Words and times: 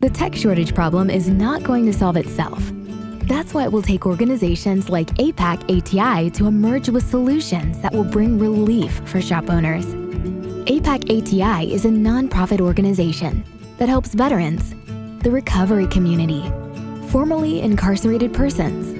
The 0.00 0.10
tech 0.10 0.32
shortage 0.36 0.76
problem 0.76 1.10
is 1.10 1.28
not 1.28 1.64
going 1.64 1.84
to 1.86 1.92
solve 1.92 2.16
itself. 2.16 2.62
That's 3.26 3.52
why 3.52 3.64
it 3.64 3.72
will 3.72 3.82
take 3.82 4.06
organizations 4.06 4.88
like 4.88 5.08
APAC 5.16 5.64
ATI 5.68 6.30
to 6.30 6.46
emerge 6.46 6.88
with 6.88 7.04
solutions 7.04 7.80
that 7.80 7.92
will 7.92 8.04
bring 8.04 8.38
relief 8.38 8.92
for 9.08 9.20
shop 9.20 9.50
owners. 9.50 9.84
APAC 10.66 11.02
ATI 11.10 11.74
is 11.74 11.84
a 11.84 11.88
nonprofit 11.88 12.60
organization 12.60 13.42
that 13.78 13.88
helps 13.88 14.14
veterans, 14.14 14.72
the 15.24 15.32
recovery 15.32 15.88
community, 15.88 16.48
formerly 17.08 17.60
incarcerated 17.60 18.32
persons, 18.32 18.92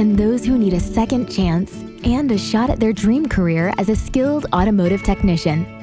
and 0.00 0.18
those 0.18 0.44
who 0.44 0.58
need 0.58 0.72
a 0.72 0.80
second 0.80 1.30
chance 1.30 1.72
and 2.02 2.32
a 2.32 2.38
shot 2.38 2.70
at 2.70 2.80
their 2.80 2.92
dream 2.92 3.28
career 3.28 3.72
as 3.78 3.88
a 3.88 3.94
skilled 3.94 4.46
automotive 4.52 5.04
technician. 5.04 5.79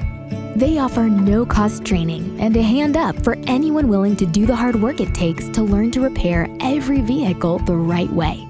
They 0.58 0.78
offer 0.78 1.08
no 1.08 1.46
cost 1.46 1.84
training 1.84 2.40
and 2.40 2.56
a 2.56 2.62
hand 2.62 2.96
up 2.96 3.14
for 3.22 3.36
anyone 3.46 3.86
willing 3.86 4.16
to 4.16 4.26
do 4.26 4.44
the 4.44 4.56
hard 4.56 4.74
work 4.82 4.98
it 4.98 5.14
takes 5.14 5.48
to 5.50 5.62
learn 5.62 5.92
to 5.92 6.00
repair 6.00 6.48
every 6.60 7.00
vehicle 7.00 7.60
the 7.60 7.76
right 7.76 8.10
way. 8.10 8.44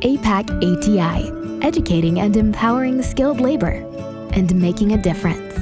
APAC 0.00 0.48
ATI, 0.64 1.30
educating 1.62 2.20
and 2.20 2.34
empowering 2.38 3.02
skilled 3.02 3.42
labor 3.42 3.86
and 4.32 4.54
making 4.54 4.92
a 4.92 5.02
difference. 5.02 5.58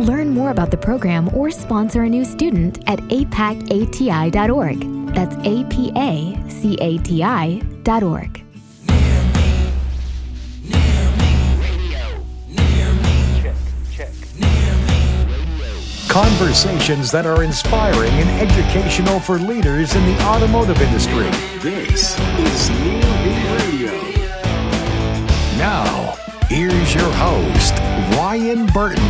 Learn 0.00 0.30
more 0.30 0.48
about 0.48 0.70
the 0.70 0.78
program 0.78 1.28
or 1.36 1.50
sponsor 1.50 2.04
a 2.04 2.08
new 2.08 2.24
student 2.24 2.78
at 2.86 3.00
apacati.org. 3.00 4.80
That's 5.14 5.36
A 5.44 5.64
P 5.64 5.92
A 5.94 6.38
C 6.48 6.78
A 6.80 6.96
T 6.96 7.22
I.org. 7.22 8.43
Conversations 16.14 17.10
that 17.10 17.26
are 17.26 17.42
inspiring 17.42 18.12
and 18.12 18.30
educational 18.40 19.18
for 19.18 19.36
leaders 19.36 19.96
in 19.96 20.06
the 20.06 20.22
automotive 20.22 20.80
industry. 20.80 21.28
This 21.58 22.16
is 22.38 22.70
Near 22.70 23.02
Me 23.24 23.34
Radio. 23.58 23.90
Now, 25.58 26.14
here's 26.46 26.94
your 26.94 27.10
host, 27.14 27.74
Ryan 28.16 28.66
Burton. 28.66 29.02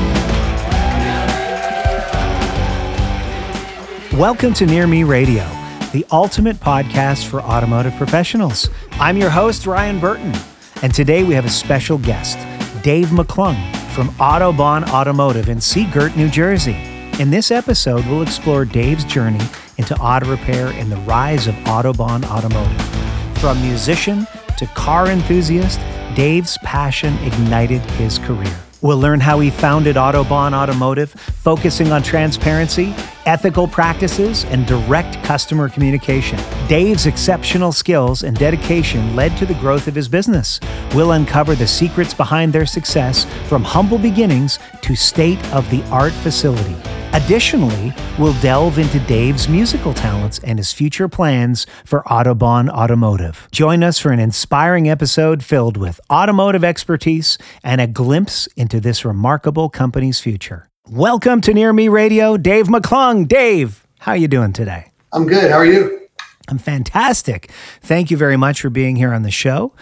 Welcome 4.18 4.54
to 4.54 4.64
Near 4.64 4.86
Me 4.86 5.04
Radio, 5.04 5.44
the 5.92 6.06
ultimate 6.10 6.56
podcast 6.56 7.26
for 7.26 7.42
automotive 7.42 7.94
professionals. 7.96 8.70
I'm 8.92 9.18
your 9.18 9.28
host, 9.28 9.66
Ryan 9.66 10.00
Burton, 10.00 10.32
and 10.80 10.94
today 10.94 11.22
we 11.22 11.34
have 11.34 11.44
a 11.44 11.50
special 11.50 11.98
guest, 11.98 12.38
Dave 12.82 13.08
McClung 13.08 13.60
from 13.92 14.08
Autobahn 14.12 14.88
Automotive 14.88 15.50
in 15.50 15.58
Seagirt, 15.58 16.16
New 16.16 16.30
Jersey. 16.30 16.93
In 17.20 17.30
this 17.30 17.52
episode, 17.52 18.04
we'll 18.06 18.22
explore 18.22 18.64
Dave's 18.64 19.04
journey 19.04 19.38
into 19.78 19.96
auto 19.98 20.28
repair 20.28 20.66
and 20.66 20.90
the 20.90 20.96
rise 20.96 21.46
of 21.46 21.54
Autobahn 21.66 22.24
Automotive. 22.24 23.38
From 23.38 23.62
musician 23.62 24.26
to 24.58 24.66
car 24.74 25.06
enthusiast, 25.06 25.78
Dave's 26.16 26.58
passion 26.58 27.16
ignited 27.18 27.82
his 27.92 28.18
career. 28.18 28.52
We'll 28.80 28.98
learn 28.98 29.20
how 29.20 29.38
he 29.38 29.50
founded 29.50 29.94
Autobahn 29.94 30.54
Automotive, 30.54 31.12
focusing 31.12 31.92
on 31.92 32.02
transparency, 32.02 32.92
ethical 33.26 33.68
practices, 33.68 34.44
and 34.46 34.66
direct 34.66 35.22
customer 35.22 35.68
communication. 35.68 36.40
Dave's 36.66 37.06
exceptional 37.06 37.70
skills 37.70 38.24
and 38.24 38.36
dedication 38.36 39.14
led 39.14 39.36
to 39.36 39.46
the 39.46 39.54
growth 39.54 39.86
of 39.86 39.94
his 39.94 40.08
business. 40.08 40.58
We'll 40.96 41.12
uncover 41.12 41.54
the 41.54 41.68
secrets 41.68 42.12
behind 42.12 42.52
their 42.52 42.66
success 42.66 43.24
from 43.48 43.62
humble 43.62 43.98
beginnings 43.98 44.58
to 44.82 44.96
state 44.96 45.42
of 45.52 45.70
the 45.70 45.84
art 45.90 46.12
facility. 46.12 46.74
Additionally, 47.14 47.94
we'll 48.18 48.34
delve 48.40 48.76
into 48.76 48.98
Dave's 48.98 49.48
musical 49.48 49.94
talents 49.94 50.40
and 50.40 50.58
his 50.58 50.72
future 50.72 51.08
plans 51.08 51.64
for 51.84 52.02
Autobahn 52.08 52.68
Automotive. 52.68 53.46
Join 53.52 53.84
us 53.84 54.00
for 54.00 54.10
an 54.10 54.18
inspiring 54.18 54.88
episode 54.90 55.44
filled 55.44 55.76
with 55.76 56.00
automotive 56.10 56.64
expertise 56.64 57.38
and 57.62 57.80
a 57.80 57.86
glimpse 57.86 58.48
into 58.56 58.80
this 58.80 59.04
remarkable 59.04 59.68
company's 59.68 60.18
future. 60.18 60.68
Welcome 60.90 61.40
to 61.42 61.54
Near 61.54 61.72
Me 61.72 61.86
Radio, 61.86 62.36
Dave 62.36 62.66
McClung. 62.66 63.28
Dave, 63.28 63.86
how 64.00 64.10
are 64.10 64.16
you 64.16 64.26
doing 64.26 64.52
today? 64.52 64.90
I'm 65.12 65.28
good. 65.28 65.52
How 65.52 65.58
are 65.58 65.64
you? 65.64 66.08
I'm 66.48 66.58
fantastic. 66.58 67.48
Thank 67.80 68.10
you 68.10 68.16
very 68.16 68.36
much 68.36 68.60
for 68.60 68.70
being 68.70 68.96
here 68.96 69.14
on 69.14 69.22
the 69.22 69.30
show. 69.30 69.72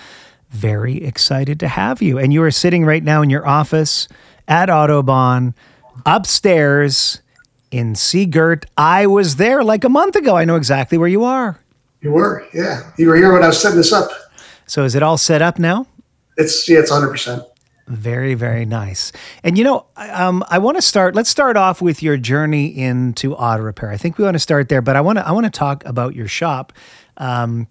Very 0.51 1.03
excited 1.03 1.59
to 1.61 1.69
have 1.69 2.03
you. 2.03 2.19
And 2.19 2.31
you 2.31 2.43
are 2.43 2.51
sitting 2.51 2.85
right 2.85 3.03
now 3.03 3.23
in 3.23 3.31
your 3.31 3.49
office 3.49 4.07
at 4.47 4.69
Autobahn, 4.69 5.55
upstairs 6.05 7.21
in 7.73 7.95
Seagirt. 7.95 8.65
I 8.77 9.07
was 9.07 9.37
there 9.37 9.65
like 9.65 9.83
a 9.83 9.89
month 9.89 10.15
ago. 10.15 10.37
I 10.37 10.45
know 10.45 10.57
exactly 10.57 10.99
where 10.99 11.09
you 11.09 11.25
are. 11.25 11.59
You 12.01 12.13
were, 12.13 12.47
yeah. 12.53 12.93
You 12.99 13.09
were 13.09 13.17
here 13.17 13.33
when 13.33 13.43
I 13.43 13.49
was 13.49 13.61
setting 13.61 13.79
this 13.79 13.93
up. 13.93 14.11
So 14.67 14.85
is 14.85 14.95
it 14.95 15.03
all 15.03 15.19
set 15.19 15.43
up 15.43 15.59
now? 15.59 15.87
It's 16.37 16.69
yeah, 16.69 16.79
it's 16.79 16.91
100. 16.91 17.11
percent 17.11 17.43
Very, 17.89 18.35
very 18.35 18.65
nice. 18.65 19.13
And 19.43 19.59
you 19.59 19.65
know, 19.65 19.87
um, 19.97 20.45
I 20.49 20.59
want 20.59 20.79
to 20.79 20.83
start. 20.83 21.15
Let's 21.15 21.31
start 21.31 21.57
off 21.57 21.83
with 21.83 22.03
your 22.03 22.17
journey 22.17 22.67
into 22.67 23.35
auto 23.35 23.63
repair. 23.63 23.91
I 23.91 23.97
think 23.97 24.19
we 24.19 24.25
want 24.25 24.35
to 24.35 24.41
start 24.41 24.69
there, 24.69 24.83
but 24.83 24.97
I 24.97 25.01
want 25.01 25.19
to 25.19 25.27
I 25.27 25.33
want 25.33 25.47
to 25.47 25.51
talk 25.51 25.85
about 25.85 26.15
your 26.15 26.29
shop. 26.29 26.73
Um, 27.17 27.69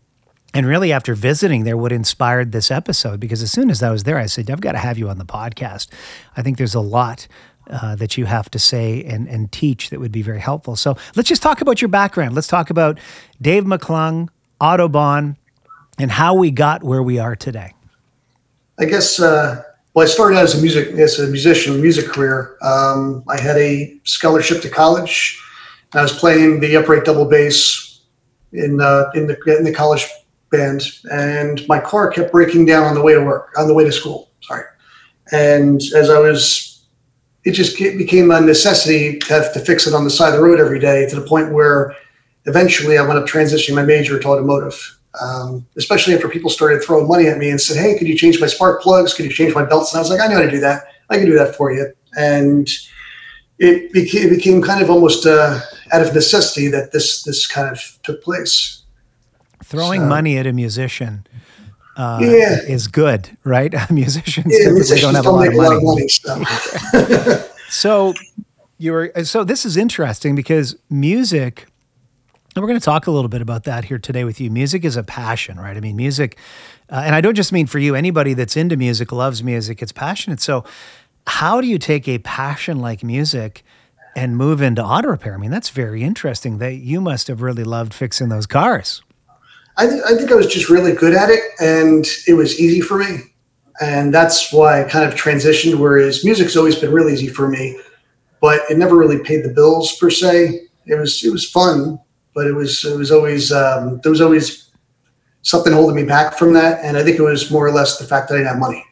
and 0.53 0.67
really, 0.67 0.91
after 0.91 1.16
visiting 1.16 1.63
there, 1.63 1.78
what 1.78 1.91
inspired 1.91 2.51
this 2.51 2.72
episode? 2.72 3.19
Because 3.19 3.41
as 3.41 3.51
soon 3.51 3.69
as 3.69 3.81
I 3.81 3.90
was 3.90 4.03
there, 4.03 4.17
I 4.17 4.25
said, 4.25 4.51
I've 4.51 4.59
got 4.59 4.73
to 4.73 4.79
have 4.79 4.97
you 4.97 5.09
on 5.09 5.17
the 5.17 5.25
podcast. 5.25 5.88
I 6.35 6.41
think 6.41 6.57
there's 6.57 6.75
a 6.75 6.81
lot 6.81 7.28
uh, 7.72 7.96
that 7.96 8.18
you 8.18 8.26
have 8.26 8.52
to 8.52 8.59
say 8.59 9.04
and, 9.04 9.28
and 9.28 9.52
teach 9.52 9.90
that 9.90 10.00
would 10.00 10.12
be 10.12 10.22
very 10.22 10.40
helpful. 10.40 10.76
So 10.76 10.98
let's 11.16 11.30
just 11.30 11.42
talk 11.42 11.62
about 11.62 11.82
your 11.82 11.90
background. 11.90 12.36
Let's 12.36 12.48
talk 12.48 12.70
about 12.70 13.00
Dave 13.42 13.64
McClung, 13.64 14.30
Autobahn, 14.59 15.38
and 15.98 16.12
how 16.12 16.36
we 16.36 16.52
got 16.52 16.84
where 16.84 17.02
we 17.02 17.20
are 17.20 17.36
today. 17.36 17.74
I 18.80 18.86
guess. 18.86 19.20
Uh, 19.20 19.64
well, 19.94 20.06
I 20.06 20.09
started 20.09 20.38
out 20.38 20.44
as 20.44 20.58
a 20.58 20.62
music 20.62 20.90
as 20.94 21.20
a 21.20 21.28
musician, 21.28 21.82
music 21.82 22.08
career. 22.08 22.58
Um, 22.62 23.24
I 23.28 23.38
had 23.38 23.58
a 23.58 24.00
scholarship 24.03 24.62
to 24.62 24.70
college. 24.70 25.40
I 25.94 26.02
was 26.02 26.18
playing 26.18 26.62
the 26.62 26.78
upright 26.78 27.03
double 27.03 27.26
bass 27.26 28.02
in 28.53 28.82
uh, 28.82 29.12
in 29.14 29.28
the 29.28 29.38
in 29.58 29.64
the 29.64 29.74
college 29.74 30.08
band, 30.50 30.84
and 31.12 31.68
my 31.68 31.80
car 31.80 32.09
kept 32.09 32.32
breaking 32.32 32.66
down 32.66 32.84
on 32.84 32.96
the 32.96 33.02
way 33.02 33.14
to 33.14 33.22
work, 33.22 33.53
on 33.58 33.68
the 33.68 33.74
way 33.74 33.84
to 33.84 33.92
school. 33.92 34.30
Sorry, 34.42 34.64
and 35.32 35.82
as 35.96 36.09
I 36.09 36.20
was 36.20 36.71
it 37.44 37.52
just 37.53 37.78
became 37.78 38.29
a 38.31 38.40
necessity 38.40 39.18
to 39.19 39.34
have 39.34 39.53
to 39.53 39.59
fix 39.59 39.88
it 39.88 39.94
on 39.94 40.03
the 40.03 40.09
side 40.09 40.29
of 40.29 40.35
the 40.35 40.44
road 40.44 40.59
every 40.59 40.79
day 40.79 41.07
to 41.09 41.16
the 41.16 41.25
point 41.25 41.52
where 41.52 41.96
eventually 42.46 42.97
I 42.97 43.02
wound 43.02 43.18
up 43.19 43.25
transitioning 43.25 43.75
my 43.75 43.84
major 43.84 44.19
to 44.19 44.28
automotive. 44.28 44.97
Um, 45.22 45.66
especially 45.75 46.13
after 46.13 46.29
people 46.29 46.50
started 46.50 46.81
throwing 46.81 47.06
money 47.07 47.28
at 47.28 47.38
me 47.38 47.50
and 47.50 47.59
said, 47.59 47.75
"Hey, 47.75 47.97
could 47.97 48.07
you 48.07 48.18
change 48.18 48.40
my 48.40 48.47
spark 48.47 48.81
plugs? 48.81 49.13
Could 49.13 49.25
you 49.25 49.31
change 49.31 49.53
my 49.53 49.66
belts?" 49.66 49.91
And 49.91 49.97
I 49.97 50.02
was 50.02 50.09
like, 50.09 50.22
"I 50.22 50.28
know 50.28 50.35
how 50.35 50.44
to 50.44 50.52
do 50.52 50.62
that. 50.62 50.84
I 51.09 51.18
can 51.18 51.25
do 51.25 51.38
that 51.38 51.53
for 51.56 51.69
you." 51.74 51.91
And 52.18 52.69
it 53.59 53.91
became, 53.91 54.28
it 54.28 54.35
became 54.35 54.62
kind 54.62 54.81
of 54.81 54.90
almost 54.90 55.25
uh, 55.25 55.59
out 55.91 56.02
of 56.02 56.13
necessity 56.16 56.69
that 56.69 56.94
this 56.94 57.23
this 57.23 57.46
kind 57.46 57.69
of 57.69 57.81
took 58.03 58.23
place. 58.23 58.84
Throwing 59.66 60.02
So- 60.02 60.08
money 60.08 60.38
at 60.38 60.47
a 60.47 60.53
musician 60.53 61.28
uh, 62.01 62.19
Yeah. 62.22 62.59
is 62.67 62.88
good, 62.88 63.38
right? 63.44 63.73
Musicians 63.91 64.47
Yeah, 64.50 64.57
typically 64.59 64.73
musicians 64.73 65.01
don't 65.01 65.16
have 65.16 65.25
a 65.25 65.31
lot 65.31 65.47
of 65.47 65.84
make 65.84 65.84
money. 65.84 66.07
so. 66.07 67.47
So 67.69 68.13
you 68.78 68.91
were 68.91 69.12
so 69.23 69.44
this 69.45 69.66
is 69.66 69.78
interesting 69.78 70.35
because 70.35 70.75
music 70.90 71.67
and 72.53 72.61
we're 72.61 72.67
going 72.67 72.79
to 72.79 72.84
talk 72.84 73.07
a 73.07 73.11
little 73.11 73.29
bit 73.29 73.41
about 73.41 73.63
that 73.63 73.85
here 73.85 73.97
today 73.97 74.25
with 74.25 74.41
you. 74.41 74.51
Music 74.51 74.84
is 74.84 74.97
a 74.97 75.03
passion, 75.03 75.57
right? 75.57 75.78
I 75.78 75.79
mean, 75.79 75.95
music, 75.95 76.38
uh, 76.91 77.01
and 77.06 77.16
I 77.16 77.22
don't 77.22 77.35
just 77.35 77.53
mean 77.53 77.66
for 77.66 77.79
you. 77.79 77.95
Anybody 77.95 78.34
that's 78.34 78.57
into 78.57 78.75
music 78.75 79.13
loves 79.13 79.41
music. 79.41 79.81
It's 79.81 79.94
passionate. 79.94 80.41
So, 80.41 80.66
how 81.25 81.61
do 81.61 81.67
you 81.67 81.78
take 81.78 82.09
a 82.09 82.17
passion 82.17 82.79
like 82.81 83.06
music 83.06 83.63
and 84.17 84.35
move 84.35 84.61
into 84.61 84.84
auto 84.84 85.07
repair? 85.07 85.34
I 85.34 85.38
mean, 85.38 85.50
that's 85.51 85.69
very 85.69 86.03
interesting. 86.03 86.57
That 86.57 86.73
you 86.73 87.00
must 87.00 87.28
have 87.29 87.41
really 87.41 87.63
loved 87.63 87.94
fixing 87.94 88.28
those 88.28 88.47
cars. 88.47 89.02
I, 89.78 89.88
th- 89.88 90.02
I 90.06 90.16
think 90.16 90.32
I 90.32 90.35
was 90.35 90.47
just 90.47 90.70
really 90.70 90.94
good 90.94 91.14
at 91.14 91.29
it 91.29 91.41
and 91.59 92.06
it 92.28 92.34
was 92.34 92.59
easy 92.59 92.82
for 92.82 92.97
me. 92.97 93.20
And 93.82 94.14
that's 94.14 94.53
why 94.53 94.84
I 94.84 94.88
kind 94.90 95.06
of 95.06 95.18
transitioned, 95.18 95.79
whereas 95.79 96.23
music's 96.23 96.56
always 96.56 96.76
been 96.76 96.91
really 96.91 97.14
easy 97.14 97.28
for 97.29 97.47
me, 97.47 97.79
but 98.40 98.62
it 98.70 98.78
never 98.78 98.96
really 98.96 99.20
paid 99.23 99.44
the 99.44 99.50
bills 99.50 99.96
per 99.97 100.09
se. 100.09 100.68
It 100.85 100.96
was 100.96 101.23
it 101.23 101.32
was 101.32 101.50
fun, 101.50 102.00
but 102.35 102.46
it 102.47 102.53
was 102.53 102.84
it 102.85 102.97
was 102.97 103.12
always 103.12 103.52
um, 103.52 104.00
there 104.03 104.12
was 104.12 104.22
always 104.22 104.70
something 105.41 105.74
holding 105.74 105.96
me 105.96 106.03
back 106.03 106.38
from 106.38 106.53
that. 106.53 106.84
And 106.84 106.96
I 106.97 107.03
think 107.03 107.17
it 107.17 107.24
was 107.24 107.50
more 107.50 107.66
or 107.66 107.72
less 107.72 107.97
the 107.97 108.06
fact 108.06 108.28
that 108.29 108.35
I 108.35 108.38
didn't 108.40 108.50
have 108.50 108.59
money. 108.59 108.85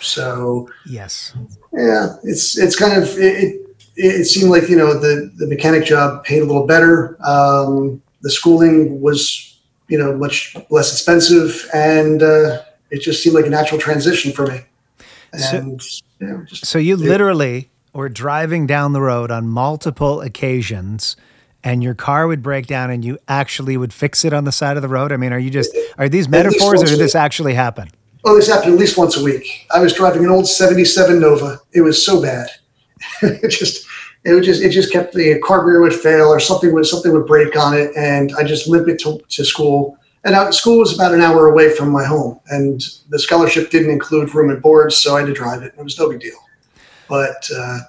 So 0.00 0.68
Yes. 0.86 1.32
yeah, 1.72 2.16
it's 2.24 2.58
it's 2.58 2.76
kind 2.76 3.00
of 3.00 3.08
it. 3.18 3.44
It, 3.44 3.60
it 3.96 4.24
seemed 4.24 4.50
like 4.50 4.68
you 4.68 4.76
know 4.76 4.98
the 4.98 5.30
the 5.36 5.46
mechanic 5.46 5.84
job 5.84 6.24
paid 6.24 6.42
a 6.42 6.44
little 6.44 6.66
better. 6.66 7.16
Um, 7.24 8.02
the 8.22 8.30
schooling 8.30 9.00
was 9.00 9.53
you 9.88 9.98
know 9.98 10.16
much 10.16 10.56
less 10.70 10.92
expensive, 10.92 11.68
and 11.74 12.22
uh, 12.22 12.62
it 12.90 13.00
just 13.00 13.22
seemed 13.22 13.34
like 13.34 13.46
a 13.46 13.50
natural 13.50 13.80
transition 13.80 14.32
for 14.32 14.46
me. 14.46 14.60
So- 15.38 15.78
you 16.20 16.26
know, 16.28 16.44
just 16.44 16.66
So 16.66 16.78
you 16.78 16.96
literally 16.96 17.70
were 17.92 18.08
driving 18.08 18.66
down 18.66 18.92
the 18.92 19.00
road 19.00 19.30
on 19.30 19.48
multiple 19.48 20.20
occasions 20.20 21.16
and 21.64 21.82
your 21.82 21.94
car 21.94 22.26
would 22.26 22.42
break 22.42 22.66
down 22.66 22.90
and 22.90 23.04
you 23.04 23.18
actually 23.26 23.76
would 23.76 23.92
fix 23.92 24.24
it 24.24 24.32
on 24.32 24.44
the 24.44 24.52
side 24.52 24.76
of 24.76 24.82
the 24.82 24.88
road? 24.88 25.12
I 25.12 25.16
mean, 25.16 25.32
are 25.32 25.38
you 25.38 25.50
just 25.50 25.76
are 25.98 26.08
these 26.08 26.28
metaphors 26.28 26.82
or 26.82 26.86
did 26.86 26.98
this 26.98 27.14
actually 27.14 27.54
happen? 27.54 27.88
Oh, 28.24 28.36
this 28.36 28.48
happened 28.48 28.74
at 28.74 28.78
least 28.78 28.96
once 28.96 29.16
a 29.16 29.24
week. 29.24 29.66
I 29.74 29.80
was 29.80 29.92
driving 29.92 30.24
an 30.24 30.30
old 30.30 30.46
'77 30.46 31.20
Nova. 31.20 31.60
It 31.72 31.80
was 31.80 32.04
so 32.04 32.22
bad. 32.22 32.48
it 33.22 33.48
just 33.48 33.86
it 34.24 34.32
would 34.32 34.44
just 34.44 34.62
it 34.62 34.70
just 34.70 34.92
kept 34.92 35.14
the 35.14 35.38
carburetor 35.40 35.80
would 35.80 35.94
fail 35.94 36.28
or 36.28 36.40
something 36.40 36.72
would 36.72 36.86
something 36.86 37.12
would 37.12 37.26
break 37.26 37.56
on 37.56 37.74
it, 37.74 37.90
and 37.96 38.32
I 38.38 38.44
just 38.44 38.66
limp 38.66 38.88
it 38.88 38.98
to, 39.00 39.20
to 39.28 39.44
school. 39.44 39.98
And 40.24 40.34
I, 40.34 40.50
school 40.50 40.78
was 40.78 40.94
about 40.94 41.12
an 41.12 41.20
hour 41.20 41.48
away 41.48 41.74
from 41.74 41.90
my 41.90 42.04
home, 42.04 42.40
and 42.48 42.80
the 43.10 43.18
scholarship 43.18 43.70
didn't 43.70 43.90
include 43.90 44.34
room 44.34 44.50
and 44.50 44.62
board, 44.62 44.92
so 44.92 45.16
I 45.16 45.20
had 45.20 45.26
to 45.26 45.34
drive 45.34 45.62
it. 45.62 45.72
And 45.72 45.80
it 45.80 45.84
was 45.84 45.98
no 45.98 46.08
big 46.08 46.20
deal, 46.20 46.38
but 47.08 47.50
uh, 47.54 47.80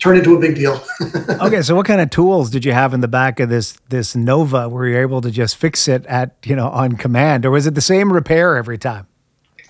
turned 0.00 0.18
into 0.18 0.34
a 0.34 0.40
big 0.40 0.56
deal. 0.56 0.82
okay, 1.40 1.62
so 1.62 1.76
what 1.76 1.86
kind 1.86 2.00
of 2.00 2.10
tools 2.10 2.50
did 2.50 2.64
you 2.64 2.72
have 2.72 2.92
in 2.92 3.00
the 3.00 3.08
back 3.08 3.38
of 3.38 3.48
this 3.48 3.78
this 3.88 4.16
Nova? 4.16 4.68
Were 4.68 4.88
you 4.88 4.98
able 4.98 5.20
to 5.20 5.30
just 5.30 5.56
fix 5.56 5.86
it 5.86 6.04
at 6.06 6.34
you 6.44 6.56
know 6.56 6.68
on 6.68 6.96
command, 6.96 7.46
or 7.46 7.52
was 7.52 7.68
it 7.68 7.76
the 7.76 7.80
same 7.80 8.12
repair 8.12 8.56
every 8.56 8.78
time? 8.78 9.06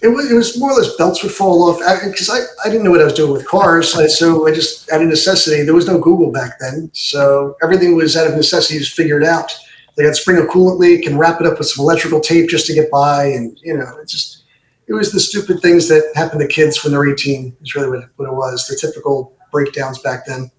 It 0.03 0.09
was, 0.09 0.31
it 0.31 0.35
was 0.35 0.59
more 0.59 0.73
or 0.73 0.81
less 0.81 0.95
belts 0.97 1.23
would 1.23 1.33
fall 1.33 1.63
off 1.63 1.79
because 2.05 2.29
I, 2.29 2.39
I, 2.39 2.45
I, 2.65 2.69
didn't 2.69 2.85
know 2.85 2.91
what 2.91 3.01
I 3.01 3.05
was 3.05 3.15
doing 3.15 3.33
with 3.33 3.47
cars. 3.47 3.93
so 4.19 4.47
I 4.47 4.53
just, 4.53 4.91
out 4.91 5.01
of 5.01 5.09
necessity, 5.09 5.63
there 5.63 5.75
was 5.75 5.87
no 5.87 5.99
Google 5.99 6.31
back 6.31 6.59
then. 6.59 6.91
So 6.93 7.57
everything 7.63 7.97
was 7.97 8.17
out 8.17 8.27
of 8.27 8.35
necessity, 8.35 8.79
just 8.79 8.95
figured 8.95 9.25
out. 9.25 9.51
They 9.97 10.05
had 10.05 10.17
spring 10.17 10.39
a 10.39 10.43
coolant 10.43 10.79
leak 10.79 11.07
and 11.07 11.19
wrap 11.19 11.41
it 11.41 11.47
up 11.47 11.59
with 11.59 11.69
some 11.69 11.83
electrical 11.83 12.21
tape 12.21 12.51
just 12.51 12.67
to 12.67 12.75
get 12.75 12.91
by. 12.91 13.27
And, 13.27 13.59
you 13.63 13.77
know, 13.77 13.97
it 13.99 14.09
just, 14.09 14.45
it 14.89 14.93
was 14.93 15.13
the 15.13 15.21
stupid 15.21 15.61
things 15.61 15.89
that 15.89 16.13
happen 16.15 16.39
to 16.39 16.49
kids 16.49 16.83
when 16.83 16.93
they're 16.93 17.09
18 17.09 17.57
is 17.63 17.75
really 17.75 17.89
what, 17.89 18.09
what 18.17 18.29
it 18.29 18.35
was. 18.35 18.67
The 18.67 18.77
typical 18.77 19.37
breakdowns 19.53 20.01
back 20.01 20.27
then. 20.27 20.51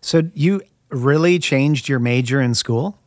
So 0.00 0.22
you 0.34 0.60
really 0.90 1.38
changed 1.38 1.88
your 1.88 1.98
major 1.98 2.40
in 2.40 2.54
school? 2.54 2.98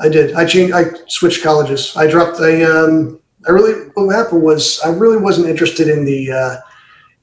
I 0.00 0.08
did. 0.08 0.34
I 0.34 0.46
changed, 0.46 0.74
I 0.74 0.84
switched 1.06 1.42
colleges. 1.42 1.94
I 1.96 2.06
dropped 2.06 2.40
a, 2.40 2.64
um, 2.64 3.20
I 3.46 3.50
really 3.50 3.88
what 3.94 4.14
happened 4.14 4.42
was 4.42 4.80
I 4.80 4.90
really 4.90 5.16
wasn't 5.16 5.48
interested 5.48 5.88
in 5.88 6.04
the 6.04 6.30
uh, 6.30 6.56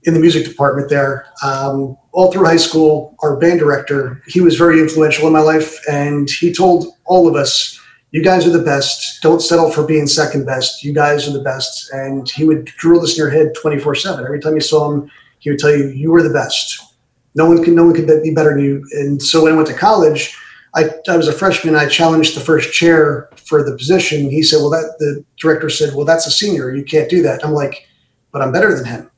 in 0.04 0.14
the 0.14 0.20
music 0.20 0.46
department 0.46 0.90
there. 0.90 1.28
Um, 1.44 1.98
all 2.12 2.32
through 2.32 2.46
high 2.46 2.58
school, 2.58 3.16
our 3.22 3.38
band 3.38 3.60
director 3.60 4.22
he 4.28 4.42
was 4.42 4.56
very 4.56 4.80
influential 4.80 5.28
in 5.28 5.34
my 5.34 5.42
life, 5.42 5.80
and 5.90 6.30
he 6.30 6.54
told 6.54 6.88
all 7.06 7.28
of 7.28 7.36
us, 7.36 7.80
"You 8.12 8.24
guys 8.24 8.46
are 8.46 8.58
the 8.58 8.64
best. 8.64 9.22
Don't 9.22 9.42
settle 9.42 9.72
for 9.72 9.84
being 9.84 10.08
second 10.08 10.46
best. 10.46 10.84
You 10.84 10.94
guys 10.94 11.28
are 11.28 11.34
the 11.34 11.44
best." 11.44 11.92
And 11.92 12.30
he 12.30 12.44
would 12.44 12.66
drill 12.66 13.02
this 13.02 13.18
in 13.18 13.18
your 13.18 13.30
head 13.30 13.54
twenty 13.62 13.80
four 13.80 13.96
seven. 13.96 14.26
Every 14.26 14.40
time 14.40 14.56
you 14.56 14.62
saw 14.62 14.92
him, 14.92 15.12
he 15.40 15.50
would 15.50 15.60
tell 15.60 15.76
you, 15.76 15.88
"You 15.88 16.12
were 16.12 16.24
the 16.24 16.34
best. 16.34 16.96
No 17.36 17.46
one 17.46 17.64
can 17.64 17.76
no 17.76 17.86
one 17.86 17.94
can 17.94 18.06
be 18.22 18.34
better 18.34 18.52
than 18.52 18.64
you." 18.64 18.84
And 18.94 19.22
so 19.22 19.44
when 19.44 19.54
I 19.54 19.56
went 19.56 19.68
to 19.70 19.74
college 19.74 20.36
I, 20.76 20.90
I 21.08 21.18
was 21.18 21.28
a 21.28 21.34
freshman. 21.34 21.76
I 21.76 21.88
challenged 21.88 22.36
the 22.36 22.42
first 22.42 22.74
chair 22.74 23.30
for 23.36 23.64
the 23.64 23.76
position. 23.76 24.30
He 24.30 24.44
said, 24.44 24.58
"Well, 24.58 24.70
that 24.70 24.96
the 25.00 25.24
director 25.40 25.70
said, 25.70 25.96
well, 25.96 26.06
that's 26.06 26.28
a 26.28 26.32
senior. 26.32 26.74
You 26.74 26.84
can't 26.84 27.10
do 27.10 27.22
that." 27.24 27.44
I'm 27.44 27.54
like, 27.54 27.88
"But 28.32 28.42
I'm 28.42 28.52
better 28.52 28.74
than 28.76 28.86
him." 28.86 29.12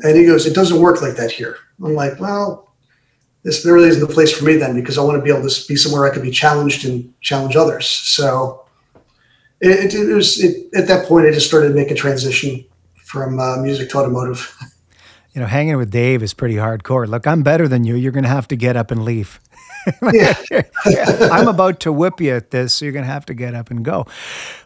And 0.00 0.16
he 0.16 0.26
goes, 0.26 0.46
"It 0.46 0.54
doesn't 0.54 0.80
work 0.80 1.00
like 1.00 1.16
that 1.16 1.30
here." 1.30 1.56
I'm 1.82 1.94
like, 1.94 2.20
"Well, 2.20 2.72
this 3.42 3.64
really 3.64 3.88
isn't 3.88 4.06
the 4.06 4.12
place 4.12 4.32
for 4.32 4.44
me 4.44 4.56
then, 4.56 4.74
because 4.74 4.98
I 4.98 5.02
want 5.02 5.16
to 5.16 5.22
be 5.22 5.30
able 5.30 5.48
to 5.48 5.68
be 5.68 5.76
somewhere 5.76 6.10
I 6.10 6.12
can 6.12 6.22
be 6.22 6.30
challenged 6.30 6.84
and 6.84 7.12
challenge 7.20 7.56
others." 7.56 7.86
So 7.86 8.66
it, 9.60 9.94
it, 9.94 10.08
it 10.08 10.14
was 10.14 10.42
it, 10.42 10.68
at 10.74 10.86
that 10.88 11.06
point 11.06 11.26
I 11.26 11.30
just 11.30 11.46
started 11.46 11.74
making 11.74 11.96
transition 11.96 12.64
from 13.04 13.40
uh, 13.40 13.56
music 13.58 13.90
to 13.90 13.98
automotive. 13.98 14.54
You 15.32 15.40
know, 15.40 15.46
hanging 15.46 15.76
with 15.76 15.92
Dave 15.92 16.24
is 16.24 16.34
pretty 16.34 16.56
hardcore. 16.56 17.06
Look, 17.06 17.24
I'm 17.24 17.44
better 17.44 17.68
than 17.68 17.84
you. 17.84 17.94
You're 17.94 18.10
going 18.10 18.24
to 18.24 18.28
have 18.28 18.48
to 18.48 18.56
get 18.56 18.76
up 18.76 18.90
and 18.90 19.04
leave. 19.04 19.38
Yeah. 20.12 20.34
I'm 21.32 21.48
about 21.48 21.80
to 21.80 21.92
whip 21.92 22.20
you 22.20 22.34
at 22.34 22.50
this, 22.50 22.74
so 22.74 22.84
you're 22.84 22.92
going 22.92 23.04
to 23.04 23.10
have 23.10 23.26
to 23.26 23.34
get 23.34 23.54
up 23.54 23.70
and 23.70 23.84
go. 23.84 24.06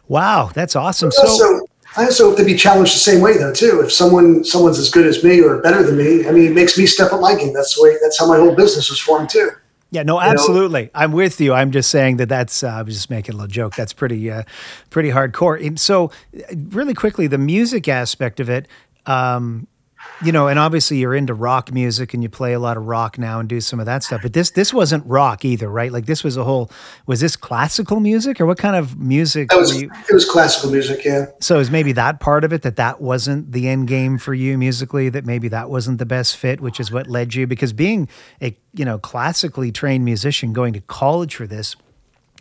Wow, 0.07 0.51
that's 0.53 0.75
awesome. 0.75 1.11
So, 1.11 1.21
also, 1.21 1.67
I 1.97 2.05
also 2.05 2.29
hope 2.29 2.37
to 2.37 2.45
be 2.45 2.55
challenged 2.55 2.93
the 2.93 2.99
same 2.99 3.21
way 3.21 3.37
though 3.37 3.53
too. 3.53 3.81
If 3.81 3.91
someone 3.91 4.43
someone's 4.43 4.79
as 4.79 4.89
good 4.89 5.05
as 5.05 5.23
me 5.23 5.41
or 5.41 5.61
better 5.61 5.83
than 5.83 5.97
me, 5.97 6.27
I 6.27 6.31
mean, 6.31 6.45
it 6.45 6.53
makes 6.53 6.77
me 6.77 6.85
step 6.85 7.13
up 7.13 7.21
my 7.21 7.35
game. 7.35 7.53
That's 7.53 7.75
the 7.75 7.83
way. 7.83 7.97
That's 8.01 8.19
how 8.19 8.27
my 8.27 8.37
whole 8.37 8.55
business 8.55 8.89
was 8.89 8.99
formed 8.99 9.29
too. 9.29 9.51
Yeah, 9.91 10.03
no, 10.03 10.19
absolutely. 10.19 10.81
You 10.81 10.85
know? 10.87 10.91
I'm 10.95 11.11
with 11.13 11.39
you. 11.39 11.53
I'm 11.53 11.71
just 11.71 11.89
saying 11.89 12.17
that 12.17 12.27
that's. 12.27 12.63
Uh, 12.63 12.67
I 12.67 12.81
was 12.81 12.95
just 12.95 13.09
making 13.09 13.35
a 13.35 13.37
little 13.37 13.47
joke. 13.47 13.75
That's 13.75 13.93
pretty, 13.93 14.29
uh, 14.29 14.43
pretty 14.89 15.09
hardcore. 15.09 15.65
And 15.65 15.79
so, 15.79 16.11
really 16.53 16.93
quickly, 16.93 17.27
the 17.27 17.37
music 17.37 17.87
aspect 17.87 18.41
of 18.41 18.49
it. 18.49 18.67
Um, 19.05 19.67
you 20.23 20.31
know, 20.31 20.47
and 20.47 20.57
obviously 20.57 20.97
you're 20.97 21.13
into 21.13 21.33
rock 21.33 21.73
music 21.73 22.13
and 22.13 22.23
you 22.23 22.29
play 22.29 22.53
a 22.53 22.59
lot 22.59 22.77
of 22.77 22.85
rock 22.85 23.17
now 23.17 23.39
and 23.39 23.49
do 23.49 23.59
some 23.59 23.79
of 23.79 23.85
that 23.85 24.03
stuff. 24.03 24.21
But 24.21 24.33
this 24.33 24.51
this 24.51 24.73
wasn't 24.73 25.05
rock 25.05 25.43
either, 25.43 25.69
right? 25.69 25.91
Like 25.91 26.05
this 26.05 26.23
was 26.23 26.37
a 26.37 26.43
whole 26.43 26.71
was 27.05 27.19
this 27.19 27.35
classical 27.35 27.99
music 27.99 28.39
or 28.39 28.45
what 28.45 28.57
kind 28.57 28.75
of 28.75 28.97
music? 28.97 29.49
That 29.49 29.59
was, 29.59 29.81
you, 29.81 29.91
it 30.09 30.13
was 30.13 30.25
classical 30.25 30.71
music, 30.71 31.03
yeah. 31.03 31.25
So 31.41 31.59
is 31.59 31.69
maybe 31.69 31.91
that 31.93 32.19
part 32.19 32.43
of 32.43 32.53
it 32.53 32.61
that 32.61 32.77
that 32.77 33.01
wasn't 33.01 33.51
the 33.51 33.67
end 33.67 33.87
game 33.87 34.17
for 34.17 34.33
you 34.33 34.57
musically 34.57 35.09
that 35.09 35.25
maybe 35.25 35.47
that 35.49 35.69
wasn't 35.69 35.99
the 35.99 36.05
best 36.05 36.37
fit, 36.37 36.61
which 36.61 36.79
is 36.79 36.91
what 36.91 37.07
led 37.07 37.35
you 37.35 37.45
because 37.45 37.73
being 37.73 38.07
a, 38.41 38.57
you 38.73 38.85
know, 38.85 38.97
classically 38.97 39.71
trained 39.71 40.05
musician 40.05 40.53
going 40.53 40.73
to 40.73 40.81
college 40.81 41.35
for 41.35 41.47
this 41.47 41.75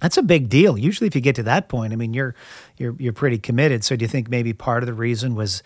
that's 0.00 0.16
a 0.18 0.22
big 0.22 0.48
deal. 0.48 0.76
Usually 0.76 1.06
if 1.06 1.14
you 1.14 1.20
get 1.20 1.36
to 1.36 1.42
that 1.44 1.68
point, 1.68 1.92
I 1.92 1.96
mean, 1.96 2.12
you're 2.12 2.34
you're 2.76 2.94
you're 2.98 3.12
pretty 3.12 3.38
committed. 3.38 3.84
So 3.84 3.96
do 3.96 4.04
you 4.04 4.08
think 4.08 4.28
maybe 4.28 4.52
part 4.52 4.82
of 4.82 4.86
the 4.86 4.92
reason 4.92 5.34
was 5.34 5.62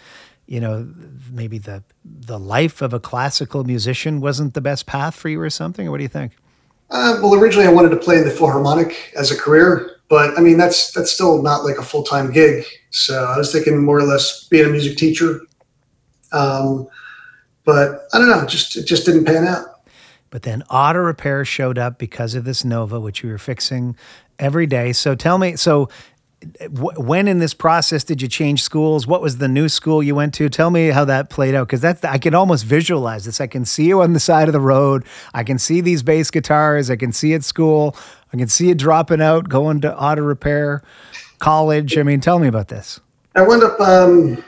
you 0.48 0.60
know 0.60 0.88
maybe 1.30 1.58
the 1.58 1.84
the 2.04 2.38
life 2.38 2.82
of 2.82 2.92
a 2.92 2.98
classical 2.98 3.62
musician 3.64 4.20
wasn't 4.20 4.54
the 4.54 4.60
best 4.60 4.86
path 4.86 5.14
for 5.14 5.28
you 5.28 5.40
or 5.40 5.50
something? 5.50 5.86
Or 5.86 5.90
what 5.92 5.98
do 5.98 6.02
you 6.02 6.08
think? 6.08 6.32
Uh, 6.90 7.18
well 7.22 7.34
originally 7.34 7.66
i 7.68 7.70
wanted 7.70 7.90
to 7.90 7.98
play 7.98 8.16
in 8.16 8.24
the 8.24 8.30
philharmonic 8.30 9.12
as 9.14 9.30
a 9.30 9.36
career 9.36 9.98
but 10.08 10.36
i 10.38 10.40
mean 10.40 10.56
that's 10.56 10.90
that's 10.92 11.10
still 11.10 11.42
not 11.42 11.62
like 11.62 11.76
a 11.76 11.82
full-time 11.82 12.32
gig. 12.32 12.64
So 12.90 13.26
i 13.26 13.36
was 13.36 13.52
thinking 13.52 13.84
more 13.84 13.98
or 13.98 14.04
less 14.04 14.44
being 14.44 14.64
a 14.64 14.70
music 14.70 14.96
teacher. 14.96 15.40
Um, 16.32 16.88
but 17.64 18.08
i 18.14 18.18
don't 18.18 18.30
know 18.30 18.46
just 18.46 18.74
it 18.76 18.86
just 18.86 19.04
didn't 19.04 19.26
pan 19.26 19.46
out. 19.46 19.66
But 20.30 20.42
then 20.42 20.62
auto 20.70 20.98
repair 21.00 21.44
showed 21.44 21.78
up 21.78 21.98
because 21.98 22.34
of 22.34 22.44
this 22.44 22.64
nova 22.64 22.98
which 22.98 23.22
you 23.22 23.28
were 23.28 23.38
fixing 23.38 23.94
every 24.38 24.66
day. 24.66 24.92
So 24.92 25.14
tell 25.14 25.36
me 25.36 25.56
so 25.56 25.90
when 26.70 27.26
in 27.26 27.40
this 27.40 27.52
process 27.52 28.04
did 28.04 28.22
you 28.22 28.28
change 28.28 28.62
schools? 28.62 29.06
What 29.06 29.20
was 29.20 29.38
the 29.38 29.48
new 29.48 29.68
school 29.68 30.02
you 30.02 30.14
went 30.14 30.34
to? 30.34 30.48
Tell 30.48 30.70
me 30.70 30.88
how 30.88 31.04
that 31.04 31.30
played 31.30 31.54
out 31.54 31.66
because 31.66 31.80
that's 31.80 32.04
I 32.04 32.18
can 32.18 32.34
almost 32.34 32.64
visualize 32.64 33.24
this. 33.24 33.40
I 33.40 33.48
can 33.48 33.64
see 33.64 33.86
you 33.86 34.02
on 34.02 34.12
the 34.12 34.20
side 34.20 34.48
of 34.48 34.52
the 34.52 34.60
road. 34.60 35.04
I 35.34 35.42
can 35.42 35.58
see 35.58 35.80
these 35.80 36.02
bass 36.02 36.30
guitars. 36.30 36.90
I 36.90 36.96
can 36.96 37.12
see 37.12 37.34
at 37.34 37.42
school. 37.42 37.96
I 38.32 38.36
can 38.36 38.46
see 38.46 38.68
you 38.68 38.74
dropping 38.74 39.20
out, 39.20 39.48
going 39.48 39.80
to 39.80 39.96
auto 39.96 40.22
repair, 40.22 40.82
college. 41.38 41.98
I 41.98 42.02
mean, 42.04 42.20
tell 42.20 42.38
me 42.38 42.46
about 42.46 42.68
this. 42.68 43.00
I 43.34 43.42
wound 43.42 43.64
up. 43.64 43.80
Um, 43.80 44.44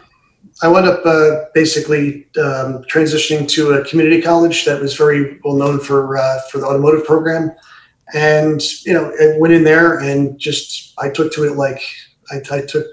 I 0.62 0.68
wound 0.68 0.86
up 0.86 1.04
uh, 1.04 1.46
basically 1.54 2.26
um, 2.36 2.84
transitioning 2.84 3.48
to 3.48 3.72
a 3.72 3.84
community 3.84 4.20
college 4.20 4.64
that 4.66 4.80
was 4.80 4.96
very 4.96 5.40
well 5.42 5.54
known 5.54 5.80
for 5.80 6.16
uh, 6.16 6.40
for 6.50 6.58
the 6.58 6.66
automotive 6.66 7.04
program 7.04 7.52
and 8.14 8.62
you 8.84 8.92
know 8.92 9.12
I 9.20 9.38
went 9.38 9.54
in 9.54 9.64
there 9.64 9.98
and 9.98 10.38
just 10.38 10.94
I 10.98 11.10
took 11.10 11.32
to 11.34 11.44
it 11.44 11.56
like 11.56 11.82
I, 12.30 12.36
I, 12.50 12.60
took 12.62 12.86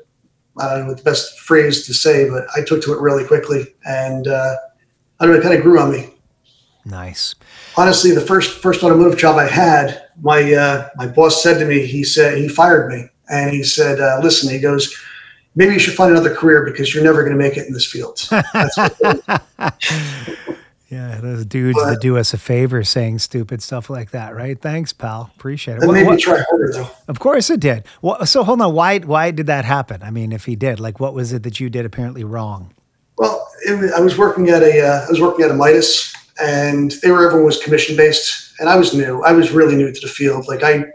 I 0.59 0.75
don't 0.75 0.81
know 0.81 0.87
what 0.87 0.97
the 0.97 1.03
best 1.03 1.39
phrase 1.39 1.85
to 1.85 1.93
say, 1.93 2.29
but 2.29 2.45
I 2.55 2.63
took 2.63 2.81
to 2.83 2.93
it 2.93 2.99
really 2.99 3.25
quickly, 3.25 3.75
and 3.85 4.27
uh, 4.27 4.55
I 5.19 5.25
don't 5.25 5.33
know, 5.33 5.39
it 5.39 5.43
kind 5.43 5.55
of 5.55 5.61
grew 5.61 5.79
on 5.79 5.91
me. 5.91 6.13
Nice. 6.85 7.35
Honestly, 7.75 8.11
the 8.11 8.21
first 8.21 8.61
first 8.61 8.83
automotive 8.83 9.19
job 9.19 9.37
I 9.37 9.47
had, 9.47 10.03
my 10.21 10.53
uh, 10.53 10.89
my 10.95 11.07
boss 11.07 11.43
said 11.43 11.59
to 11.59 11.65
me, 11.65 11.85
he 11.85 12.03
said 12.03 12.37
he 12.37 12.47
fired 12.47 12.91
me, 12.91 13.09
and 13.29 13.51
he 13.51 13.63
said, 13.63 13.99
uh, 13.99 14.19
"Listen," 14.23 14.49
he 14.49 14.59
goes, 14.59 14.95
"Maybe 15.55 15.73
you 15.73 15.79
should 15.79 15.95
find 15.95 16.11
another 16.11 16.33
career 16.33 16.63
because 16.63 16.93
you're 16.93 17.03
never 17.03 17.23
going 17.23 17.33
to 17.33 17.37
make 17.37 17.57
it 17.57 17.67
in 17.67 17.73
this 17.73 17.85
field." 17.85 18.27
Yeah, 20.89 21.19
those 21.19 21.45
dudes 21.45 21.77
but, 21.77 21.89
that 21.89 22.01
do 22.01 22.17
us 22.17 22.33
a 22.33 22.37
favor 22.37 22.81
saying 22.83 23.19
stupid 23.19 23.61
stuff 23.61 23.89
like 23.89 24.11
that, 24.11 24.33
right? 24.33 24.59
Thanks, 24.59 24.93
pal. 24.93 25.31
Appreciate 25.35 25.77
it. 25.77 25.83
It 25.83 25.91
made 25.91 26.07
me 26.07 26.15
try 26.15 26.41
harder, 26.49 26.71
though. 26.71 26.89
Of 27.09 27.19
course 27.19 27.49
it 27.49 27.59
did. 27.59 27.83
Well, 28.01 28.25
so 28.25 28.43
hold 28.43 28.61
on. 28.61 28.73
Why 28.73 28.99
why 28.99 29.31
did 29.31 29.47
that 29.47 29.65
happen? 29.65 30.01
I 30.01 30.11
mean, 30.11 30.31
if 30.31 30.45
he 30.45 30.55
did, 30.55 30.79
like, 30.79 31.01
what 31.01 31.13
was 31.13 31.33
it 31.33 31.43
that 31.43 31.59
you 31.59 31.69
did 31.69 31.85
apparently 31.85 32.23
wrong? 32.23 32.73
Well, 33.17 33.45
it, 33.65 33.93
I 33.93 33.99
was 33.99 34.17
working 34.17 34.49
at 34.49 34.63
a 34.63 34.81
uh, 34.81 35.05
I 35.05 35.09
was 35.09 35.19
working 35.19 35.43
at 35.43 35.51
a 35.51 35.55
Midas, 35.55 36.13
and 36.41 36.91
they 37.03 37.11
were 37.11 37.25
everyone 37.25 37.47
was 37.47 37.61
commission 37.61 37.97
based, 37.97 38.53
and 38.59 38.69
I 38.69 38.77
was 38.77 38.93
new. 38.93 39.21
I 39.23 39.33
was 39.33 39.51
really 39.51 39.75
new 39.75 39.91
to 39.91 39.99
the 39.99 40.07
field. 40.07 40.47
Like 40.47 40.63
I 40.63 40.85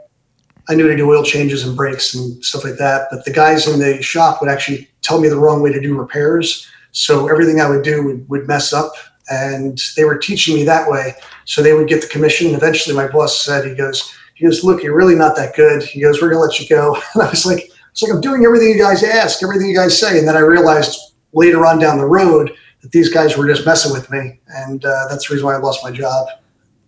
I 0.71 0.75
knew 0.75 0.89
to 0.89 0.97
do 0.97 1.11
oil 1.11 1.23
changes 1.23 1.67
and 1.67 1.77
brakes 1.77 2.15
and 2.15 2.43
stuff 2.43 2.65
like 2.65 2.79
that, 2.79 3.09
but 3.11 3.27
the 3.27 3.33
guys 3.33 3.69
in 3.69 3.79
the 3.79 4.03
shop 4.03 4.41
would 4.41 4.49
actually 4.51 4.89
tell 5.03 5.21
me 5.21 5.29
the 5.29 5.39
wrong 5.39 5.61
way 5.61 5.71
to 5.71 5.81
do 5.81 5.99
repairs. 5.99 6.67
So 6.93 7.29
everything 7.29 7.61
I 7.61 7.69
would 7.69 7.83
do 7.83 8.05
would, 8.05 8.29
would 8.29 8.47
mess 8.47 8.73
up 8.73 8.93
and 9.33 9.81
they 9.97 10.05
were 10.05 10.19
teaching 10.19 10.55
me 10.55 10.65
that 10.65 10.91
way. 10.91 11.15
So 11.45 11.62
they 11.62 11.73
would 11.75 11.89
get 11.89 12.03
the 12.03 12.09
commission. 12.09 12.49
And 12.49 12.57
eventually, 12.57 12.95
my 12.95 13.09
boss 13.09 13.41
said, 13.45 13.65
"He 13.65 13.75
goes, 13.75 14.12
he 14.35 14.45
goes, 14.45 14.62
look, 14.62 14.83
you're 14.83 14.97
really 14.97 15.15
not 15.15 15.35
that 15.37 15.57
good." 15.57 15.83
He 15.83 16.01
goes, 16.01 16.21
"We're 16.21 16.31
gonna 16.31 16.43
let 16.43 16.61
you 16.61 16.69
go." 16.69 16.97
And 17.15 17.23
I 17.23 17.31
was 17.31 17.47
like, 17.47 17.71
"It's 17.91 18.03
like 18.03 18.12
I'm 18.12 18.21
doing 18.21 18.45
everything 18.45 18.69
you 18.69 18.79
guys 18.79 19.03
ask, 19.03 19.43
everything 19.43 19.69
you 19.69 19.77
guys 19.77 19.99
say." 19.99 20.19
And 20.19 20.29
then 20.29 20.37
I 20.37 20.41
realized 20.41 20.99
later 21.33 21.65
on 21.67 21.79
down 21.79 21.99
the 21.99 22.07
road 22.07 22.53
that 22.83 22.93
these 22.93 23.09
guys 23.09 23.37
were 23.37 23.47
just 23.47 23.65
messing 23.65 23.93
with 23.93 24.11
me, 24.11 24.41
and 24.49 24.85
uh, 24.85 25.07
that's 25.09 25.29
the 25.29 25.35
reason 25.35 25.47
why 25.47 25.55
I 25.55 25.59
lost 25.59 25.83
my 25.83 25.91
job. 25.91 26.29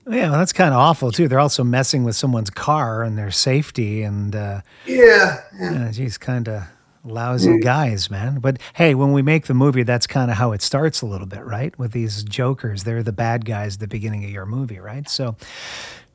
Yeah, 0.07 0.29
well, 0.29 0.39
that's 0.39 0.53
kind 0.53 0.75
of 0.75 0.79
awful 0.79 1.11
too. 1.11 1.29
They're 1.29 1.41
also 1.41 1.65
messing 1.65 2.05
with 2.05 2.15
someone's 2.15 2.51
car 2.51 3.03
and 3.03 3.17
their 3.17 3.31
safety, 3.31 4.03
and 4.03 4.37
uh, 4.37 4.61
Yeah, 4.87 5.41
yeah. 5.59 5.73
yeah, 5.73 5.91
geez, 5.93 6.19
kind 6.19 6.47
of 6.49 6.63
lousy 7.05 7.59
guys, 7.59 8.11
man. 8.11 8.41
But 8.41 8.59
hey, 8.75 8.95
when 8.95 9.13
we 9.13 9.23
make 9.23 9.47
the 9.47 9.55
movie, 9.55 9.83
that's 9.83 10.07
kind 10.07 10.31
of 10.31 10.37
how 10.37 10.53
it 10.53 10.63
starts 10.63 11.03
a 11.03 11.07
little 11.07 11.27
bit, 11.27 11.45
right? 11.45 11.79
With 11.79 11.93
these 11.93 12.25
jokers, 12.25 12.85
they're 12.85 13.03
the 13.03 13.13
bad 13.13 13.45
guys 13.45 13.75
at 13.75 13.81
the 13.81 13.89
beginning 13.89 14.25
of 14.25 14.31
your 14.31 14.47
movie, 14.47 14.79
right? 14.79 15.09
So, 15.09 15.37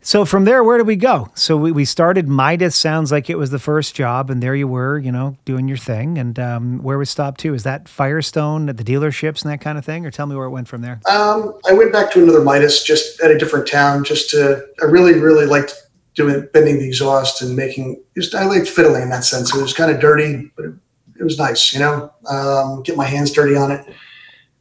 so 0.01 0.24
from 0.24 0.46
there, 0.46 0.63
where 0.63 0.77
do 0.77 0.86
we 0.86 0.96
go? 0.96 1.27
So 1.36 1.58
we, 1.58 1.72
we 1.72 1.84
started 1.84 2.27
Midas. 2.27 2.75
Sounds 2.75 3.12
like 3.12 3.29
it 3.29 3.38
was 3.38 3.51
the 3.51 3.60
first 3.60 3.96
job, 3.96 4.29
and 4.29 4.41
there 4.41 4.55
you 4.55 4.67
were, 4.67 4.98
you 4.98 5.12
know, 5.12 5.38
doing 5.43 5.67
your 5.67 5.77
thing. 5.77 6.17
And 6.17 6.39
um, 6.39 6.81
where 6.81 6.98
we 6.98 7.05
stopped 7.05 7.41
too 7.41 7.53
is 7.53 7.63
that 7.63 7.89
Firestone 7.89 8.69
at 8.69 8.77
the 8.77 8.84
dealerships 8.84 9.43
and 9.43 9.51
that 9.51 9.62
kind 9.62 9.77
of 9.77 9.84
thing, 9.84 10.05
or 10.05 10.12
tell 10.12 10.25
me 10.25 10.36
where 10.36 10.46
it 10.46 10.51
went 10.51 10.67
from 10.69 10.81
there. 10.81 11.01
Um, 11.10 11.53
I 11.67 11.74
went 11.74 11.91
back 11.91 12.12
to 12.13 12.24
another 12.24 12.41
Midas, 12.41 12.84
just 12.84 13.19
at 13.22 13.29
a 13.29 13.38
different 13.38 13.67
town. 13.67 14.03
Just 14.05 14.29
to, 14.29 14.65
I 14.81 14.86
really, 14.86 15.19
really 15.19 15.46
liked 15.46 15.74
doing 16.15 16.47
bending 16.53 16.79
the 16.79 16.87
exhaust 16.87 17.41
and 17.41 17.55
making. 17.55 18.01
Just 18.15 18.35
I 18.35 18.45
liked 18.45 18.67
fiddling 18.67 19.03
in 19.03 19.09
that 19.09 19.23
sense. 19.23 19.55
It 19.55 19.61
was 19.61 19.73
kind 19.73 19.91
of 19.91 19.99
dirty, 19.99 20.51
but 20.55 20.65
it, 20.65 20.73
it 21.19 21.23
was 21.23 21.37
nice, 21.37 21.73
you 21.73 21.79
know. 21.79 22.11
Um, 22.29 22.83
get 22.83 22.97
my 22.97 23.05
hands 23.05 23.31
dirty 23.31 23.55
on 23.55 23.71
it, 23.71 23.85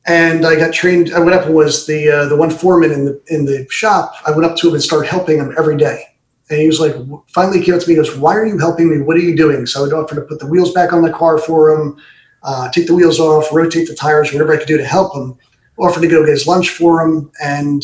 and 0.06 0.46
I 0.46 0.56
got 0.56 0.72
trained. 0.72 1.12
I 1.14 1.20
went 1.20 1.34
up 1.34 1.46
and 1.46 1.54
was 1.54 1.86
the 1.86 2.10
uh, 2.10 2.28
the 2.28 2.36
one 2.36 2.50
foreman 2.50 2.92
in 2.92 3.04
the 3.04 3.20
in 3.28 3.44
the 3.44 3.66
shop. 3.70 4.14
I 4.26 4.30
went 4.30 4.44
up 4.44 4.56
to 4.58 4.68
him 4.68 4.74
and 4.74 4.82
started 4.82 5.08
helping 5.08 5.38
him 5.38 5.54
every 5.58 5.76
day. 5.76 6.04
And 6.50 6.58
he 6.58 6.66
was 6.66 6.80
like, 6.80 6.94
finally 7.28 7.62
came 7.62 7.74
up 7.74 7.82
to 7.82 7.88
me. 7.88 7.94
He 7.94 8.00
goes, 8.00 8.16
"Why 8.16 8.34
are 8.34 8.46
you 8.46 8.58
helping 8.58 8.88
me? 8.88 9.02
What 9.02 9.16
are 9.18 9.20
you 9.20 9.36
doing?" 9.36 9.66
So 9.66 9.80
I 9.80 9.82
would 9.82 9.92
offer 9.92 10.14
to 10.14 10.22
put 10.22 10.38
the 10.38 10.46
wheels 10.46 10.72
back 10.72 10.94
on 10.94 11.02
the 11.02 11.12
car 11.12 11.38
for 11.38 11.70
him, 11.70 11.98
uh, 12.42 12.70
take 12.70 12.86
the 12.86 12.94
wheels 12.94 13.20
off, 13.20 13.52
rotate 13.52 13.86
the 13.86 13.94
tires, 13.94 14.32
whatever 14.32 14.54
I 14.54 14.56
could 14.56 14.66
do 14.66 14.78
to 14.78 14.84
help 14.84 15.14
him. 15.14 15.36
Offered 15.78 16.00
to 16.00 16.08
go 16.08 16.24
get 16.24 16.30
his 16.30 16.46
lunch 16.46 16.70
for 16.70 17.02
him, 17.02 17.30
and 17.42 17.82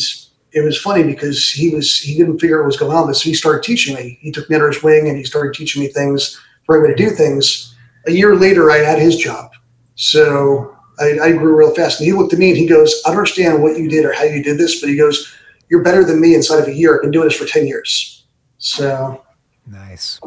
it 0.55 0.63
was 0.63 0.79
funny 0.79 1.03
because 1.03 1.49
he 1.49 1.69
was 1.69 1.99
he 1.99 2.17
didn't 2.17 2.39
figure 2.39 2.57
out 2.57 2.63
what 2.63 2.67
was 2.67 2.77
going 2.77 2.95
on, 2.95 3.05
but 3.05 3.15
so 3.15 3.29
he 3.29 3.35
started 3.35 3.61
teaching 3.61 3.93
me. 3.93 4.17
He 4.21 4.31
took 4.31 4.49
me 4.49 4.55
under 4.55 4.71
his 4.71 4.81
wing 4.81 5.07
and 5.07 5.17
he 5.17 5.23
started 5.23 5.53
teaching 5.53 5.81
me 5.81 5.89
things, 5.89 6.41
the 6.65 6.73
right 6.73 6.81
way 6.81 6.95
to 6.95 6.95
do 6.95 7.09
things. 7.09 7.75
A 8.07 8.11
year 8.11 8.35
later, 8.35 8.71
I 8.71 8.77
had 8.77 8.97
his 8.97 9.17
job, 9.17 9.51
so 9.95 10.75
I, 10.99 11.19
I 11.21 11.31
grew 11.33 11.55
real 11.55 11.75
fast. 11.75 11.99
And 11.99 12.07
he 12.07 12.13
looked 12.13 12.33
at 12.33 12.39
me 12.39 12.49
and 12.49 12.57
he 12.57 12.65
goes, 12.65 13.01
"I 13.05 13.09
don't 13.09 13.17
understand 13.17 13.61
what 13.61 13.77
you 13.77 13.89
did 13.89 14.05
or 14.05 14.13
how 14.13 14.23
you 14.23 14.41
did 14.41 14.57
this, 14.57 14.79
but 14.79 14.89
he 14.89 14.95
goes, 14.95 15.31
you're 15.69 15.83
better 15.83 16.03
than 16.03 16.21
me 16.21 16.35
inside 16.35 16.59
of 16.59 16.67
a 16.67 16.73
year. 16.73 16.95
I've 16.95 17.01
been 17.01 17.11
doing 17.11 17.27
this 17.27 17.37
for 17.37 17.45
ten 17.45 17.67
years." 17.67 18.25
So 18.57 19.21
Nice. 19.67 20.19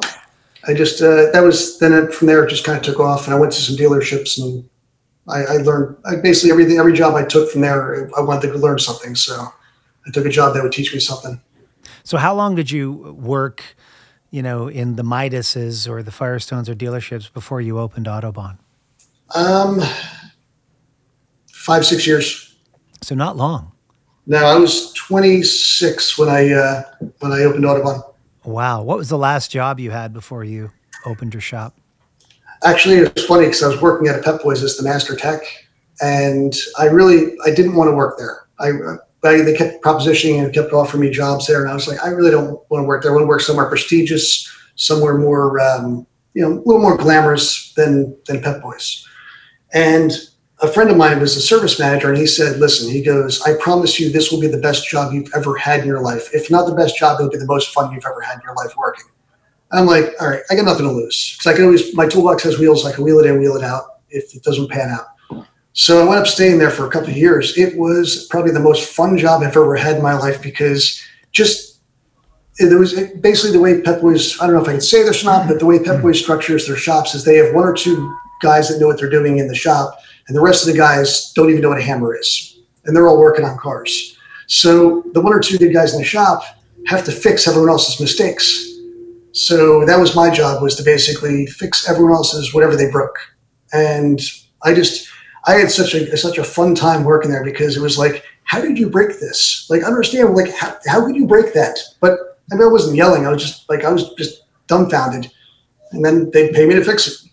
I 0.67 0.75
just 0.75 1.01
uh, 1.01 1.31
that 1.33 1.43
was 1.43 1.79
then 1.79 1.93
it, 1.93 2.13
from 2.13 2.27
there 2.27 2.45
it 2.45 2.51
just 2.51 2.65
kind 2.65 2.77
of 2.77 2.85
took 2.85 3.01
off, 3.01 3.27
and 3.27 3.35
I 3.35 3.39
went 3.39 3.53
to 3.53 3.63
some 3.63 3.77
dealerships 3.77 4.41
and 4.43 4.69
I, 5.29 5.55
I 5.55 5.57
learned 5.59 5.97
I 6.05 6.17
basically 6.17 6.51
everything 6.51 6.79
every 6.79 6.93
job 6.93 7.15
I 7.15 7.25
took 7.25 7.51
from 7.51 7.61
there 7.61 8.11
I 8.17 8.21
wanted 8.21 8.53
to 8.53 8.59
learn 8.59 8.79
something, 8.79 9.15
so 9.15 9.53
I 10.09 10.11
took 10.11 10.25
a 10.25 10.31
job 10.31 10.55
that 10.55 10.63
would 10.63 10.73
teach 10.73 10.93
me 10.93 11.01
something. 11.01 11.41
So 12.03 12.17
how 12.17 12.35
long 12.35 12.55
did 12.55 12.71
you 12.71 12.93
work, 13.19 13.63
you 14.31 14.43
know, 14.43 14.69
in 14.69 14.97
the 14.97 15.03
Midases 15.03 15.87
or 15.87 16.03
the 16.03 16.11
Firestones 16.11 16.69
or 16.69 16.75
dealerships 16.75 17.31
before 17.31 17.61
you 17.61 17.79
opened 17.79 18.07
Autobahn? 18.07 18.59
Um, 19.35 19.83
five 21.53 21.85
six 21.85 22.07
years. 22.07 22.57
So 23.03 23.15
not 23.15 23.37
long. 23.37 23.73
Now 24.27 24.47
I 24.47 24.57
was 24.57 24.93
26 24.95 26.19
when 26.19 26.31
I 26.31 26.53
uh, 26.53 26.83
when 27.21 27.33
I 27.33 27.43
opened 27.43 27.65
Autobahn. 27.65 28.03
Wow. 28.45 28.83
What 28.83 28.97
was 28.97 29.11
the 29.11 29.19
last 29.19 29.51
job 29.51 29.79
you 29.79 29.91
had 29.91 30.15
before 30.15 30.45
you 30.45 30.71
opened 31.05 31.35
your 31.35 31.43
shop? 31.43 31.79
Actually, 32.65 32.97
it 32.97 33.15
was 33.15 33.27
funny 33.27 33.45
because 33.45 33.63
I 33.63 33.69
was 33.69 33.81
working 33.81 34.09
at 34.09 34.19
a 34.19 34.23
Pep 34.23 34.43
Boys 34.43 34.63
as 34.63 34.77
the 34.77 34.83
master 34.83 35.15
tech, 35.15 35.43
and 36.01 36.55
I 36.79 36.87
really 36.87 37.37
I 37.45 37.51
didn't 37.51 37.77
want 37.77 37.89
to 37.89 37.95
work 37.95 38.19
there. 38.19 38.49
I, 38.59 38.73
I 39.25 39.43
they 39.43 39.55
kept 39.55 39.83
propositioning 39.83 40.43
and 40.43 40.55
kept 40.55 40.73
offering 40.73 41.03
me 41.03 41.11
jobs 41.11 41.47
there, 41.47 41.63
and 41.63 41.71
I 41.71 41.75
was 41.75 41.89
like, 41.89 42.03
I 42.05 42.09
really 42.09 42.31
don't 42.31 42.51
want 42.71 42.83
to 42.83 42.87
work 42.87 43.03
there. 43.03 43.13
I 43.13 43.15
want 43.15 43.25
to 43.25 43.29
work 43.29 43.41
somewhere 43.41 43.67
prestigious, 43.67 44.49
somewhere 44.77 45.19
more 45.19 45.61
um, 45.61 46.07
you 46.35 46.43
know 46.43 46.55
a 46.55 46.63
little 46.65 46.81
more 46.81 46.97
glamorous 46.97 47.73
than 47.75 48.17
than 48.27 48.43
Pep 48.43 48.63
Boys. 48.63 49.07
And 49.73 50.13
a 50.61 50.69
friend 50.69 50.91
of 50.91 50.97
mine 50.97 51.21
was 51.21 51.37
a 51.37 51.41
service 51.41 51.79
manager, 51.79 52.09
and 52.09 52.19
he 52.19 52.27
said, 52.27 52.59
"Listen," 52.59 52.91
he 52.91 53.03
goes, 53.03 53.43
"I 53.43 53.55
promise 53.61 53.99
you, 53.99 54.11
this 54.11 54.31
will 54.31 54.41
be 54.41 54.47
the 54.47 54.59
best 54.59 54.89
job 54.89 55.13
you've 55.13 55.33
ever 55.35 55.57
had 55.57 55.81
in 55.81 55.87
your 55.87 56.01
life. 56.01 56.29
If 56.33 56.51
not 56.51 56.67
the 56.67 56.75
best 56.75 56.97
job, 56.97 57.19
it'll 57.19 57.31
be 57.31 57.39
the 57.39 57.47
most 57.47 57.73
fun 57.75 57.93
you've 57.93 58.07
ever 58.07 58.21
had 58.21 58.37
in 58.37 58.43
your 58.45 58.55
life 58.55 58.75
working." 58.77 59.07
I'm 59.71 59.87
like, 59.87 60.15
all 60.21 60.29
right, 60.29 60.41
I 60.51 60.55
got 60.55 60.65
nothing 60.65 60.87
to 60.87 60.93
lose 60.93 61.37
because 61.37 61.53
I 61.53 61.57
can 61.57 61.67
always 61.67 61.95
my 61.95 62.07
toolbox 62.07 62.43
has 62.45 62.59
wheels. 62.59 62.87
I 62.87 62.93
can 62.93 63.05
wheel 63.05 63.19
it 63.19 63.27
in, 63.27 63.39
wheel 63.39 63.57
it 63.57 63.65
out 63.65 64.01
if 64.09 64.35
it 64.35 64.43
doesn't 64.43 64.71
pan 64.71 64.91
out. 64.91 65.07
So 65.79 66.03
I 66.05 66.09
went 66.09 66.21
up 66.21 66.27
staying 66.27 66.59
there 66.59 66.73
for 66.73 66.89
a 66.89 66.91
couple 66.91 67.11
of 67.11 67.17
years. 67.17 67.57
It 67.57 67.79
was 67.79 68.27
probably 68.31 68.51
the 68.51 68.59
most 68.59 68.93
fun 68.93 69.17
job 69.17 69.43
I've 69.43 69.57
ever 69.57 69.77
had 69.77 69.95
in 69.95 70.03
my 70.03 70.19
life 70.19 70.43
because 70.43 71.01
just 71.31 71.79
there 72.59 72.81
was 72.81 72.95
basically 73.21 73.53
the 73.53 73.61
way 73.61 73.81
Pep 73.81 74.01
Boys. 74.01 74.41
I 74.41 74.47
don't 74.47 74.57
know 74.57 74.63
if 74.63 74.67
I 74.67 74.73
can 74.73 74.81
say 74.81 75.05
this 75.05 75.23
or 75.23 75.27
not, 75.27 75.47
but 75.47 75.61
the 75.61 75.67
way 75.67 75.79
Pep 75.79 76.03
Boys 76.03 76.19
structures 76.19 76.67
their 76.67 76.77
shops 76.77 77.15
is 77.15 77.25
they 77.25 77.37
have 77.37 77.55
one 77.55 77.63
or 77.63 77.73
two 77.73 78.13
guys 78.43 78.69
that 78.69 78.81
know 78.81 78.89
what 78.89 78.99
they're 78.99 79.09
doing 79.09 79.39
in 79.39 79.47
the 79.47 79.55
shop, 79.55 80.01
and 80.27 80.37
the 80.37 80.41
rest 80.41 80.67
of 80.67 80.73
the 80.73 80.77
guys 80.77 81.33
don't 81.37 81.49
even 81.49 81.63
know 81.63 81.69
what 81.69 81.79
a 81.79 81.83
hammer 81.83 82.17
is, 82.17 82.59
and 82.85 82.97
they're 82.97 83.07
all 83.07 83.21
working 83.21 83.45
on 83.45 83.57
cars. 83.57 84.19
So 84.49 85.05
the 85.13 85.21
one 85.21 85.33
or 85.33 85.39
two 85.39 85.59
good 85.59 85.73
guys 85.73 85.95
in 85.95 86.01
the 86.01 86.05
shop 86.05 86.43
have 86.89 87.05
to 87.05 87.13
fix 87.13 87.47
everyone 87.47 87.71
else's 87.71 88.01
mistakes. 88.01 88.69
So 89.31 89.85
that 89.85 90.01
was 90.01 90.17
my 90.17 90.29
job 90.29 90.61
was 90.61 90.75
to 90.75 90.83
basically 90.83 91.47
fix 91.47 91.89
everyone 91.89 92.15
else's 92.15 92.53
whatever 92.53 92.75
they 92.75 92.91
broke. 92.91 93.17
And 93.73 94.21
I 94.65 94.75
just 94.75 95.09
I 95.49 95.55
had 95.55 95.71
such 95.71 95.95
a 95.95 96.15
such 96.15 96.37
a 96.37 96.45
fun 96.45 96.75
time 96.75 97.05
working 97.05 97.31
there 97.31 97.43
because 97.43 97.75
it 97.75 97.81
was 97.81 97.97
like, 97.97 98.23
how 98.45 98.61
did 98.61 98.79
you 98.79 98.91
break 98.91 99.19
this? 99.19 99.67
Like 99.71 99.83
understand 99.83 100.35
like 100.35 100.53
how, 100.55 100.77
how 100.87 101.07
could 101.07 101.17
you 101.17 101.27
break 101.27 101.55
that? 101.55 101.79
But 102.01 102.39
I 102.53 102.57
mean 102.57 102.65
I 102.65 102.71
wasn't 102.71 102.97
yelling. 102.97 103.27
I 103.27 103.31
was 103.31 103.43
just 103.43 103.69
like 103.71 103.83
I 103.83 103.91
was 103.91 104.13
just 104.15 104.43
dumbfounded. 104.67 105.31
And 105.93 106.05
then 106.05 106.31
they'd 106.33 106.53
pay 106.53 106.67
me 106.67 106.75
to 106.75 106.85
fix 106.85 107.09
it. 107.09 107.31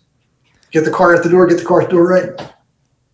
Get 0.70 0.86
the 0.86 0.90
car 0.90 1.14
at 1.14 1.22
the 1.22 1.28
door, 1.28 1.46
get 1.46 1.58
the 1.58 1.64
car 1.64 1.82
at 1.82 1.90
the 1.90 1.96
door 1.96 2.08
right. 2.08 2.54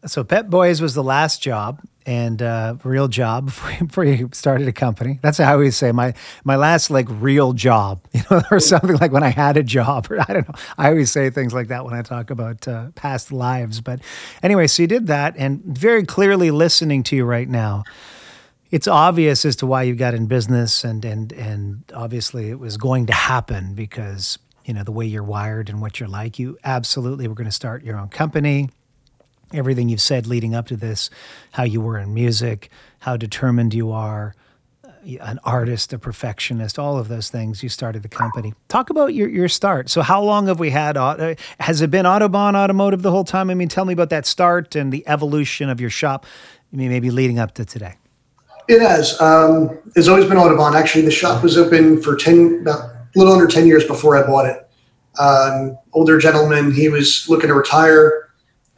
So 0.07 0.23
Pep 0.23 0.47
Boys 0.47 0.81
was 0.81 0.95
the 0.95 1.03
last 1.03 1.43
job 1.43 1.83
and 2.07 2.43
uh, 2.43 2.77
real 2.85 3.09
job 3.09 3.47
before 3.47 3.71
you, 3.73 3.87
before 3.87 4.05
you 4.05 4.29
started 4.33 4.69
a 4.69 4.73
company. 4.73 5.19
That's 5.23 5.39
how 5.39 5.51
I 5.51 5.53
always 5.53 5.77
say 5.77 5.93
my 5.93 6.15
my 6.45 6.57
last 6.57 6.91
like 6.91 7.07
real 7.09 7.53
job, 7.53 8.07
you 8.13 8.23
know, 8.31 8.43
or 8.51 8.61
something 8.61 8.97
like 8.97 9.13
when 9.13 9.23
I 9.23 9.29
had 9.29 9.57
a 9.57 9.63
job, 9.63 10.07
or 10.11 10.21
I 10.21 10.33
don't 10.33 10.49
know. 10.49 10.55
I 10.79 10.89
always 10.89 11.11
say 11.11 11.31
things 11.31 11.55
like 11.55 11.69
that 11.69 11.85
when 11.85 11.95
I 11.95 12.03
talk 12.03 12.31
about 12.31 12.67
uh, 12.67 12.91
past 12.95 13.33
lives. 13.33 13.81
But 13.81 14.01
anyway, 14.43 14.67
so 14.67 14.83
you 14.83 14.87
did 14.87 15.07
that, 15.07 15.35
and 15.37 15.63
very 15.65 16.05
clearly 16.05 16.51
listening 16.51 17.03
to 17.05 17.17
you 17.17 17.25
right 17.25 17.49
now, 17.49 17.85
it's 18.71 18.89
obvious 18.89 19.45
as 19.45 19.57
to 19.57 19.67
why 19.67 19.83
you 19.83 19.95
got 19.95 20.15
in 20.15 20.27
business, 20.27 20.85
and 20.85 21.05
and 21.05 21.33
and 21.33 21.85
obviously 21.95 22.51
it 22.51 22.59
was 22.59 22.77
going 22.77 23.07
to 23.07 23.13
happen 23.13 23.75
because 23.75 24.39
you 24.65 24.75
know 24.75 24.85
the 24.85 24.93
way 24.93 25.07
you're 25.07 25.23
wired 25.23 25.69
and 25.69 25.81
what 25.81 26.01
you're 26.01 26.09
like. 26.09 26.39
You 26.39 26.59
absolutely 26.65 27.29
were 27.29 27.35
going 27.35 27.47
to 27.47 27.53
start 27.53 27.85
your 27.85 27.99
own 27.99 28.09
company 28.09 28.71
everything 29.53 29.89
you've 29.89 30.01
said 30.01 30.27
leading 30.27 30.55
up 30.55 30.67
to 30.69 30.77
this, 30.77 31.11
how 31.53 31.65
you 31.65 31.81
were 31.81 31.99
in 31.99 32.13
music, 32.15 32.71
how 33.01 33.17
determined 33.17 33.75
you 33.75 33.91
are, 33.91 34.35
uh, 34.85 34.91
an 35.21 35.39
artist, 35.45 35.93
a 35.93 35.99
perfectionist, 35.99 36.79
all 36.79 36.99
of 36.99 37.09
those 37.09 37.31
things. 37.31 37.63
You 37.63 37.69
started 37.69 38.03
the 38.03 38.09
company. 38.09 38.55
Talk 38.69 38.91
about 38.91 39.15
your, 39.15 39.29
your 39.29 39.49
start. 39.49 39.91
So, 39.91 40.03
how 40.03 40.23
long 40.23 40.47
have 40.47 40.61
we 40.61 40.71
had? 40.71 40.97
Uh, 40.97 41.35
has 41.61 41.81
it 41.81 41.91
been 41.91 42.07
Autobahn 42.07 42.55
Automotive 42.55 43.03
the 43.03 43.11
whole 43.11 43.25
time? 43.25 43.51
I 43.51 43.55
mean, 43.55 43.69
tell 43.69 43.85
me 43.85 43.93
about 43.93 44.11
that 44.11 44.27
start 44.27 44.75
and 44.77 44.93
the 44.93 45.07
evolution 45.07 45.69
of 45.69 45.81
your 45.81 45.91
shop, 45.91 46.27
I 46.73 46.77
mean, 46.77 46.91
maybe 46.91 47.11
leading 47.11 47.39
up 47.39 47.55
to 47.55 47.65
today. 47.65 47.97
It 48.69 48.81
has. 48.81 49.21
Um, 49.21 49.79
it's 49.97 50.09
always 50.09 50.25
been 50.27 50.37
Autobahn. 50.37 50.75
Actually, 50.75 51.05
the 51.05 51.11
shop 51.11 51.43
was 51.43 51.59
open 51.59 52.01
for 52.01 52.17
10, 52.17 52.61
about 52.63 52.81
a 52.81 53.19
little 53.19 53.33
under 53.33 53.47
10 53.47 53.67
years 53.67 53.85
before 53.85 54.17
I 54.17 54.27
bought 54.27 54.47
it. 54.47 54.69
Um, 55.19 55.77
older 55.93 56.19
gentleman, 56.19 56.73
he 56.73 56.89
was 56.89 57.29
looking 57.29 57.49
to 57.49 57.55
retire 57.55 58.31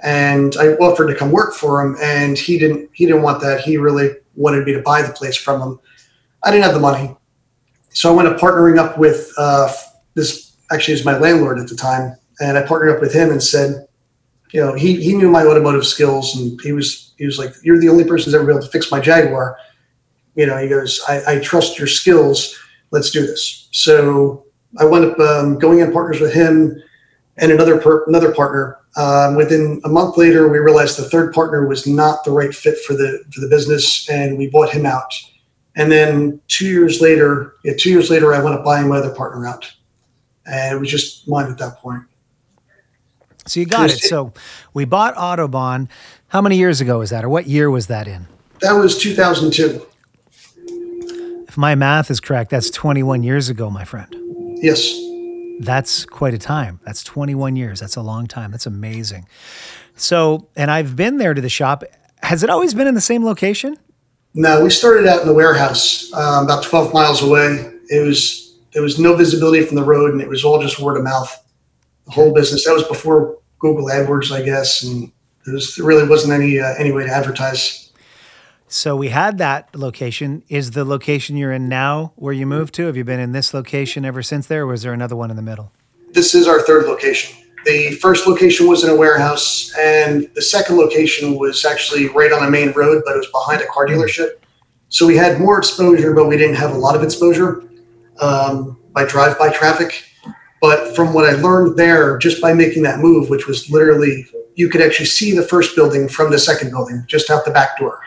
and 0.04 0.54
I 0.60 0.74
offered 0.74 1.08
to 1.08 1.14
come 1.14 1.32
work 1.32 1.54
for 1.54 1.80
him, 1.80 1.96
and 2.00 2.38
he 2.38 2.58
didn't. 2.58 2.90
He 2.92 3.06
didn't 3.06 3.22
want 3.22 3.40
that. 3.40 3.60
He 3.60 3.78
really 3.78 4.10
wanted 4.36 4.66
me 4.66 4.72
to 4.74 4.82
buy 4.82 5.02
the 5.02 5.12
place 5.12 5.36
from 5.36 5.60
him. 5.60 5.80
I 6.42 6.50
didn't 6.50 6.64
have 6.64 6.74
the 6.74 6.80
money, 6.80 7.16
so 7.88 8.12
I 8.12 8.14
went 8.14 8.28
up 8.28 8.38
partnering 8.38 8.78
up 8.78 8.98
with 8.98 9.32
uh, 9.38 9.72
this. 10.12 10.56
Actually, 10.70 10.94
is 10.94 11.04
my 11.04 11.16
landlord 11.16 11.58
at 11.58 11.68
the 11.68 11.74
time, 11.74 12.16
and 12.40 12.58
I 12.58 12.62
partnered 12.66 12.94
up 12.94 13.00
with 13.00 13.14
him 13.14 13.30
and 13.30 13.42
said, 13.42 13.86
you 14.52 14.60
know, 14.60 14.74
he 14.74 15.02
he 15.02 15.14
knew 15.14 15.30
my 15.30 15.44
automotive 15.44 15.86
skills, 15.86 16.36
and 16.36 16.60
he 16.60 16.72
was 16.72 17.14
he 17.16 17.24
was 17.24 17.38
like, 17.38 17.54
"You're 17.62 17.80
the 17.80 17.88
only 17.88 18.04
person 18.04 18.26
who's 18.26 18.34
ever 18.34 18.44
been 18.44 18.56
able 18.56 18.66
to 18.66 18.70
fix 18.70 18.90
my 18.90 19.00
Jaguar." 19.00 19.56
You 20.36 20.46
know, 20.46 20.58
he 20.58 20.68
goes, 20.68 21.00
"I, 21.08 21.34
I 21.34 21.38
trust 21.40 21.78
your 21.78 21.88
skills. 21.88 22.54
Let's 22.90 23.10
do 23.10 23.26
this." 23.26 23.68
So 23.72 24.44
I 24.78 24.84
wound 24.84 25.06
up 25.06 25.18
um, 25.18 25.58
going 25.58 25.80
in 25.80 25.92
partners 25.92 26.20
with 26.20 26.34
him 26.34 26.82
and 27.36 27.52
another 27.52 27.78
per- 27.78 28.04
another 28.06 28.32
partner 28.32 28.78
um, 28.96 29.34
within 29.34 29.80
a 29.84 29.88
month 29.88 30.16
later, 30.16 30.48
we 30.48 30.58
realized 30.58 30.98
the 30.98 31.08
third 31.08 31.34
partner 31.34 31.66
was 31.66 31.86
not 31.86 32.24
the 32.24 32.30
right 32.30 32.54
fit 32.54 32.78
for 32.84 32.94
the 32.94 33.24
for 33.32 33.40
the 33.40 33.48
business, 33.48 34.08
and 34.08 34.38
we 34.38 34.48
bought 34.48 34.70
him 34.70 34.86
out. 34.86 35.12
And 35.76 35.90
then 35.90 36.40
two 36.46 36.66
years 36.66 37.00
later, 37.00 37.54
yeah, 37.64 37.72
two 37.76 37.90
years 37.90 38.08
later, 38.08 38.32
I 38.32 38.40
went 38.40 38.54
up 38.54 38.64
buying 38.64 38.88
my 38.88 38.98
other 38.98 39.12
partner 39.12 39.46
out, 39.46 39.72
and 40.46 40.76
it 40.76 40.78
was 40.78 40.90
just 40.90 41.28
mine 41.28 41.50
at 41.50 41.58
that 41.58 41.78
point. 41.78 42.04
So 43.46 43.60
you 43.60 43.66
got 43.66 43.90
it. 43.90 43.98
So 43.98 44.32
we 44.72 44.84
bought 44.84 45.14
Autobahn. 45.16 45.88
How 46.28 46.40
many 46.40 46.56
years 46.56 46.80
ago 46.80 47.00
was 47.00 47.10
that, 47.10 47.24
or 47.24 47.28
what 47.28 47.46
year 47.46 47.70
was 47.70 47.88
that 47.88 48.06
in? 48.06 48.26
That 48.60 48.72
was 48.72 48.96
2002. 48.98 49.84
If 51.48 51.58
my 51.58 51.74
math 51.74 52.10
is 52.10 52.20
correct, 52.20 52.50
that's 52.50 52.70
21 52.70 53.22
years 53.22 53.48
ago, 53.48 53.70
my 53.70 53.84
friend. 53.84 54.14
Yes. 54.62 54.92
That's 55.60 56.04
quite 56.04 56.34
a 56.34 56.38
time. 56.38 56.80
That's 56.84 57.02
21 57.04 57.56
years. 57.56 57.80
That's 57.80 57.96
a 57.96 58.02
long 58.02 58.26
time. 58.26 58.50
That's 58.50 58.66
amazing. 58.66 59.26
So, 59.96 60.48
and 60.56 60.70
I've 60.70 60.96
been 60.96 61.18
there 61.18 61.34
to 61.34 61.40
the 61.40 61.48
shop. 61.48 61.84
Has 62.22 62.42
it 62.42 62.50
always 62.50 62.74
been 62.74 62.86
in 62.86 62.94
the 62.94 63.00
same 63.00 63.24
location? 63.24 63.76
No, 64.34 64.64
we 64.64 64.70
started 64.70 65.06
out 65.06 65.22
in 65.22 65.28
the 65.28 65.34
warehouse, 65.34 66.12
um, 66.12 66.44
about 66.44 66.64
12 66.64 66.92
miles 66.92 67.22
away. 67.22 67.72
It 67.88 68.04
was 68.04 68.58
there 68.72 68.82
was 68.82 68.98
no 68.98 69.14
visibility 69.14 69.64
from 69.64 69.76
the 69.76 69.84
road, 69.84 70.10
and 70.12 70.20
it 70.20 70.28
was 70.28 70.44
all 70.44 70.60
just 70.60 70.80
word 70.80 70.96
of 70.96 71.04
mouth. 71.04 71.40
The 72.06 72.10
whole 72.10 72.34
business. 72.34 72.64
That 72.64 72.74
was 72.74 72.82
before 72.82 73.38
Google 73.60 73.86
AdWords, 73.86 74.32
I 74.32 74.42
guess, 74.42 74.82
and 74.82 75.12
there, 75.44 75.54
was, 75.54 75.76
there 75.76 75.86
really 75.86 76.06
wasn't 76.08 76.32
any 76.32 76.58
uh, 76.58 76.74
any 76.76 76.90
way 76.90 77.04
to 77.04 77.10
advertise. 77.10 77.83
So 78.68 78.96
we 78.96 79.08
had 79.08 79.38
that 79.38 79.74
location. 79.74 80.42
Is 80.48 80.72
the 80.72 80.84
location 80.84 81.36
you're 81.36 81.52
in 81.52 81.68
now 81.68 82.12
where 82.16 82.32
you 82.32 82.46
moved 82.46 82.74
to? 82.74 82.86
Have 82.86 82.96
you 82.96 83.04
been 83.04 83.20
in 83.20 83.32
this 83.32 83.54
location 83.54 84.04
ever 84.04 84.22
since 84.22 84.46
there, 84.46 84.62
or 84.62 84.66
was 84.66 84.82
there 84.82 84.92
another 84.92 85.16
one 85.16 85.30
in 85.30 85.36
the 85.36 85.42
middle? 85.42 85.72
This 86.12 86.34
is 86.34 86.48
our 86.48 86.60
third 86.60 86.86
location. 86.86 87.36
The 87.64 87.92
first 87.92 88.26
location 88.26 88.68
was 88.68 88.84
in 88.84 88.90
a 88.90 88.96
warehouse, 88.96 89.72
and 89.78 90.28
the 90.34 90.42
second 90.42 90.76
location 90.76 91.38
was 91.38 91.64
actually 91.64 92.08
right 92.08 92.32
on 92.32 92.46
a 92.46 92.50
main 92.50 92.72
road, 92.72 93.02
but 93.06 93.14
it 93.14 93.18
was 93.18 93.30
behind 93.32 93.62
a 93.62 93.66
car 93.66 93.86
dealership. 93.86 94.32
So 94.88 95.06
we 95.06 95.16
had 95.16 95.40
more 95.40 95.58
exposure, 95.58 96.12
but 96.12 96.28
we 96.28 96.36
didn't 96.36 96.56
have 96.56 96.72
a 96.72 96.78
lot 96.78 96.94
of 96.94 97.02
exposure 97.02 97.64
um, 98.20 98.78
by 98.92 99.04
drive-by 99.04 99.50
traffic. 99.50 100.04
But 100.60 100.94
from 100.94 101.12
what 101.12 101.24
I 101.24 101.32
learned 101.32 101.76
there, 101.76 102.16
just 102.18 102.40
by 102.40 102.54
making 102.54 102.82
that 102.84 102.98
move, 103.00 103.28
which 103.28 103.46
was 103.46 103.70
literally, 103.70 104.26
you 104.54 104.68
could 104.68 104.80
actually 104.80 105.06
see 105.06 105.34
the 105.34 105.42
first 105.42 105.74
building 105.74 106.08
from 106.08 106.30
the 106.30 106.38
second 106.38 106.70
building 106.70 107.04
just 107.06 107.30
out 107.30 107.44
the 107.44 107.50
back 107.50 107.78
door. 107.78 108.00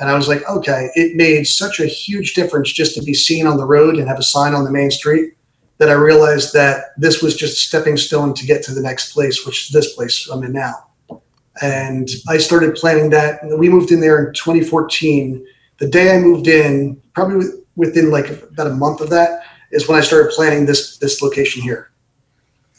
And 0.00 0.08
I 0.08 0.14
was 0.14 0.28
like, 0.28 0.48
okay, 0.48 0.90
it 0.94 1.14
made 1.14 1.46
such 1.46 1.78
a 1.78 1.84
huge 1.84 2.32
difference 2.32 2.72
just 2.72 2.94
to 2.94 3.02
be 3.02 3.12
seen 3.12 3.46
on 3.46 3.58
the 3.58 3.66
road 3.66 3.96
and 3.96 4.08
have 4.08 4.18
a 4.18 4.22
sign 4.22 4.54
on 4.54 4.64
the 4.64 4.70
main 4.70 4.90
street 4.90 5.34
that 5.76 5.90
I 5.90 5.92
realized 5.92 6.54
that 6.54 6.92
this 6.96 7.22
was 7.22 7.36
just 7.36 7.52
a 7.52 7.60
stepping 7.60 7.98
stone 7.98 8.32
to 8.34 8.46
get 8.46 8.62
to 8.64 8.74
the 8.74 8.80
next 8.80 9.12
place, 9.12 9.44
which 9.44 9.66
is 9.66 9.68
this 9.68 9.94
place 9.94 10.26
I'm 10.28 10.42
in 10.42 10.52
now. 10.52 10.86
And 11.60 12.08
I 12.28 12.38
started 12.38 12.76
planning 12.76 13.10
that. 13.10 13.40
We 13.58 13.68
moved 13.68 13.92
in 13.92 14.00
there 14.00 14.26
in 14.26 14.32
2014. 14.32 15.46
The 15.78 15.88
day 15.88 16.16
I 16.16 16.18
moved 16.18 16.48
in, 16.48 17.00
probably 17.12 17.46
within 17.76 18.10
like 18.10 18.30
about 18.30 18.68
a 18.68 18.74
month 18.74 19.02
of 19.02 19.10
that, 19.10 19.42
is 19.70 19.86
when 19.86 19.98
I 19.98 20.00
started 20.00 20.32
planning 20.32 20.64
this 20.64 20.96
this 20.96 21.20
location 21.20 21.60
here. 21.60 21.90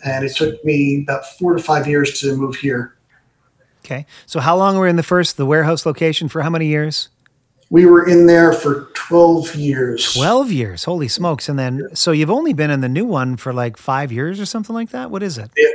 And 0.03 0.25
it 0.25 0.35
took 0.35 0.63
me 0.65 1.03
about 1.03 1.25
four 1.37 1.53
to 1.53 1.61
five 1.61 1.87
years 1.87 2.19
to 2.21 2.35
move 2.35 2.55
here. 2.55 2.97
Okay. 3.83 4.05
So 4.25 4.39
how 4.39 4.55
long 4.57 4.75
were 4.77 4.83
we 4.83 4.89
in 4.89 4.95
the 4.95 5.03
first, 5.03 5.37
the 5.37 5.45
warehouse 5.45 5.85
location 5.85 6.27
for 6.29 6.41
how 6.41 6.49
many 6.49 6.67
years? 6.67 7.09
We 7.69 7.85
were 7.85 8.05
in 8.07 8.25
there 8.27 8.53
for 8.53 8.89
12 8.93 9.55
years. 9.55 10.13
12 10.13 10.51
years. 10.51 10.83
Holy 10.83 11.07
smokes. 11.07 11.47
And 11.49 11.57
then, 11.57 11.87
so 11.93 12.11
you've 12.11 12.29
only 12.31 12.53
been 12.53 12.69
in 12.69 12.81
the 12.81 12.89
new 12.89 13.05
one 13.05 13.37
for 13.37 13.53
like 13.53 13.77
five 13.77 14.11
years 14.11 14.39
or 14.39 14.45
something 14.45 14.73
like 14.75 14.89
that? 14.89 15.09
What 15.09 15.23
is 15.23 15.37
it? 15.37 15.49
Yeah. 15.55 15.67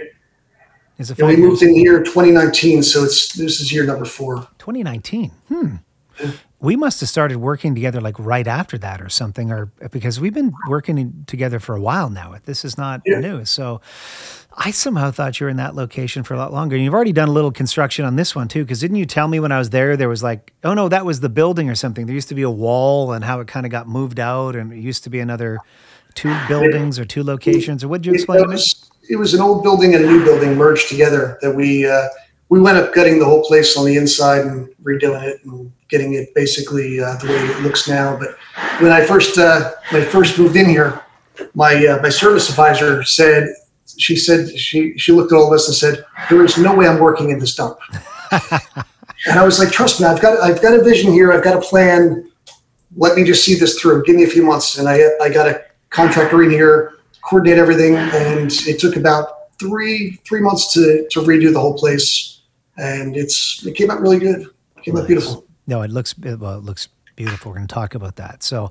Is 0.99 1.11
it 1.11 1.19
And 1.19 1.29
we 1.29 1.37
moved 1.37 1.63
years? 1.63 1.71
in 1.75 1.79
here 1.79 1.99
in 1.99 2.05
2019, 2.05 2.83
so 2.83 3.05
it's 3.05 3.33
this 3.35 3.61
is 3.61 3.73
year 3.73 3.85
number 3.85 4.05
four. 4.05 4.47
2019. 4.59 5.31
Hmm. 5.49 5.77
We 6.61 6.75
must 6.77 7.01
have 7.01 7.09
started 7.11 7.37
working 7.37 7.75
together 7.75 8.01
like 8.01 8.19
right 8.19 8.47
after 8.47 8.79
that 8.79 9.03
or 9.03 9.11
something, 9.11 9.51
or 9.53 9.67
because 9.91 10.19
we've 10.19 10.33
been 10.33 10.55
working 10.69 11.25
together 11.27 11.61
for 11.61 11.77
a 11.77 11.81
while 11.81 12.09
now. 12.09 12.35
This 12.47 12.65
is 12.65 12.79
not 12.79 13.03
Yeah. 13.05 13.21
new. 13.21 13.45
So 13.45 13.83
I 14.59 14.71
somehow 14.71 15.11
thought 15.11 15.39
you 15.39 15.45
were 15.45 15.51
in 15.51 15.59
that 15.59 15.75
location 15.75 16.23
for 16.23 16.33
a 16.33 16.39
lot 16.39 16.53
longer. 16.53 16.77
And 16.77 16.85
you've 16.85 16.95
already 16.95 17.13
done 17.13 17.29
a 17.29 17.33
little 17.33 17.53
construction 17.53 18.07
on 18.07 18.17
this 18.17 18.35
one 18.35 18.49
too. 18.49 18.65
Because 18.65 18.81
didn't 18.81 18.97
you 18.97 19.05
tell 19.05 19.29
me 19.29 19.39
when 19.39 19.53
I 19.53 19.59
was 19.59 19.71
there, 19.71 19.97
there 19.97 20.09
was 20.09 20.23
like, 20.23 20.55
oh 20.65 20.73
no, 20.73 20.89
that 20.89 21.05
was 21.05 21.21
the 21.21 21.29
building 21.29 21.69
or 21.69 21.75
something. 21.75 22.07
There 22.07 22.15
used 22.15 22.29
to 22.31 22.35
be 22.35 22.43
a 22.43 22.51
wall 22.51 23.13
and 23.13 23.25
how 23.25 23.41
it 23.41 23.49
kind 23.49 23.67
of 23.67 23.73
got 23.73 23.87
moved 23.87 24.19
out. 24.19 24.57
And 24.57 24.73
it 24.73 24.79
used 24.79 25.05
to 25.05 25.11
be 25.11 25.21
another 25.21 25.59
two 26.15 26.35
buildings 26.49 26.99
or 26.99 27.05
two 27.05 27.23
locations. 27.23 27.85
Or 27.85 27.89
what 27.89 28.01
did 28.01 28.07
you 28.07 28.15
explain 28.15 28.41
me? 28.43 28.55
was, 28.55 28.91
it 29.11 29.17
was 29.17 29.35
an 29.35 29.41
old 29.41 29.63
building 29.63 29.95
and 29.95 30.05
a 30.05 30.09
new 30.09 30.25
building 30.25 30.57
merged 30.57 30.89
together 30.89 31.39
that 31.43 31.55
we 31.55 31.87
uh, 31.87 32.09
we 32.49 32.61
went 32.61 32.79
up 32.79 32.95
gutting 32.95 33.19
the 33.19 33.25
whole 33.25 33.45
place 33.45 33.77
on 33.77 33.85
the 33.85 33.97
inside 33.97 34.47
and 34.47 34.69
redoing 34.83 35.23
it 35.23 35.45
and 35.45 35.71
getting 35.89 36.15
it 36.15 36.35
basically 36.35 37.01
uh, 37.01 37.17
the 37.17 37.27
way 37.27 37.35
it 37.35 37.63
looks 37.63 37.89
now. 37.89 38.17
But 38.17 38.37
when 38.81 38.91
I 38.91 39.05
first 39.05 39.37
uh, 39.37 39.73
when 39.91 40.03
I 40.03 40.05
first 40.07 40.39
moved 40.39 40.57
in 40.57 40.69
here, 40.69 41.03
my 41.55 41.87
uh, 41.87 42.01
my 42.01 42.09
service 42.09 42.49
advisor 42.49 43.03
said 43.05 43.55
she 43.99 44.17
said 44.17 44.49
she 44.59 44.97
she 44.99 45.13
looked 45.13 45.33
at 45.33 45.37
all 45.37 45.51
this 45.51 45.67
and 45.69 45.77
said 45.77 46.05
there 46.29 46.45
is 46.45 46.59
no 46.59 46.75
way 46.75 46.87
I'm 46.87 46.99
working 46.99 47.31
in 47.31 47.39
this 47.39 47.55
dump. 47.55 47.79
and 48.31 49.39
I 49.39 49.45
was 49.45 49.59
like, 49.59 49.71
trust 49.71 50.01
me, 50.01 50.07
I've 50.07 50.21
got 50.21 50.39
I've 50.41 50.61
got 50.63 50.79
a 50.79 50.83
vision 50.83 51.13
here. 51.13 51.33
I've 51.33 51.45
got 51.45 51.57
a 51.57 51.61
plan. 51.61 52.31
Let 52.97 53.17
me 53.17 53.25
just 53.25 53.45
see 53.45 53.55
this 53.55 53.79
through. 53.79 54.05
Give 54.05 54.17
me 54.17 54.25
a 54.25 54.29
few 54.29 54.45
months, 54.45 54.79
and 54.79 54.89
I 54.89 55.01
I 55.21 55.29
got 55.29 55.49
a 55.49 55.65
contractor 55.91 56.43
in 56.43 56.51
here, 56.51 56.95
coordinate 57.23 57.59
everything, 57.59 57.97
and 57.97 58.53
it 58.67 58.79
took 58.79 58.97
about 58.97 59.29
three 59.59 60.21
three 60.27 60.41
months 60.41 60.73
to 60.75 61.07
to 61.11 61.21
redo 61.21 61.53
the 61.53 61.61
whole 61.61 61.75
place, 61.75 62.43
and 62.77 63.17
it's 63.17 63.65
it 63.67 63.75
came 63.75 63.91
out 63.91 64.01
really 64.01 64.19
good. 64.19 64.43
It 64.77 64.83
came 64.83 64.97
out 64.97 65.07
beautiful. 65.07 65.47
No, 65.67 65.83
it 65.83 65.91
looks 65.91 66.17
well. 66.19 66.59
It 66.59 66.65
looks 66.65 66.89
beautiful. 67.17 67.51
We're 67.51 67.57
going 67.57 67.67
to 67.67 67.75
talk 67.75 67.95
about 67.95 68.17
that. 68.17 68.43
So, 68.43 68.71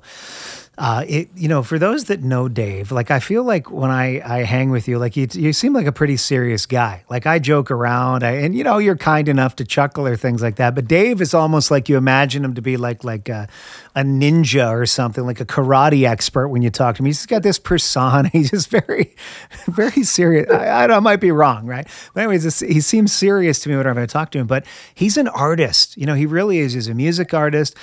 uh, 0.78 1.04
it 1.08 1.28
you 1.34 1.48
know, 1.48 1.62
for 1.62 1.78
those 1.78 2.04
that 2.04 2.22
know 2.22 2.48
Dave, 2.48 2.92
like 2.92 3.10
I 3.10 3.18
feel 3.18 3.44
like 3.44 3.70
when 3.70 3.90
I 3.90 4.20
I 4.20 4.42
hang 4.44 4.70
with 4.70 4.86
you, 4.88 4.98
like 4.98 5.16
you 5.16 5.26
you 5.32 5.52
seem 5.54 5.72
like 5.72 5.86
a 5.86 5.92
pretty 5.92 6.18
serious 6.18 6.66
guy. 6.66 7.02
Like 7.08 7.24
I 7.26 7.38
joke 7.38 7.70
around, 7.70 8.22
I, 8.24 8.32
and 8.32 8.54
you 8.54 8.62
know, 8.62 8.76
you're 8.78 8.96
kind 8.96 9.26
enough 9.28 9.56
to 9.56 9.64
chuckle 9.64 10.06
or 10.06 10.16
things 10.16 10.42
like 10.42 10.56
that. 10.56 10.74
But 10.74 10.86
Dave 10.86 11.22
is 11.22 11.32
almost 11.32 11.70
like 11.70 11.88
you 11.88 11.96
imagine 11.96 12.44
him 12.44 12.54
to 12.54 12.60
be 12.62 12.76
like 12.76 13.04
like 13.04 13.28
a, 13.30 13.48
a 13.94 14.02
ninja 14.02 14.68
or 14.70 14.84
something, 14.84 15.24
like 15.24 15.40
a 15.40 15.46
karate 15.46 16.06
expert 16.06 16.48
when 16.48 16.60
you 16.60 16.68
talk 16.70 16.96
to 16.96 17.02
him. 17.02 17.06
he's 17.06 17.24
got 17.24 17.42
this 17.42 17.58
persona. 17.58 18.28
He's 18.36 18.50
just 18.50 18.68
very 18.68 19.14
very 19.68 20.02
serious. 20.02 20.50
I, 20.50 20.84
I, 20.84 20.86
don't- 20.86 20.96
I 20.98 21.00
might 21.00 21.20
be 21.20 21.30
wrong, 21.30 21.64
right? 21.66 21.86
But 22.12 22.20
anyways, 22.24 22.60
he 22.60 22.80
seems 22.82 23.12
serious 23.14 23.60
to 23.60 23.70
me 23.70 23.76
whenever 23.76 24.00
I 24.00 24.06
talk 24.06 24.30
to 24.32 24.38
him. 24.38 24.46
But 24.46 24.66
he's 24.94 25.16
an 25.16 25.28
artist. 25.28 25.96
You 25.96 26.04
know, 26.04 26.14
he 26.14 26.26
really 26.26 26.58
is. 26.58 26.74
He's 26.74 26.88
a 26.88 26.94
music 26.94 27.32
artist. 27.32 27.74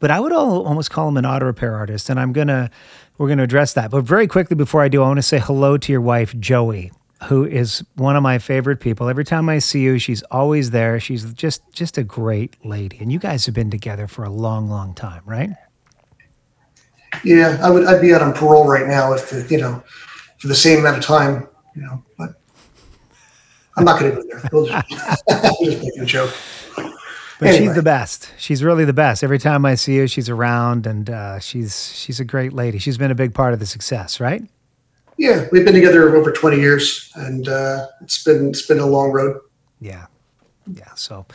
But 0.00 0.10
I 0.10 0.20
would 0.20 0.32
al- 0.32 0.66
almost 0.66 0.90
call 0.90 1.08
him 1.08 1.16
an 1.16 1.26
auto 1.26 1.46
repair 1.46 1.74
artist. 1.74 2.10
And 2.10 2.18
I'm 2.20 2.32
gonna 2.32 2.70
we're 3.18 3.28
gonna 3.28 3.44
address 3.44 3.72
that. 3.74 3.90
But 3.90 4.02
very 4.04 4.26
quickly 4.26 4.56
before 4.56 4.82
I 4.82 4.88
do, 4.88 5.02
I 5.02 5.06
want 5.06 5.18
to 5.18 5.22
say 5.22 5.38
hello 5.38 5.76
to 5.78 5.92
your 5.92 6.00
wife, 6.00 6.38
Joey. 6.38 6.92
Who 7.28 7.44
is 7.44 7.82
one 7.94 8.16
of 8.16 8.22
my 8.22 8.38
favorite 8.38 8.80
people? 8.80 9.08
Every 9.08 9.24
time 9.24 9.48
I 9.48 9.58
see 9.58 9.80
you, 9.80 9.98
she's 9.98 10.22
always 10.24 10.72
there. 10.72 11.00
She's 11.00 11.32
just 11.32 11.62
just 11.72 11.96
a 11.96 12.04
great 12.04 12.56
lady, 12.64 12.98
and 13.00 13.10
you 13.10 13.18
guys 13.18 13.46
have 13.46 13.54
been 13.54 13.70
together 13.70 14.06
for 14.06 14.24
a 14.24 14.30
long, 14.30 14.68
long 14.68 14.94
time, 14.94 15.22
right? 15.24 15.50
Yeah, 17.22 17.58
I 17.62 17.70
would 17.70 17.86
I'd 17.86 18.00
be 18.00 18.12
out 18.12 18.20
on 18.20 18.34
parole 18.34 18.66
right 18.68 18.86
now 18.86 19.12
if 19.14 19.50
you 19.50 19.58
know 19.58 19.82
for 20.38 20.48
the 20.48 20.54
same 20.54 20.80
amount 20.80 20.98
of 20.98 21.04
time, 21.04 21.48
you 21.74 21.82
know. 21.82 22.02
But 22.18 22.34
I'm 23.76 23.84
not 23.84 24.00
going 24.00 24.14
to 24.14 24.22
go 24.22 24.28
there. 24.28 24.48
We'll 24.52 24.66
just, 24.66 24.88
just 25.28 25.62
making 25.62 26.00
a 26.00 26.04
joke. 26.04 26.34
But 27.40 27.54
she's 27.54 27.74
the 27.74 27.82
best. 27.82 28.32
She's 28.38 28.62
really 28.62 28.84
the 28.84 28.92
best. 28.92 29.24
Every 29.24 29.38
time 29.38 29.64
I 29.66 29.74
see 29.74 29.98
her, 29.98 30.08
she's 30.08 30.28
around, 30.28 30.86
and 30.86 31.10
uh, 31.10 31.38
she's 31.40 31.92
she's 31.94 32.20
a 32.20 32.24
great 32.24 32.52
lady. 32.52 32.78
She's 32.78 32.98
been 32.98 33.10
a 33.10 33.14
big 33.14 33.34
part 33.34 33.52
of 33.52 33.60
the 33.60 33.66
success, 33.66 34.20
right? 34.20 34.42
Yeah, 35.16 35.46
we've 35.52 35.64
been 35.64 35.74
together 35.74 36.16
over 36.16 36.32
20 36.32 36.56
years, 36.56 37.12
and 37.14 37.48
uh, 37.48 37.86
it's 38.00 38.22
been 38.22 38.48
it's 38.48 38.66
been 38.66 38.80
a 38.80 38.86
long 38.86 39.12
road. 39.12 39.40
Yeah. 39.80 40.06
Yeah. 40.66 40.94
So 40.94 41.26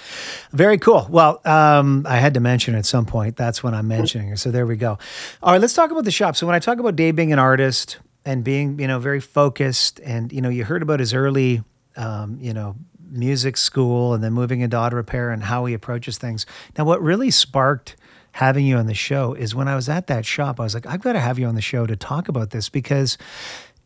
very 0.52 0.78
cool. 0.78 1.08
Well, 1.10 1.40
um, 1.46 2.06
I 2.10 2.18
had 2.18 2.34
to 2.34 2.40
mention 2.40 2.76
at 2.76 2.86
some 2.86 3.06
point. 3.06 3.36
That's 3.36 3.64
when 3.64 3.74
I'm 3.74 3.88
mentioning 3.88 4.30
her. 4.30 4.36
So 4.36 4.50
there 4.50 4.66
we 4.66 4.76
go. 4.76 4.98
All 5.44 5.52
right, 5.52 5.62
let's 5.62 5.74
talk 5.74 5.92
about 5.92 6.04
the 6.04 6.12
shop. 6.12 6.36
So 6.36 6.48
when 6.48 6.56
I 6.56 6.60
talk 6.60 6.80
about 6.80 6.96
Dave 6.96 7.16
being 7.16 7.32
an 7.32 7.40
artist 7.40 8.00
and 8.26 8.44
being, 8.44 8.80
you 8.80 8.88
know, 8.88 9.00
very 9.00 9.20
focused, 9.20 10.00
and 10.00 10.34
you 10.34 10.42
know, 10.42 10.50
you 10.50 10.66
heard 10.66 10.82
about 10.82 11.00
his 11.00 11.14
early, 11.14 11.64
um, 11.96 12.40
you 12.42 12.54
know, 12.54 12.76
music 13.12 13.58
school 13.58 14.14
and 14.14 14.24
then 14.24 14.34
moving 14.34 14.62
into 14.62 14.78
auto 14.78 14.96
repair 14.96 15.32
and 15.32 15.44
how 15.44 15.66
he 15.66 15.74
approaches 15.74 16.18
things. 16.18 16.46
Now, 16.78 16.86
what 16.86 17.02
really 17.02 17.32
sparked 17.32 17.96
having 18.34 18.66
you 18.66 18.78
on 18.78 18.86
the 18.86 18.94
show 18.94 19.34
is 19.34 19.56
when 19.56 19.68
I 19.68 19.76
was 19.76 19.90
at 19.90 20.08
that 20.08 20.26
shop, 20.26 20.60
I 20.60 20.64
was 20.64 20.74
like, 20.74 20.86
I've 20.86 21.02
got 21.02 21.14
to 21.14 21.20
have 21.20 21.40
you 21.40 21.48
on 21.48 21.56
the 21.56 21.62
show 21.62 21.86
to 21.86 21.96
talk 21.96 22.30
about 22.30 22.52
this 22.52 22.70
because 22.70 23.18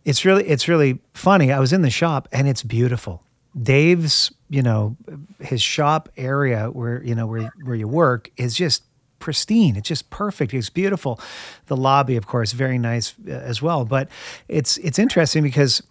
it's 0.06 0.26
really 0.26 0.46
it's 0.46 0.68
really 0.68 1.00
funny. 1.14 1.52
I 1.52 1.60
was 1.60 1.74
in 1.74 1.82
the 1.82 1.90
shop 1.90 2.28
and 2.32 2.48
it's 2.48 2.64
beautiful. 2.64 3.24
Dave's, 3.62 4.32
you 4.50 4.62
know, 4.62 4.98
his 5.40 5.62
shop 5.62 6.10
area 6.18 6.70
where 6.72 7.04
you 7.04 7.16
know 7.16 7.28
where 7.28 7.54
where 7.64 7.76
you 7.76 7.88
work 7.88 8.32
is 8.38 8.56
just 8.56 8.84
pristine. 9.20 9.78
It's 9.78 9.88
just 9.88 10.10
perfect. 10.10 10.54
It's 10.54 10.70
beautiful. 10.70 11.20
The 11.68 11.78
lobby, 11.78 12.18
of 12.18 12.28
course, 12.28 12.52
very 12.52 12.78
nice 12.78 13.16
uh, 13.26 13.32
as 13.32 13.62
well. 13.62 13.86
But 13.86 14.10
it's 14.50 14.78
it's 14.78 15.00
interesting 15.00 15.44
because 15.44 15.82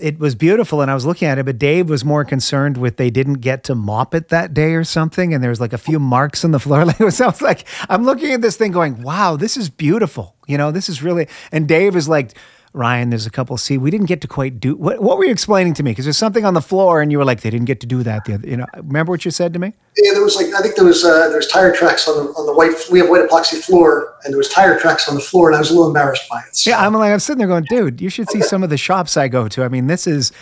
it 0.00 0.20
was 0.20 0.36
beautiful 0.36 0.82
and 0.82 0.90
I 0.90 0.94
was 0.94 1.04
looking 1.04 1.26
at 1.26 1.38
it, 1.38 1.46
but 1.46 1.58
Dave 1.58 1.88
was 1.88 2.04
more 2.04 2.24
concerned 2.24 2.76
with 2.76 2.96
they 2.96 3.10
didn't 3.10 3.34
get 3.34 3.64
to 3.64 3.74
mop 3.74 4.14
it 4.14 4.28
that 4.28 4.54
day 4.54 4.74
or 4.74 4.84
something. 4.84 5.34
And 5.34 5.42
there 5.42 5.50
was 5.50 5.60
like 5.60 5.72
a 5.72 5.78
few 5.78 5.98
marks 5.98 6.44
on 6.44 6.52
the 6.52 6.60
floor. 6.60 6.84
Like 6.84 7.00
it 7.00 7.12
sounds 7.12 7.40
like 7.40 7.66
I'm 7.88 8.04
looking 8.04 8.32
at 8.32 8.42
this 8.42 8.56
thing 8.56 8.70
going, 8.70 9.02
wow, 9.02 9.36
this 9.36 9.56
is 9.56 9.70
beautiful. 9.70 10.36
You 10.46 10.58
know, 10.58 10.70
this 10.70 10.88
is 10.88 11.02
really, 11.02 11.28
and 11.50 11.66
Dave 11.66 11.96
is 11.96 12.08
like 12.08 12.36
Ryan, 12.74 13.10
there's 13.10 13.24
a 13.24 13.30
couple. 13.30 13.56
See, 13.56 13.78
we 13.78 13.92
didn't 13.92 14.06
get 14.06 14.20
to 14.22 14.28
quite 14.28 14.58
do 14.58 14.74
what. 14.74 15.00
What 15.00 15.16
were 15.16 15.24
you 15.24 15.30
explaining 15.30 15.74
to 15.74 15.84
me? 15.84 15.92
Because 15.92 16.06
there's 16.06 16.18
something 16.18 16.44
on 16.44 16.54
the 16.54 16.60
floor, 16.60 17.00
and 17.00 17.12
you 17.12 17.18
were 17.18 17.24
like, 17.24 17.42
they 17.42 17.50
didn't 17.50 17.66
get 17.66 17.78
to 17.80 17.86
do 17.86 18.02
that. 18.02 18.24
The 18.24 18.34
other, 18.34 18.48
you 18.48 18.56
know, 18.56 18.66
remember 18.74 19.12
what 19.12 19.24
you 19.24 19.30
said 19.30 19.52
to 19.52 19.60
me? 19.60 19.72
Yeah, 19.96 20.12
there 20.12 20.24
was 20.24 20.34
like 20.34 20.52
I 20.52 20.60
think 20.60 20.74
there 20.74 20.84
was 20.84 21.04
uh, 21.04 21.28
there 21.28 21.36
was 21.36 21.46
tire 21.46 21.72
tracks 21.72 22.08
on 22.08 22.16
the 22.16 22.32
on 22.32 22.46
the 22.46 22.52
white. 22.52 22.74
We 22.90 22.98
have 22.98 23.08
white 23.08 23.28
epoxy 23.28 23.62
floor, 23.62 24.16
and 24.24 24.32
there 24.32 24.38
was 24.38 24.48
tire 24.48 24.78
tracks 24.78 25.08
on 25.08 25.14
the 25.14 25.20
floor, 25.20 25.48
and 25.48 25.56
I 25.56 25.60
was 25.60 25.70
a 25.70 25.72
little 25.72 25.86
embarrassed 25.86 26.28
by 26.28 26.40
it. 26.40 26.56
So. 26.56 26.70
Yeah, 26.70 26.84
I'm 26.84 26.92
like, 26.94 27.12
I'm 27.12 27.20
sitting 27.20 27.38
there 27.38 27.46
going, 27.46 27.64
dude, 27.68 28.00
you 28.00 28.10
should 28.10 28.28
see 28.28 28.42
some 28.42 28.64
of 28.64 28.70
the 28.70 28.76
shops 28.76 29.16
I 29.16 29.28
go 29.28 29.46
to. 29.46 29.62
I 29.62 29.68
mean, 29.68 29.86
this 29.86 30.08
is, 30.08 30.32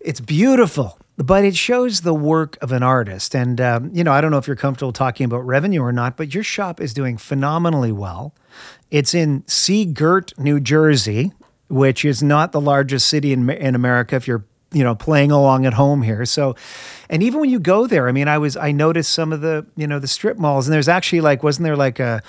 it's 0.00 0.18
beautiful, 0.18 0.98
but 1.18 1.44
it 1.44 1.54
shows 1.54 2.00
the 2.00 2.14
work 2.14 2.58
of 2.60 2.72
an 2.72 2.82
artist. 2.82 3.36
And 3.36 3.60
um, 3.60 3.90
you 3.94 4.02
know, 4.02 4.12
I 4.12 4.20
don't 4.20 4.32
know 4.32 4.38
if 4.38 4.48
you're 4.48 4.56
comfortable 4.56 4.92
talking 4.92 5.24
about 5.24 5.46
revenue 5.46 5.82
or 5.82 5.92
not, 5.92 6.16
but 6.16 6.34
your 6.34 6.42
shop 6.42 6.80
is 6.80 6.92
doing 6.92 7.16
phenomenally 7.16 7.92
well. 7.92 8.34
It's 8.90 9.14
in 9.14 9.46
Sea 9.46 9.94
New 10.36 10.58
Jersey, 10.58 11.30
which 11.70 12.04
is 12.04 12.22
not 12.22 12.52
the 12.52 12.60
largest 12.60 13.06
city 13.06 13.32
in 13.32 13.48
in 13.48 13.74
America. 13.74 14.16
If 14.16 14.26
you're 14.28 14.44
you 14.72 14.84
know 14.84 14.94
playing 14.94 15.30
along 15.30 15.66
at 15.66 15.74
home 15.74 16.02
here. 16.02 16.24
So 16.24 16.56
and 17.08 17.22
even 17.22 17.40
when 17.40 17.50
you 17.50 17.58
go 17.58 17.86
there 17.86 18.08
i 18.08 18.12
mean 18.12 18.28
i 18.28 18.38
was 18.38 18.56
i 18.56 18.72
noticed 18.72 19.12
some 19.12 19.32
of 19.32 19.40
the 19.40 19.66
you 19.76 19.86
know 19.86 19.98
the 19.98 20.08
strip 20.08 20.38
malls 20.38 20.66
and 20.66 20.72
there's 20.72 20.88
actually 20.88 21.20
like 21.20 21.42
wasn't 21.42 21.64
there 21.64 21.76
like 21.76 21.98
a 21.98 22.22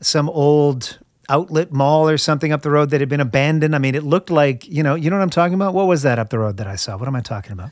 some 0.00 0.28
old 0.28 0.98
outlet 1.28 1.72
mall 1.72 2.08
or 2.08 2.18
something 2.18 2.52
up 2.52 2.62
the 2.62 2.70
road 2.70 2.90
that 2.90 3.00
had 3.00 3.08
been 3.08 3.20
abandoned? 3.20 3.74
I 3.74 3.78
mean 3.78 3.94
it 3.94 4.04
looked 4.04 4.30
like 4.30 4.66
you 4.68 4.82
know 4.82 4.94
you 4.94 5.10
know 5.10 5.16
what 5.16 5.22
i'm 5.22 5.30
talking 5.30 5.54
about? 5.54 5.74
What 5.74 5.86
was 5.86 6.02
that 6.02 6.18
up 6.18 6.30
the 6.30 6.38
road 6.38 6.56
that 6.58 6.66
i 6.66 6.76
saw? 6.76 6.96
What 6.96 7.08
am 7.08 7.16
i 7.16 7.20
talking 7.20 7.52
about? 7.52 7.70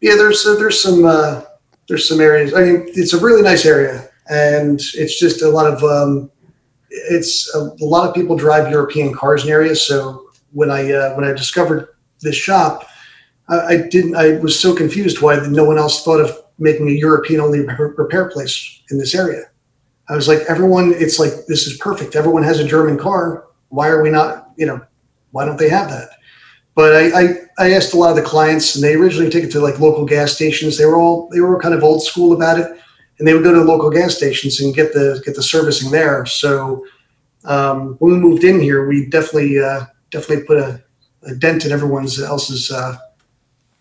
Yeah 0.00 0.16
there's 0.16 0.44
uh, 0.46 0.54
there's 0.56 0.80
some 0.80 1.04
uh, 1.04 1.42
there's 1.88 2.08
some 2.08 2.20
areas. 2.20 2.54
I 2.54 2.62
mean 2.62 2.84
it's 2.88 3.12
a 3.12 3.20
really 3.20 3.42
nice 3.42 3.64
area 3.64 4.08
and 4.28 4.80
it's 4.94 5.18
just 5.18 5.42
a 5.42 5.48
lot 5.48 5.66
of 5.66 5.82
um, 5.82 6.30
it's 6.90 7.52
a, 7.54 7.58
a 7.58 7.86
lot 7.86 8.06
of 8.06 8.14
people 8.14 8.36
drive 8.36 8.70
european 8.70 9.14
cars 9.14 9.44
in 9.44 9.50
areas 9.50 9.80
so 9.80 10.30
when 10.52 10.70
i 10.70 10.90
uh, 10.92 11.14
when 11.14 11.24
i 11.24 11.32
discovered 11.32 11.88
this 12.20 12.36
shop 12.36 12.88
I, 13.48 13.66
I 13.66 13.76
didn't. 13.88 14.16
I 14.16 14.38
was 14.38 14.58
so 14.58 14.74
confused 14.74 15.20
why 15.20 15.36
no 15.48 15.64
one 15.64 15.78
else 15.78 16.04
thought 16.04 16.20
of 16.20 16.36
making 16.58 16.88
a 16.88 16.92
European 16.92 17.40
only 17.40 17.60
repair 17.60 18.28
place 18.28 18.80
in 18.90 18.98
this 18.98 19.14
area. 19.14 19.44
I 20.08 20.16
was 20.16 20.28
like, 20.28 20.40
everyone, 20.48 20.92
it's 20.96 21.18
like 21.18 21.32
this 21.46 21.66
is 21.66 21.76
perfect. 21.78 22.16
Everyone 22.16 22.42
has 22.42 22.58
a 22.58 22.66
German 22.66 22.98
car. 22.98 23.46
Why 23.68 23.88
are 23.88 24.02
we 24.02 24.10
not? 24.10 24.50
You 24.56 24.66
know, 24.66 24.80
why 25.30 25.44
don't 25.44 25.58
they 25.58 25.68
have 25.68 25.88
that? 25.90 26.10
But 26.74 26.94
I, 26.94 27.20
I, 27.20 27.34
I 27.58 27.72
asked 27.72 27.92
a 27.92 27.98
lot 27.98 28.10
of 28.10 28.16
the 28.16 28.22
clients, 28.22 28.74
and 28.74 28.82
they 28.82 28.94
originally 28.94 29.30
take 29.30 29.44
it 29.44 29.50
to 29.52 29.60
like 29.60 29.78
local 29.78 30.06
gas 30.06 30.32
stations. 30.32 30.78
They 30.78 30.86
were 30.86 30.96
all 30.96 31.28
they 31.28 31.40
were 31.40 31.60
kind 31.60 31.74
of 31.74 31.84
old 31.84 32.02
school 32.02 32.32
about 32.32 32.58
it, 32.58 32.66
and 33.18 33.28
they 33.28 33.34
would 33.34 33.44
go 33.44 33.52
to 33.52 33.62
local 33.62 33.90
gas 33.90 34.16
stations 34.16 34.60
and 34.60 34.74
get 34.74 34.92
the 34.92 35.22
get 35.24 35.34
the 35.34 35.42
servicing 35.42 35.90
there. 35.90 36.24
So 36.26 36.84
um, 37.44 37.96
when 37.98 38.12
we 38.12 38.18
moved 38.18 38.44
in 38.44 38.60
here, 38.60 38.86
we 38.86 39.06
definitely 39.06 39.58
uh, 39.62 39.84
definitely 40.12 40.44
put 40.44 40.58
a, 40.58 40.82
a 41.24 41.34
dent 41.34 41.64
in 41.64 41.72
everyone's 41.72 42.20
else's 42.20 42.70
uh, 42.70 42.96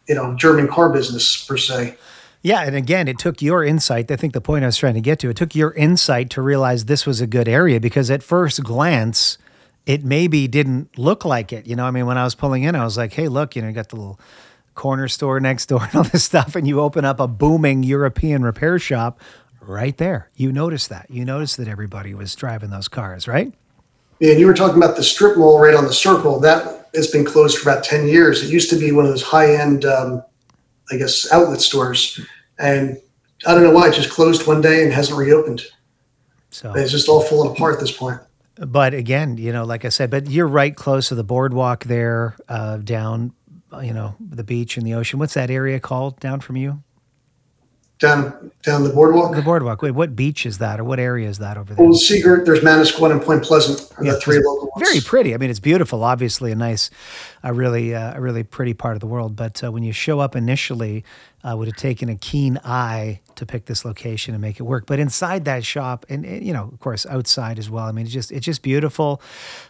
you 0.08 0.16
know 0.16 0.36
German 0.36 0.68
car 0.68 0.90
business 0.90 1.46
per 1.46 1.58
se. 1.58 1.98
Yeah, 2.44 2.64
and 2.64 2.76
again, 2.76 3.08
it 3.08 3.20
took 3.20 3.40
your 3.44 3.64
insight. 3.64 4.10
I 4.10 4.16
think 4.16 4.34
the 4.34 4.42
point 4.42 4.64
I 4.64 4.68
was 4.68 4.78
trying 4.78 4.96
to 4.96 5.02
get 5.02 5.20
to. 5.20 5.30
It 5.30 5.38
took 5.38 5.54
your 5.54 5.74
insight 5.74 6.32
to 6.32 6.42
realize 6.42 6.86
this 6.86 7.06
was 7.06 7.22
a 7.22 7.28
good 7.28 7.48
area 7.48 7.80
because 7.80 8.10
at 8.10 8.24
first 8.24 8.64
glance, 8.64 9.38
it 9.86 10.04
maybe 10.04 10.48
didn't 10.48 10.98
look 10.98 11.24
like 11.24 11.54
it. 11.54 11.68
You 11.68 11.76
know, 11.76 11.86
I 11.86 11.92
mean, 11.92 12.08
when 12.08 12.18
I 12.18 12.24
was 12.24 12.34
pulling 12.34 12.64
in, 12.64 12.74
I 12.74 12.84
was 12.84 12.98
like, 12.98 13.14
"Hey, 13.14 13.28
look, 13.28 13.56
you 13.56 13.62
know, 13.62 13.68
you 13.68 13.76
got 13.76 13.90
the 13.90 13.98
little 13.98 14.20
corner 14.74 15.08
store 15.08 15.40
next 15.40 15.68
door 15.68 15.84
and 15.84 15.96
all 15.96 16.04
this 16.04 16.24
stuff, 16.32 16.56
and 16.56 16.68
you 16.68 16.80
open 16.80 17.06
up 17.06 17.20
a 17.20 17.28
booming 17.28 17.84
European 17.84 18.42
repair 18.42 18.80
shop 18.80 19.20
right 19.62 19.98
there. 19.98 20.30
You 20.36 20.52
noticed 20.52 20.90
that. 20.90 21.10
You 21.10 21.24
noticed 21.26 21.58
that 21.58 21.68
everybody 21.68 22.14
was 22.14 22.34
driving 22.36 22.72
those 22.72 22.88
cars, 22.88 23.28
right? 23.28 23.54
Yeah, 24.22 24.32
and 24.32 24.40
you 24.40 24.46
were 24.46 24.54
talking 24.54 24.78
about 24.78 24.96
the 24.96 25.04
strip 25.04 25.36
mall 25.36 25.60
right 25.60 25.74
on 25.74 25.86
the 25.86 25.94
circle. 25.94 26.40
That 26.40 26.88
has 26.94 27.08
been 27.08 27.26
closed 27.26 27.58
for 27.58 27.72
about 27.72 27.84
10 27.84 28.08
years. 28.08 28.44
It 28.44 28.52
used 28.52 28.70
to 28.70 28.76
be 28.76 28.92
one 28.92 29.04
of 29.04 29.10
those 29.10 29.24
high 29.24 29.56
end, 29.56 29.84
um, 29.84 30.24
I 30.92 30.98
guess, 30.98 31.32
outlet 31.32 31.60
stores. 31.60 32.20
And 32.60 33.02
I 33.48 33.56
don't 33.56 33.64
know 33.64 33.72
why 33.72 33.90
it 33.90 33.96
just 33.96 34.12
closed 34.12 34.46
one 34.46 34.62
day 34.62 34.84
and 34.84 34.94
hasn't 34.94 35.18
reopened. 35.18 35.64
So 36.52 36.72
it's 36.76 36.92
just 36.92 37.10
all 37.10 37.22
falling 37.22 37.52
apart 37.52 37.74
at 37.74 37.80
this 37.80 37.92
point. 37.92 38.20
But 38.58 38.94
again, 38.94 39.38
you 39.38 39.52
know, 39.52 39.66
like 39.66 39.86
I 39.86 39.90
said, 39.90 40.12
but 40.12 40.30
you're 40.30 40.48
right 40.48 40.76
close 40.76 41.08
to 41.08 41.16
the 41.16 41.24
boardwalk 41.24 41.86
there, 41.86 42.38
uh, 42.48 42.78
down, 42.78 43.34
you 43.82 43.94
know, 43.94 44.16
the 44.20 44.44
beach 44.44 44.78
and 44.78 44.86
the 44.86 44.94
ocean. 44.94 45.18
What's 45.18 45.34
that 45.34 45.50
area 45.50 45.80
called 45.80 46.20
down 46.20 46.42
from 46.42 46.58
you? 46.58 46.84
Down 48.02 48.52
down 48.64 48.84
the 48.84 48.90
boardwalk. 48.90 49.36
The 49.36 49.42
boardwalk. 49.42 49.82
Wait, 49.82 49.92
what 49.92 50.16
beach 50.16 50.46
is 50.46 50.58
that, 50.58 50.80
or 50.80 50.84
what 50.84 51.00
area 51.00 51.30
is 51.30 51.38
that 51.38 51.58
over 51.58 51.74
there? 51.74 51.86
Well, 51.86 51.96
Seagirt. 51.96 52.46
There's 52.46 52.60
Manasquan 52.60 53.12
and 53.12 53.22
Point 53.22 53.44
Pleasant 53.44 53.88
are 53.98 54.04
yeah, 54.04 54.14
the 54.14 54.20
three 54.20 54.40
local 54.40 54.70
ones. 54.76 54.90
Very 54.90 55.00
pretty. 55.02 55.34
I 55.34 55.38
mean, 55.38 55.50
it's 55.50 55.60
beautiful. 55.60 56.04
Obviously, 56.04 56.52
a 56.52 56.56
nice, 56.56 56.90
a 57.44 57.54
really, 57.54 57.96
uh, 57.96 58.18
a 58.18 58.22
really 58.22 58.44
pretty 58.44 58.74
part 58.74 58.96
of 58.96 59.00
the 59.00 59.08
world. 59.08 59.36
But 59.36 59.64
uh, 59.64 59.72
when 59.72 59.84
you 59.84 59.94
show 59.94 60.20
up 60.20 60.36
initially, 60.36 61.06
uh, 61.44 61.56
would 61.56 61.68
have 61.68 61.78
taken 61.78 62.10
a 62.10 62.16
keen 62.16 62.60
eye 62.66 63.22
to 63.42 63.46
pick 63.46 63.66
this 63.66 63.84
location 63.84 64.34
and 64.34 64.42
make 64.42 64.60
it 64.60 64.64
work. 64.64 64.86
But 64.86 65.00
inside 65.00 65.46
that 65.46 65.66
shop, 65.66 66.06
and, 66.08 66.26
you 66.26 66.54
know, 66.54 66.70
of 66.72 66.80
course, 66.80 67.06
outside 67.06 67.60
as 67.60 67.70
well. 67.70 67.86
I 67.86 67.92
mean, 67.92 68.06
it's 68.06 68.14
just 68.14 68.32
it's 68.32 68.46
just 68.46 68.62
beautiful. 68.62 69.22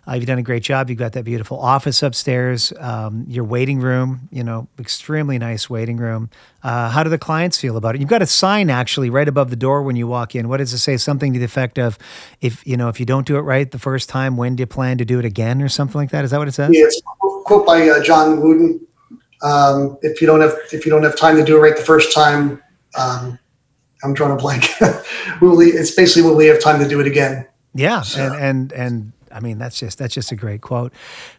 Uh, 0.08 0.14
you've 0.14 0.28
done 0.28 0.38
a 0.38 0.44
great 0.44 0.62
job. 0.62 0.90
You've 0.90 1.00
got 1.00 1.14
that 1.14 1.24
beautiful 1.24 1.60
office 1.60 2.04
upstairs. 2.04 2.72
Um, 2.80 3.26
your 3.28 3.44
waiting 3.44 3.80
room, 3.80 4.30
you 4.32 4.44
know, 4.44 4.68
extremely 4.78 5.40
nice 5.40 5.70
waiting 5.70 5.98
room. 5.98 6.30
Uh, 6.64 6.90
how 6.90 7.04
do 7.04 7.10
the 7.10 7.18
clients 7.18 7.58
feel 7.58 7.76
about 7.76 7.96
it? 7.96 8.02
You've 8.02 8.10
got 8.10 8.22
a 8.22 8.28
sign 8.28 8.70
actually 8.70 9.10
right 9.10 9.28
above 9.28 9.50
the 9.50 9.56
door 9.56 9.82
when 9.82 9.96
you 9.96 10.06
walk 10.06 10.36
in. 10.36 10.48
What 10.48 10.58
does 10.58 10.74
it 10.74 10.78
say? 10.78 10.98
Something 10.98 11.34
to 11.34 11.40
the 11.40 11.46
effect 11.46 11.80
of, 11.80 11.98
if 12.42 12.66
you 12.68 12.78
know, 12.78 12.90
if 12.90 13.00
you 13.00 13.06
don't 13.06 13.26
do 13.26 13.38
it 13.38 13.42
right 13.42 13.72
the 13.72 13.80
first 13.80 14.10
time, 14.10 14.38
when 14.38 14.56
do 14.56 14.62
you 14.62 14.68
plan 14.68 14.98
to 15.00 15.06
do 15.06 15.18
it 15.18 15.26
again, 15.26 15.62
or 15.62 15.70
something 15.70 16.00
like 16.00 16.12
that? 16.12 16.24
Is 16.24 16.32
that 16.32 16.38
what 16.38 16.48
it 16.48 16.54
says? 16.54 16.70
Yeah, 16.74 16.84
it's 16.84 17.02
a 17.02 17.44
quote 17.46 17.66
by 17.66 17.90
uh, 17.90 18.04
John 18.04 18.42
Wooden. 18.42 18.86
Um, 19.44 19.98
if 20.04 20.22
you 20.22 20.28
don't 20.28 20.42
have 20.42 20.54
if 20.72 20.86
you 20.86 20.92
don't 20.92 21.02
have 21.02 21.16
time 21.16 21.36
to 21.38 21.44
do 21.44 21.58
it 21.58 21.62
right 21.62 21.76
the 21.76 21.82
first 21.84 22.14
time, 22.14 22.62
um, 22.96 23.40
I'm 24.04 24.14
drawing 24.14 24.34
a 24.34 24.38
blank. 24.38 24.70
will 25.42 25.58
we, 25.58 25.68
it's 25.68 25.92
basically 25.92 26.24
will 26.30 26.36
we 26.36 26.48
have 26.48 26.60
time 26.60 26.80
to 26.80 26.88
do 26.88 27.00
it 27.00 27.08
again? 27.08 27.48
Yeah, 27.74 28.02
so. 28.02 28.22
and 28.22 28.36
and 28.36 28.74
and 28.74 29.14
I 29.32 29.40
mean 29.40 29.58
that's 29.58 29.80
just 29.80 29.98
that's 29.98 30.14
just 30.14 30.32
a 30.32 30.36
great 30.36 30.62
quote. 30.62 30.94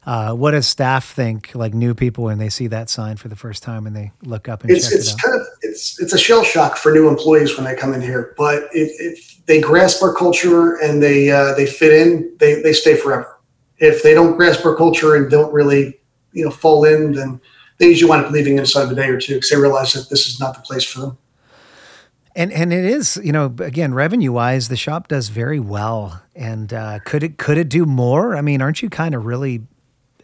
Uh, 0.06 0.32
what 0.32 0.52
does 0.52 0.66
staff 0.66 1.10
think? 1.12 1.54
Like 1.54 1.74
new 1.74 1.94
people 1.94 2.24
when 2.24 2.38
they 2.38 2.48
see 2.48 2.68
that 2.68 2.88
sign 2.88 3.16
for 3.16 3.28
the 3.28 3.36
first 3.36 3.62
time 3.62 3.86
and 3.86 3.94
they 3.94 4.12
look 4.22 4.48
up 4.48 4.62
and 4.62 4.70
it's, 4.70 4.88
check 4.88 4.98
it's 4.98 5.10
it 5.10 5.14
out. 5.14 5.20
kind 5.20 5.40
of 5.40 5.46
it's 5.62 6.00
it's 6.00 6.12
a 6.12 6.18
shell 6.18 6.42
shock 6.42 6.76
for 6.76 6.92
new 6.92 7.08
employees 7.08 7.56
when 7.56 7.64
they 7.64 7.74
come 7.74 7.92
in 7.92 8.00
here, 8.00 8.34
but 8.38 8.64
if 8.72 9.44
they 9.46 9.60
grasp 9.60 10.02
our 10.02 10.14
culture 10.14 10.76
and 10.76 11.02
they 11.02 11.30
uh, 11.30 11.54
they 11.54 11.66
fit 11.66 11.92
in, 11.92 12.34
they 12.38 12.62
they 12.62 12.72
stay 12.72 12.96
forever. 12.96 13.38
If 13.78 14.02
they 14.02 14.14
don't 14.14 14.36
grasp 14.36 14.64
our 14.64 14.76
culture 14.76 15.16
and 15.16 15.30
don't 15.30 15.52
really 15.52 16.00
you 16.32 16.44
know 16.44 16.50
fall 16.50 16.84
in, 16.84 17.12
then 17.12 17.40
they 17.78 17.88
usually 17.88 18.08
wind 18.08 18.24
up 18.24 18.32
leaving 18.32 18.58
inside 18.58 18.84
of 18.84 18.92
a 18.92 18.94
day 18.94 19.08
or 19.08 19.20
two 19.20 19.34
because 19.34 19.50
they 19.50 19.56
realize 19.56 19.92
that 19.92 20.08
this 20.08 20.28
is 20.28 20.40
not 20.40 20.54
the 20.54 20.60
place 20.60 20.84
for 20.84 21.00
them. 21.00 21.18
And 22.34 22.50
and 22.52 22.72
it 22.72 22.84
is, 22.84 23.20
you 23.22 23.32
know, 23.32 23.54
again, 23.58 23.92
revenue 23.92 24.32
wise, 24.32 24.68
the 24.68 24.76
shop 24.76 25.08
does 25.08 25.28
very 25.28 25.60
well. 25.60 26.22
And 26.34 26.72
uh, 26.72 27.00
could 27.04 27.22
it 27.22 27.36
could 27.36 27.58
it 27.58 27.68
do 27.68 27.84
more? 27.84 28.36
I 28.36 28.40
mean, 28.40 28.62
aren't 28.62 28.80
you 28.80 28.88
kind 28.88 29.14
of 29.14 29.26
really, 29.26 29.62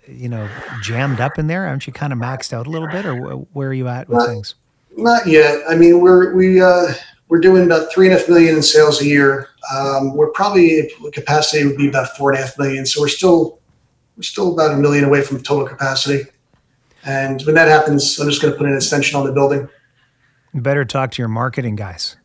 you 0.07 0.29
know, 0.29 0.49
jammed 0.83 1.21
up 1.21 1.39
in 1.39 1.49
there? 1.49 1.67
Aren't 1.67 1.87
you 1.87 1.93
kind 1.93 2.13
of 2.13 2.19
maxed 2.19 2.53
out 2.53 2.67
a 2.67 2.71
little 2.71 2.89
bit, 2.89 3.05
or 3.05 3.15
where 3.53 3.69
are 3.69 3.75
you 3.75 3.89
at 3.89 4.09
with 4.09 4.19
not, 4.19 4.29
things? 4.29 4.55
Not 4.97 5.27
yet. 5.27 5.63
I 5.69 5.75
mean, 5.75 6.01
we're 6.01 6.35
we 6.35 6.63
uh, 6.63 6.95
we're 7.29 7.41
doing 7.41 7.65
about 7.65 7.93
three 7.93 8.07
and 8.07 8.17
a 8.17 8.19
half 8.19 8.29
million 8.29 8.57
in 8.57 8.63
sales 8.63 9.03
a 9.03 9.05
year. 9.05 9.51
Um, 9.75 10.15
we're 10.17 10.31
probably 10.31 10.91
capacity 11.13 11.67
would 11.67 11.77
be 11.77 11.89
about 11.89 12.17
four 12.17 12.31
and 12.31 12.39
a 12.39 12.43
half 12.43 12.59
million. 12.59 12.87
So 12.87 13.03
we're 13.03 13.09
still 13.09 13.59
we're 14.17 14.23
still 14.23 14.55
about 14.55 14.73
a 14.73 14.77
million 14.77 15.05
away 15.05 15.23
from 15.23 15.43
total 15.43 15.69
capacity. 15.69 16.25
And 17.05 17.43
when 17.43 17.55
that 17.55 17.69
happens, 17.69 18.19
I'm 18.19 18.29
just 18.29 18.43
going 18.43 18.53
to 18.53 18.59
put 18.59 18.67
an 18.67 18.75
extension 18.75 19.19
on 19.19 19.27
the 19.27 19.33
building. 19.33 19.69
Better 20.55 20.85
talk 20.85 21.13
to 21.13 21.23
your 21.23 21.29
marketing 21.29 21.77
guys. 21.77 22.17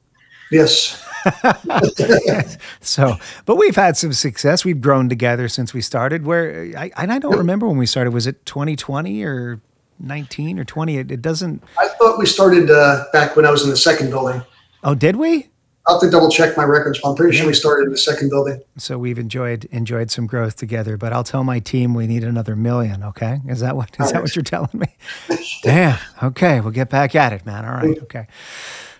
Yes. 0.51 1.03
so, 2.81 3.17
but 3.45 3.55
we've 3.55 3.75
had 3.75 3.97
some 3.97 4.13
success. 4.13 4.63
We've 4.63 4.79
grown 4.79 5.09
together 5.09 5.47
since 5.47 5.73
we 5.73 5.81
started. 5.81 6.25
Where 6.25 6.71
I 6.77 6.91
and 6.97 7.12
I 7.12 7.19
don't 7.19 7.38
remember 7.38 7.67
when 7.67 7.77
we 7.77 7.86
started. 7.86 8.13
Was 8.13 8.27
it 8.27 8.45
2020 8.45 9.23
or 9.23 9.62
19 9.99 10.59
or 10.59 10.65
20? 10.65 10.97
It, 10.97 11.12
it 11.12 11.21
doesn't. 11.21 11.63
I 11.79 11.88
thought 11.88 12.19
we 12.19 12.25
started 12.25 12.69
uh, 12.69 13.05
back 13.13 13.36
when 13.36 13.45
I 13.45 13.51
was 13.51 13.63
in 13.63 13.69
the 13.69 13.77
second 13.77 14.09
building. 14.09 14.43
Oh, 14.83 14.95
did 14.95 15.15
we? 15.15 15.49
I'll 15.86 16.00
have 16.00 16.02
to 16.02 16.10
double 16.10 16.30
check 16.30 16.56
my 16.56 16.63
records, 16.63 17.00
but 17.02 17.10
I'm 17.10 17.15
pretty 17.15 17.36
sure 17.36 17.46
we 17.46 17.54
started 17.54 17.86
in 17.88 17.91
the 17.91 17.98
second 17.98 18.30
building. 18.30 18.62
So 18.78 18.98
we've 18.98 19.19
enjoyed 19.19 19.65
enjoyed 19.65 20.10
some 20.12 20.28
growth 20.28 20.56
together. 20.56 20.96
But 20.96 21.12
I'll 21.12 21.26
tell 21.26 21.43
my 21.43 21.60
team 21.60 21.93
we 21.93 22.08
need 22.08 22.24
another 22.24 22.56
million. 22.56 23.04
Okay, 23.04 23.41
is 23.50 23.60
that 23.60 23.76
what 23.76 23.89
is 23.89 24.00
All 24.00 24.08
that 24.08 24.13
right. 24.13 24.22
what 24.24 24.36
you're 24.36 24.43
telling 24.43 24.69
me? 24.74 24.88
Damn. 25.63 26.00
Okay, 26.22 26.62
we'll 26.62 26.72
get 26.72 26.89
back 26.89 27.15
at 27.15 27.34
it, 27.34 27.46
man. 27.46 27.65
All 27.65 27.74
right. 27.74 27.98
Okay, 28.04 28.28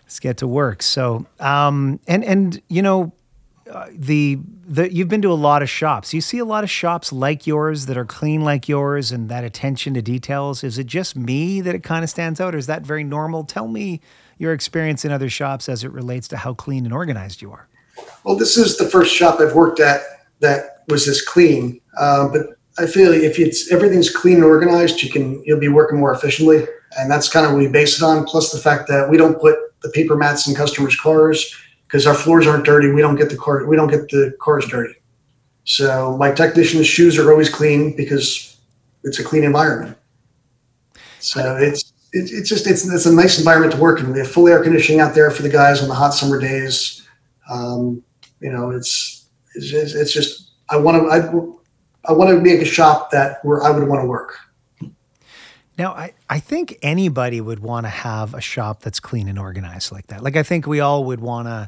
let's 0.04 0.20
get 0.20 0.38
to 0.38 0.48
work. 0.48 0.84
So, 0.84 1.26
um, 1.40 2.02
and 2.06 2.22
and 2.26 2.62
you 2.68 2.82
know, 2.82 3.14
uh, 3.72 3.88
the 3.94 4.40
the 4.68 4.94
you've 4.94 5.08
been 5.08 5.22
to 5.22 5.32
a 5.32 5.36
lot 5.36 5.62
of 5.62 5.70
shops. 5.70 6.14
You 6.14 6.20
see 6.20 6.40
a 6.40 6.46
lot 6.46 6.66
of 6.66 6.70
shops 6.70 7.14
like 7.14 7.48
yours 7.48 7.86
that 7.86 7.98
are 7.98 8.04
clean 8.06 8.42
like 8.42 8.68
yours, 8.68 9.10
and 9.14 9.30
that 9.30 9.46
attention 9.46 9.94
to 9.94 10.02
details. 10.02 10.66
Is 10.66 10.78
it 10.78 10.88
just 10.88 11.16
me 11.16 11.62
that 11.62 11.76
it 11.76 11.84
kind 11.84 12.04
of 12.04 12.10
stands 12.10 12.42
out, 12.42 12.54
or 12.54 12.58
is 12.58 12.68
that 12.68 12.82
very 12.82 13.06
normal? 13.06 13.46
Tell 13.46 13.70
me 13.70 14.02
your 14.44 14.54
experience 14.54 15.04
in 15.04 15.12
other 15.12 15.30
shops 15.30 15.68
as 15.68 15.84
it 15.84 15.92
relates 15.92 16.28
to 16.28 16.38
how 16.38 16.54
clean 16.54 16.86
and 16.86 16.94
organized 16.94 17.42
you 17.42 17.52
are. 17.52 17.68
Well, 18.24 18.36
this 18.36 18.58
is 18.58 18.78
the 18.78 18.86
first 18.86 19.16
shop 19.16 19.40
I've 19.40 19.56
worked 19.56 19.80
at 19.80 20.02
that 20.42 20.84
was 20.88 21.06
this 21.06 21.26
clean. 21.26 21.82
Um, 21.98 22.32
but 22.32 22.42
I 22.78 22.86
feel 22.86 23.12
if 23.14 23.40
it's 23.40 23.72
everything's 23.72 24.14
clean 24.14 24.36
and 24.36 24.44
organized, 24.44 25.02
you 25.02 25.10
can 25.10 25.42
you'll 25.46 25.60
be 25.60 25.70
working 25.70 26.00
more 26.00 26.14
efficiently, 26.14 26.66
and 26.98 27.10
that's 27.10 27.30
kind 27.30 27.46
of 27.46 27.54
what 27.54 27.60
we 27.60 27.68
base 27.68 27.98
it 27.98 28.04
on. 28.04 28.26
Plus 28.26 28.52
the 28.52 28.60
fact 28.60 28.88
that 28.90 29.10
we 29.10 29.18
don't 29.18 29.40
put 29.40 29.56
the 29.82 29.90
paper 29.90 30.16
mats 30.16 30.48
in 30.48 30.56
customers' 30.56 30.96
cars 30.96 31.56
because 31.84 32.06
our 32.06 32.14
floors 32.14 32.48
aren't 32.48 32.66
dirty. 32.66 32.92
We 32.92 33.02
don't 33.02 33.16
get 33.16 33.30
the 33.30 33.38
car 33.38 33.66
we 33.66 33.76
don't 33.76 33.90
get 33.90 34.10
the 34.10 34.36
cars 34.42 34.68
dirty. 34.68 34.96
So 35.66 36.18
my 36.18 36.32
technician's 36.32 36.88
shoes 36.88 37.18
are 37.18 37.32
always 37.32 37.50
clean 37.50 37.96
because 37.96 38.58
it's 39.04 39.20
a 39.20 39.24
clean 39.24 39.44
environment. 39.44 39.98
So 41.20 41.56
it's 41.56 41.93
it's, 42.14 42.32
it's 42.32 42.48
just 42.48 42.68
it's 42.68 42.88
it's 42.90 43.06
a 43.06 43.14
nice 43.14 43.38
environment 43.38 43.74
to 43.74 43.80
work 43.80 44.00
in. 44.00 44.14
We 44.14 44.20
have 44.20 44.32
full 44.32 44.48
air 44.48 44.64
conditioning 44.64 45.02
out 45.02 45.14
there 45.14 45.30
for 45.32 45.42
the 45.42 45.50
guys 45.50 45.82
on 45.82 45.90
the 45.90 45.96
hot 45.96 46.12
summer 46.12 46.40
days. 46.40 47.06
Um, 47.50 48.04
you 48.40 48.52
know, 48.52 48.72
it's 48.72 49.28
it's 49.56 49.70
just, 49.70 49.96
it's 49.96 50.14
just 50.14 50.52
I 50.70 50.78
want 50.78 51.04
to 51.04 51.10
I 51.10 52.10
I 52.10 52.14
want 52.14 52.30
to 52.30 52.40
make 52.40 52.62
a 52.62 52.66
shop 52.66 53.12
that 53.12 53.44
where 53.44 53.64
I 53.64 53.72
would 53.72 53.88
want 53.88 54.02
to 54.02 54.08
work. 54.08 54.38
Now, 55.76 55.94
I, 55.94 56.14
I 56.30 56.40
think 56.40 56.78
anybody 56.84 57.42
would 57.42 57.60
want 57.60 57.88
to 57.88 57.90
have 57.90 58.36
a 58.36 58.42
shop 58.42 58.82
that's 58.82 59.00
clean 59.00 59.28
and 59.28 59.40
organized 59.40 59.92
like 59.92 60.06
that. 60.08 60.22
Like, 60.22 60.36
I 60.36 60.44
think 60.44 60.68
we 60.68 60.80
all 60.80 61.06
would 61.06 61.20
want 61.20 61.48
to, 61.48 61.68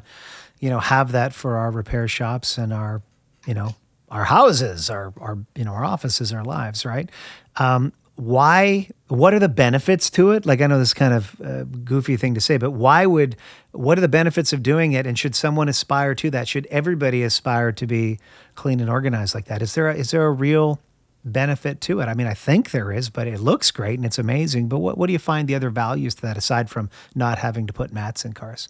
you 0.60 0.70
know, 0.70 0.78
have 0.78 1.10
that 1.10 1.34
for 1.34 1.56
our 1.56 1.72
repair 1.72 2.06
shops 2.06 2.56
and 2.56 2.72
our, 2.72 3.02
you 3.48 3.54
know, 3.54 3.74
our 4.08 4.22
houses, 4.22 4.90
our, 4.90 5.12
our 5.20 5.38
you 5.56 5.64
know, 5.64 5.72
our 5.72 5.84
offices, 5.84 6.32
our 6.32 6.44
lives, 6.44 6.86
right? 6.86 7.10
Um, 7.56 7.92
why 8.16 8.88
what 9.08 9.34
are 9.34 9.38
the 9.38 9.48
benefits 9.48 10.10
to 10.10 10.32
it? 10.32 10.46
Like 10.46 10.60
i 10.60 10.66
know 10.66 10.78
this 10.78 10.88
is 10.88 10.94
kind 10.94 11.14
of 11.14 11.38
a 11.40 11.64
goofy 11.64 12.16
thing 12.16 12.34
to 12.34 12.40
say 12.40 12.56
but 12.56 12.72
why 12.72 13.06
would 13.06 13.36
what 13.72 13.98
are 13.98 14.00
the 14.00 14.08
benefits 14.08 14.52
of 14.52 14.62
doing 14.62 14.92
it? 14.92 15.06
And 15.06 15.18
should 15.18 15.34
someone 15.34 15.68
aspire 15.68 16.14
to 16.16 16.30
that? 16.30 16.48
Should 16.48 16.66
everybody 16.70 17.22
aspire 17.22 17.72
to 17.72 17.86
be 17.86 18.18
clean 18.54 18.80
and 18.80 18.88
organized 18.88 19.34
like 19.34 19.44
that? 19.46 19.60
Is 19.60 19.74
there 19.74 19.88
a, 19.88 19.94
is 19.94 20.10
there 20.10 20.26
a 20.26 20.32
real 20.32 20.80
benefit 21.24 21.80
to 21.82 22.00
it? 22.00 22.06
I 22.06 22.14
mean 22.14 22.26
i 22.26 22.34
think 22.34 22.70
there 22.70 22.90
is 22.90 23.10
but 23.10 23.26
it 23.26 23.40
looks 23.40 23.70
great 23.70 23.98
and 23.98 24.06
it's 24.06 24.18
amazing 24.18 24.68
but 24.68 24.78
what, 24.78 24.96
what 24.96 25.08
do 25.08 25.12
you 25.12 25.18
find 25.18 25.46
the 25.46 25.54
other 25.54 25.70
values 25.70 26.14
to 26.16 26.22
that 26.22 26.38
aside 26.38 26.70
from 26.70 26.88
not 27.14 27.38
having 27.38 27.66
to 27.66 27.72
put 27.72 27.92
mats 27.92 28.24
in 28.24 28.32
cars? 28.32 28.68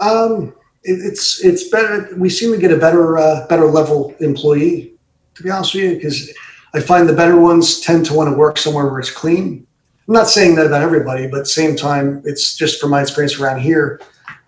Um 0.00 0.54
it, 0.82 0.98
it's 1.04 1.44
it's 1.44 1.68
better 1.68 2.08
we 2.16 2.28
seem 2.28 2.50
to 2.52 2.58
get 2.58 2.72
a 2.72 2.76
better 2.76 3.16
uh, 3.16 3.46
better 3.46 3.66
level 3.66 4.14
employee 4.18 4.92
to 5.34 5.42
be 5.42 5.50
honest 5.50 5.74
with 5.74 5.84
you 5.84 5.94
because 5.94 6.32
I 6.74 6.80
find 6.80 7.08
the 7.08 7.12
better 7.12 7.38
ones 7.38 7.80
tend 7.80 8.06
to 8.06 8.14
want 8.14 8.30
to 8.30 8.36
work 8.36 8.56
somewhere 8.56 8.86
where 8.86 8.98
it's 8.98 9.10
clean. 9.10 9.66
I'm 10.08 10.14
not 10.14 10.28
saying 10.28 10.56
that 10.56 10.66
about 10.66 10.82
everybody, 10.82 11.26
but 11.26 11.46
same 11.46 11.76
time, 11.76 12.22
it's 12.24 12.56
just 12.56 12.80
from 12.80 12.90
my 12.90 13.02
experience 13.02 13.38
around 13.38 13.60
here. 13.60 14.00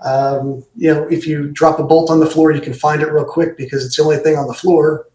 Um, 0.04 0.64
you 0.76 0.92
know, 0.92 1.04
if 1.08 1.26
you 1.26 1.50
drop 1.52 1.78
a 1.78 1.84
bolt 1.84 2.10
on 2.10 2.20
the 2.20 2.26
floor, 2.26 2.50
you 2.50 2.60
can 2.60 2.74
find 2.74 3.02
it 3.02 3.12
real 3.12 3.24
quick 3.24 3.56
because 3.56 3.84
it's 3.84 3.96
the 3.96 4.02
only 4.02 4.16
thing 4.16 4.36
on 4.36 4.46
the 4.46 4.54
floor. 4.54 5.06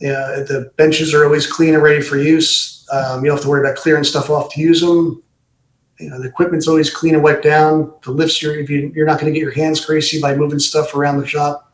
Yeah, 0.00 0.44
the 0.48 0.72
benches 0.76 1.12
are 1.12 1.24
always 1.24 1.46
clean 1.46 1.74
and 1.74 1.82
ready 1.82 2.00
for 2.00 2.16
use. 2.16 2.86
Um, 2.92 3.22
you 3.22 3.28
don't 3.28 3.36
have 3.36 3.44
to 3.44 3.48
worry 3.48 3.60
about 3.60 3.76
clearing 3.76 4.04
stuff 4.04 4.30
off 4.30 4.52
to 4.54 4.60
use 4.60 4.80
them. 4.80 5.22
You 5.98 6.08
know, 6.08 6.18
the 6.18 6.28
equipment's 6.28 6.66
always 6.66 6.88
clean 6.88 7.14
and 7.14 7.22
wiped 7.22 7.44
down. 7.44 7.92
The 8.02 8.10
lifts, 8.10 8.40
you're, 8.40 8.58
you're 8.60 9.06
not 9.06 9.20
going 9.20 9.32
to 9.32 9.38
get 9.38 9.42
your 9.42 9.52
hands 9.52 9.84
greasy 9.84 10.20
by 10.20 10.34
moving 10.34 10.58
stuff 10.58 10.94
around 10.94 11.18
the 11.18 11.26
shop 11.26 11.69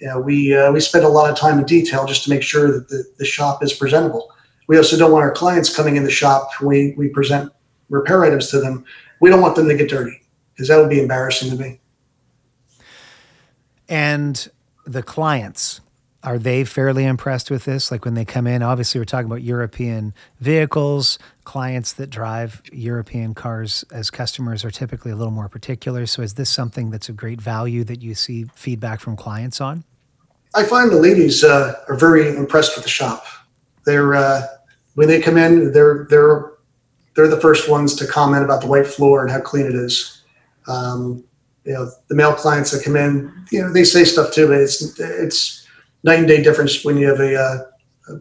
you 0.00 0.06
know, 0.06 0.20
we 0.20 0.54
uh, 0.54 0.70
we 0.72 0.80
spend 0.80 1.04
a 1.04 1.08
lot 1.08 1.30
of 1.30 1.36
time 1.36 1.58
in 1.58 1.64
detail 1.64 2.06
just 2.06 2.24
to 2.24 2.30
make 2.30 2.42
sure 2.42 2.70
that 2.70 2.88
the, 2.88 3.04
the 3.18 3.24
shop 3.24 3.62
is 3.62 3.72
presentable. 3.72 4.32
We 4.68 4.76
also 4.76 4.96
don't 4.96 5.12
want 5.12 5.24
our 5.24 5.32
clients 5.32 5.74
coming 5.74 5.96
in 5.96 6.04
the 6.04 6.10
shop. 6.10 6.50
We 6.60 6.94
we 6.96 7.08
present 7.08 7.52
repair 7.88 8.24
items 8.24 8.50
to 8.50 8.60
them. 8.60 8.84
We 9.20 9.30
don't 9.30 9.40
want 9.40 9.56
them 9.56 9.68
to 9.68 9.74
get 9.76 9.88
dirty 9.88 10.20
because 10.52 10.68
that 10.68 10.78
would 10.78 10.90
be 10.90 11.00
embarrassing 11.00 11.50
to 11.50 11.56
me. 11.56 11.80
And 13.88 14.48
the 14.84 15.02
clients, 15.02 15.80
are 16.22 16.38
they 16.38 16.64
fairly 16.64 17.04
impressed 17.04 17.50
with 17.50 17.64
this? 17.64 17.90
Like 17.90 18.04
when 18.04 18.14
they 18.14 18.24
come 18.24 18.46
in, 18.46 18.62
obviously 18.62 19.00
we're 19.00 19.06
talking 19.06 19.26
about 19.26 19.42
European 19.42 20.12
vehicles. 20.40 21.18
Clients 21.44 21.92
that 21.94 22.10
drive 22.10 22.60
European 22.72 23.34
cars 23.34 23.84
as 23.90 24.10
customers 24.10 24.64
are 24.64 24.70
typically 24.70 25.10
a 25.10 25.16
little 25.16 25.32
more 25.32 25.48
particular. 25.48 26.06
So 26.06 26.22
is 26.22 26.34
this 26.34 26.50
something 26.50 26.90
that's 26.90 27.08
of 27.08 27.16
great 27.16 27.40
value 27.40 27.84
that 27.84 28.02
you 28.02 28.14
see 28.14 28.44
feedback 28.54 29.00
from 29.00 29.16
clients 29.16 29.60
on? 29.60 29.84
I 30.58 30.64
find 30.64 30.90
the 30.90 30.96
ladies 30.96 31.44
uh, 31.44 31.74
are 31.88 31.94
very 31.94 32.34
impressed 32.36 32.74
with 32.74 32.82
the 32.82 32.90
shop. 32.90 33.24
They're 33.86 34.16
uh, 34.16 34.42
when 34.94 35.06
they 35.06 35.20
come 35.22 35.36
in, 35.36 35.72
they're 35.72 36.08
they're 36.10 36.50
they're 37.14 37.28
the 37.28 37.40
first 37.40 37.70
ones 37.70 37.94
to 37.94 38.08
comment 38.08 38.44
about 38.44 38.62
the 38.62 38.66
white 38.66 38.88
floor 38.88 39.22
and 39.22 39.30
how 39.30 39.40
clean 39.40 39.66
it 39.66 39.76
is. 39.76 40.24
Um, 40.66 41.22
you 41.64 41.74
know, 41.74 41.88
the 42.08 42.16
male 42.16 42.34
clients 42.34 42.72
that 42.72 42.82
come 42.82 42.96
in, 42.96 43.32
you 43.52 43.62
know, 43.62 43.72
they 43.72 43.84
say 43.84 44.02
stuff 44.02 44.32
too, 44.32 44.48
but 44.48 44.58
it's 44.58 44.98
it's 44.98 45.64
night 46.02 46.18
and 46.18 46.26
day 46.26 46.42
difference 46.42 46.84
when 46.84 46.96
you 46.96 47.06
have 47.06 47.20
a 47.20 47.36
uh, 47.36 47.58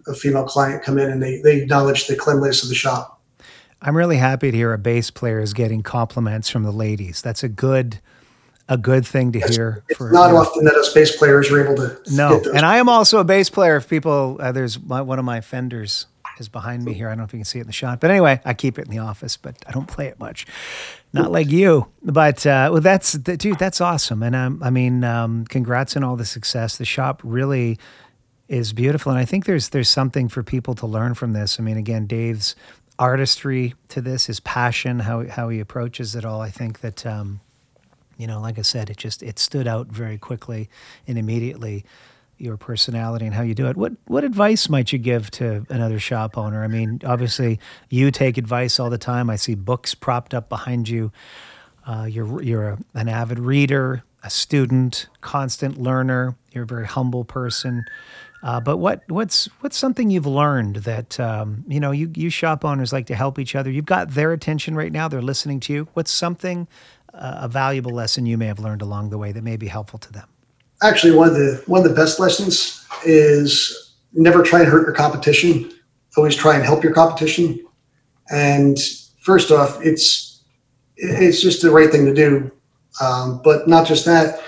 a 0.06 0.14
female 0.14 0.46
client 0.46 0.84
come 0.84 1.00
in 1.00 1.10
and 1.10 1.24
they 1.24 1.42
they 1.42 1.60
acknowledge 1.60 2.06
the 2.06 2.16
cleanliness 2.16 2.62
of 2.62 2.70
the 2.70 2.76
shop. 2.76 3.20
I'm 3.82 3.98
really 3.98 4.18
happy 4.18 4.52
to 4.52 4.58
hear 4.58 4.74
a 4.74 4.78
bass 4.78 5.10
player 5.10 5.40
is 5.40 5.56
getting 5.56 5.82
compliments 5.82 6.50
from 6.50 6.62
the 6.62 6.72
ladies. 6.72 7.20
That's 7.20 7.44
a 7.44 7.50
good 7.50 8.00
a 8.70 8.78
good 8.78 9.06
thing 9.06 9.32
to 9.32 9.40
hear. 9.40 9.84
It's 9.88 9.98
for, 9.98 10.12
not 10.12 10.34
often 10.34 10.66
that 10.66 10.76
us 10.76 10.94
bass 10.94 11.16
players 11.16 11.50
are 11.52 11.64
able 11.64 11.76
to. 11.76 12.00
No, 12.12 12.42
and 12.54 12.66
I 12.66 12.78
am 12.78 12.90
also 12.90 13.20
a 13.20 13.24
bass 13.24 13.50
player. 13.50 13.78
If 13.78 13.90
people, 13.90 14.38
uh, 14.40 14.52
there's 14.52 14.82
my, 14.82 15.02
one 15.02 15.20
of 15.20 15.26
my 15.26 15.42
Fenders 15.42 16.08
is 16.40 16.50
behind 16.50 16.84
me 16.84 16.94
here. 16.94 17.08
I 17.08 17.12
don't 17.12 17.20
know 17.20 17.24
if 17.24 17.34
you 17.34 17.40
can 17.40 17.46
see 17.46 17.60
it 17.60 17.62
in 17.62 17.68
the 17.68 17.74
shot, 17.74 18.00
but 18.00 18.12
anyway, 18.12 18.42
I 18.46 18.54
keep 18.54 18.78
it 18.78 18.86
in 18.86 18.92
the 18.92 19.00
office, 19.00 19.38
but 19.38 19.56
I 19.68 19.72
don't 19.72 19.88
play 19.88 20.08
it 20.08 20.20
much. 20.20 20.46
Not 21.14 21.32
like 21.32 21.50
you, 21.50 21.88
but 22.04 22.46
uh, 22.46 22.70
well, 22.72 22.82
that's 22.82 23.14
dude, 23.14 23.58
that's 23.58 23.82
awesome. 23.82 24.22
And 24.22 24.36
um, 24.36 24.62
I 24.62 24.70
mean, 24.70 25.04
um, 25.04 25.46
congrats 25.46 25.96
on 25.96 26.04
all 26.04 26.16
the 26.16 26.26
success. 26.26 26.78
The 26.78 26.86
shop 26.86 27.22
really 27.24 27.80
is 28.48 28.74
beautiful, 28.74 29.12
and 29.12 29.20
I 29.20 29.26
think 29.26 29.46
there's 29.46 29.70
there's 29.70 29.90
something 29.90 30.28
for 30.28 30.44
people 30.44 30.76
to 30.76 30.86
learn 30.86 31.14
from 31.14 31.34
this. 31.34 31.60
I 31.60 31.64
mean, 31.64 31.78
again, 31.78 32.06
Dave's 32.06 32.56
artistry 33.00 33.74
to 33.90 34.02
this, 34.02 34.26
his 34.26 34.40
passion, 34.42 35.00
how 35.00 35.26
how 35.28 35.50
he 35.50 35.60
approaches 35.60 36.16
it 36.16 36.26
all. 36.26 36.42
I 36.42 36.50
think 36.52 36.82
that. 36.82 37.06
Um, 37.06 37.40
you 38.18 38.28
know, 38.28 38.42
like 38.42 38.60
I 38.60 38.64
said, 38.64 38.90
it 38.90 38.98
just 38.98 39.24
it 39.24 39.40
stood 39.40 39.68
out 39.68 39.88
very 39.88 40.18
quickly 40.18 40.70
and 41.08 41.18
immediately 41.18 41.86
your 42.38 42.58
personality 42.58 43.26
and 43.26 43.34
how 43.34 43.42
you 43.42 43.56
do 43.56 43.68
it. 43.68 43.78
What 43.78 43.94
what 44.06 44.24
advice 44.24 44.70
might 44.70 44.92
you 44.92 45.00
give 45.00 45.32
to 45.32 45.66
another 45.70 46.00
shop 46.00 46.38
owner? 46.38 46.64
I 46.64 46.68
mean, 46.68 47.02
obviously 47.06 47.60
you 47.90 48.12
take 48.12 48.38
advice 48.38 48.80
all 48.80 48.90
the 48.90 48.98
time. 48.98 49.30
I 49.30 49.36
see 49.36 49.56
books 49.56 49.96
propped 49.96 50.34
up 50.34 50.50
behind 50.50 50.90
you. 50.90 51.12
Uh, 51.86 52.06
you're 52.10 52.42
you're 52.42 52.70
a, 52.70 52.78
an 52.94 53.08
avid 53.08 53.40
reader, 53.40 54.04
a 54.24 54.30
student, 54.30 55.08
constant 55.22 55.78
learner. 55.78 56.36
You're 56.52 56.64
a 56.64 56.68
very 56.68 56.86
humble 56.86 57.24
person. 57.24 57.86
Uh, 58.44 58.60
but 58.60 58.78
what 58.78 59.02
what's 59.08 59.46
what's 59.62 59.78
something 59.78 60.12
you've 60.12 60.28
learned 60.28 60.78
that 60.78 61.20
um, 61.20 61.64
you 61.68 61.80
know 61.80 61.92
you 61.92 62.12
you 62.16 62.30
shop 62.30 62.64
owners 62.64 62.94
like 62.94 63.08
to 63.08 63.16
help 63.16 63.40
each 63.40 63.56
other. 63.56 63.72
You've 63.72 63.86
got 63.86 64.12
their 64.12 64.32
attention 64.32 64.76
right 64.76 64.92
now. 64.92 65.08
They're 65.08 65.22
listening 65.22 65.60
to 65.62 65.74
you. 65.74 65.88
What's 65.94 66.12
something 66.12 66.68
a 67.18 67.48
valuable 67.48 67.92
lesson 67.92 68.26
you 68.26 68.38
may 68.38 68.48
have 68.48 68.60
learned 68.60 68.82
along 68.82 69.10
the 69.10 69.18
way 69.18 69.32
that 69.32 69.44
may 69.44 69.58
be 69.58 69.68
helpful 69.68 70.00
to 70.00 70.12
them? 70.12 70.28
Actually, 70.84 71.16
one 71.16 71.28
of 71.28 71.34
the 71.34 71.64
one 71.66 71.82
of 71.82 71.90
the 71.90 71.96
best 71.96 72.20
lessons 72.20 72.86
is 73.06 73.96
never 74.14 74.44
try 74.44 74.60
and 74.60 74.70
hurt 74.70 74.86
your 74.86 74.94
competition. 74.94 75.72
Always 76.16 76.36
try 76.36 76.56
and 76.56 76.64
help 76.64 76.84
your 76.84 76.94
competition. 76.94 77.66
And 78.32 78.78
first 79.22 79.52
off, 79.52 79.80
it's 79.84 80.44
it's 80.96 81.42
just 81.42 81.62
the 81.62 81.72
right 81.72 81.92
thing 81.92 82.06
to 82.06 82.14
do. 82.14 82.52
Um, 83.02 83.42
but 83.44 83.68
not 83.68 83.88
just 83.88 84.06
that. 84.06 84.42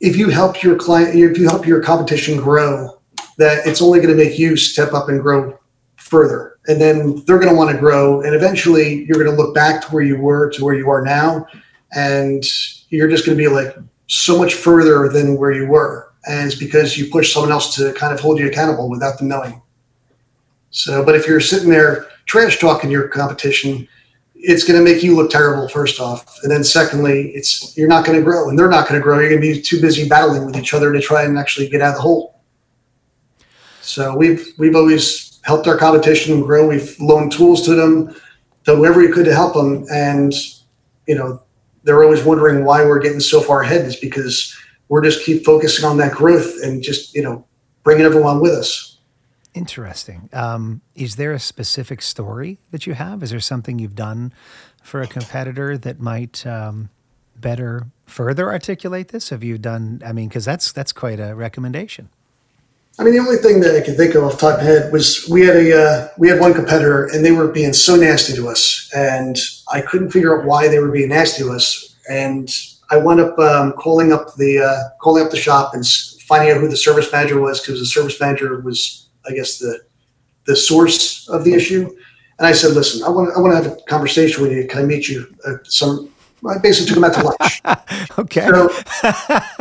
If 0.00 0.16
you 0.16 0.28
help 0.28 0.62
your 0.62 0.76
client, 0.76 1.16
if 1.16 1.38
you 1.38 1.48
help 1.48 1.66
your 1.66 1.82
competition 1.82 2.36
grow, 2.36 3.00
that 3.38 3.66
it's 3.66 3.80
only 3.80 4.00
going 4.00 4.16
to 4.16 4.24
make 4.24 4.38
you 4.38 4.56
step 4.56 4.92
up 4.92 5.08
and 5.08 5.20
grow 5.20 5.58
further. 5.96 6.58
And 6.66 6.80
then 6.80 7.22
they're 7.24 7.38
going 7.38 7.52
to 7.52 7.56
want 7.56 7.70
to 7.70 7.78
grow. 7.78 8.20
And 8.20 8.34
eventually 8.34 9.04
you're 9.04 9.22
going 9.22 9.34
to 9.34 9.42
look 9.42 9.54
back 9.54 9.82
to 9.82 9.88
where 9.88 10.02
you 10.02 10.18
were 10.18 10.50
to 10.50 10.64
where 10.64 10.74
you 10.74 10.90
are 10.90 11.02
now 11.02 11.46
and 11.94 12.44
you're 12.88 13.08
just 13.08 13.26
going 13.26 13.36
to 13.36 13.42
be 13.42 13.48
like 13.48 13.74
so 14.06 14.38
much 14.38 14.54
further 14.54 15.08
than 15.08 15.36
where 15.36 15.52
you 15.52 15.66
were. 15.66 16.12
And 16.28 16.46
it's 16.46 16.58
because 16.58 16.98
you 16.98 17.10
push 17.10 17.32
someone 17.32 17.52
else 17.52 17.74
to 17.76 17.92
kind 17.92 18.12
of 18.12 18.20
hold 18.20 18.38
you 18.38 18.48
accountable 18.48 18.90
without 18.90 19.18
them 19.18 19.28
knowing. 19.28 19.62
So, 20.70 21.04
but 21.04 21.14
if 21.14 21.26
you're 21.26 21.40
sitting 21.40 21.70
there 21.70 22.06
trash 22.26 22.58
talking 22.58 22.90
your 22.90 23.08
competition, 23.08 23.88
it's 24.34 24.64
going 24.64 24.78
to 24.78 24.84
make 24.84 25.02
you 25.02 25.16
look 25.16 25.30
terrible 25.30 25.68
first 25.68 26.00
off, 26.00 26.38
and 26.42 26.52
then 26.52 26.62
secondly, 26.62 27.30
it's 27.34 27.76
you're 27.76 27.88
not 27.88 28.04
going 28.04 28.18
to 28.18 28.24
grow, 28.24 28.48
and 28.48 28.58
they're 28.58 28.68
not 28.68 28.88
going 28.88 29.00
to 29.00 29.02
grow. 29.02 29.18
You're 29.18 29.30
going 29.30 29.40
to 29.40 29.54
be 29.54 29.60
too 29.60 29.80
busy 29.80 30.08
battling 30.08 30.44
with 30.44 30.56
each 30.56 30.74
other 30.74 30.92
to 30.92 31.00
try 31.00 31.24
and 31.24 31.38
actually 31.38 31.68
get 31.68 31.80
out 31.80 31.90
of 31.90 31.94
the 31.96 32.02
hole. 32.02 32.40
So 33.80 34.16
we've 34.16 34.52
we've 34.58 34.76
always 34.76 35.40
helped 35.42 35.66
our 35.66 35.78
competition 35.78 36.42
grow. 36.42 36.66
We've 36.66 36.94
loaned 37.00 37.32
tools 37.32 37.64
to 37.66 37.74
them, 37.74 38.14
done 38.64 38.80
whatever 38.80 39.00
we 39.00 39.08
could 39.08 39.24
to 39.24 39.34
help 39.34 39.54
them, 39.54 39.86
and 39.90 40.32
you 41.06 41.14
know 41.14 41.42
they're 41.86 42.02
always 42.02 42.24
wondering 42.24 42.64
why 42.64 42.84
we're 42.84 42.98
getting 42.98 43.20
so 43.20 43.40
far 43.40 43.62
ahead 43.62 43.86
is 43.86 43.96
because 43.96 44.54
we're 44.88 45.02
just 45.02 45.24
keep 45.24 45.44
focusing 45.44 45.84
on 45.84 45.96
that 45.98 46.12
growth 46.12 46.52
and 46.62 46.82
just 46.82 47.14
you 47.14 47.22
know 47.22 47.46
bringing 47.84 48.04
everyone 48.04 48.40
with 48.40 48.52
us. 48.52 48.98
Interesting. 49.54 50.28
Um, 50.34 50.82
is 50.94 51.16
there 51.16 51.32
a 51.32 51.38
specific 51.38 52.02
story 52.02 52.58
that 52.72 52.86
you 52.86 52.92
have? 52.92 53.22
Is 53.22 53.30
there 53.30 53.40
something 53.40 53.78
you've 53.78 53.94
done 53.94 54.34
for 54.82 55.00
a 55.00 55.06
competitor 55.06 55.78
that 55.78 55.98
might 55.98 56.46
um, 56.46 56.90
better 57.36 57.86
further 58.04 58.52
articulate 58.52 59.08
this? 59.08 59.30
Have 59.30 59.42
you 59.42 59.56
done 59.56 60.02
i 60.04 60.12
mean 60.12 60.28
because 60.28 60.44
that's 60.44 60.72
that's 60.72 60.92
quite 60.92 61.20
a 61.20 61.34
recommendation 61.34 62.10
I 62.98 63.04
mean, 63.04 63.12
the 63.12 63.20
only 63.20 63.36
thing 63.36 63.60
that 63.60 63.76
I 63.76 63.82
can 63.82 63.94
think 63.94 64.14
of 64.14 64.24
off 64.24 64.32
the 64.32 64.38
top 64.38 64.54
of 64.54 64.64
my 64.64 64.64
head 64.64 64.90
was 64.90 65.28
we 65.28 65.42
had 65.42 65.56
a 65.56 65.84
uh, 65.84 66.08
we 66.16 66.28
had 66.28 66.40
one 66.40 66.54
competitor, 66.54 67.06
and 67.08 67.22
they 67.22 67.32
were 67.32 67.48
being 67.48 67.74
so 67.74 67.94
nasty 67.94 68.34
to 68.34 68.48
us, 68.48 68.90
and 68.96 69.36
I 69.70 69.82
couldn't 69.82 70.10
figure 70.10 70.38
out 70.38 70.46
why 70.46 70.68
they 70.68 70.78
were 70.78 70.90
being 70.90 71.10
nasty 71.10 71.42
to 71.42 71.52
us, 71.52 71.94
and 72.08 72.48
I 72.90 72.96
wound 72.96 73.20
up 73.20 73.38
um, 73.38 73.72
calling 73.72 74.12
up 74.12 74.34
the 74.36 74.60
uh, 74.60 74.96
calling 74.98 75.24
up 75.24 75.30
the 75.30 75.36
shop 75.36 75.74
and 75.74 75.86
finding 76.26 76.50
out 76.50 76.60
who 76.60 76.68
the 76.68 76.76
service 76.76 77.12
manager 77.12 77.38
was 77.38 77.60
because 77.60 77.80
the 77.80 77.86
service 77.86 78.18
manager 78.18 78.60
was, 78.60 79.08
I 79.28 79.34
guess, 79.34 79.58
the 79.58 79.80
the 80.46 80.56
source 80.56 81.28
of 81.28 81.44
the 81.44 81.52
issue. 81.52 81.94
And 82.38 82.46
I 82.46 82.52
said, 82.52 82.72
"Listen, 82.72 83.02
I 83.02 83.10
want 83.10 83.36
I 83.36 83.40
want 83.40 83.52
to 83.52 83.62
have 83.62 83.78
a 83.78 83.82
conversation 83.82 84.42
with 84.42 84.52
you. 84.52 84.66
Can 84.66 84.80
I 84.80 84.84
meet 84.84 85.06
you 85.06 85.26
at 85.46 85.66
some?" 85.66 86.10
I 86.44 86.58
basically 86.58 86.88
took 86.88 86.96
him 86.98 87.04
out 87.04 87.14
to 87.14 87.22
lunch. 87.22 87.62
Okay. 88.18 88.46
So, 88.46 88.70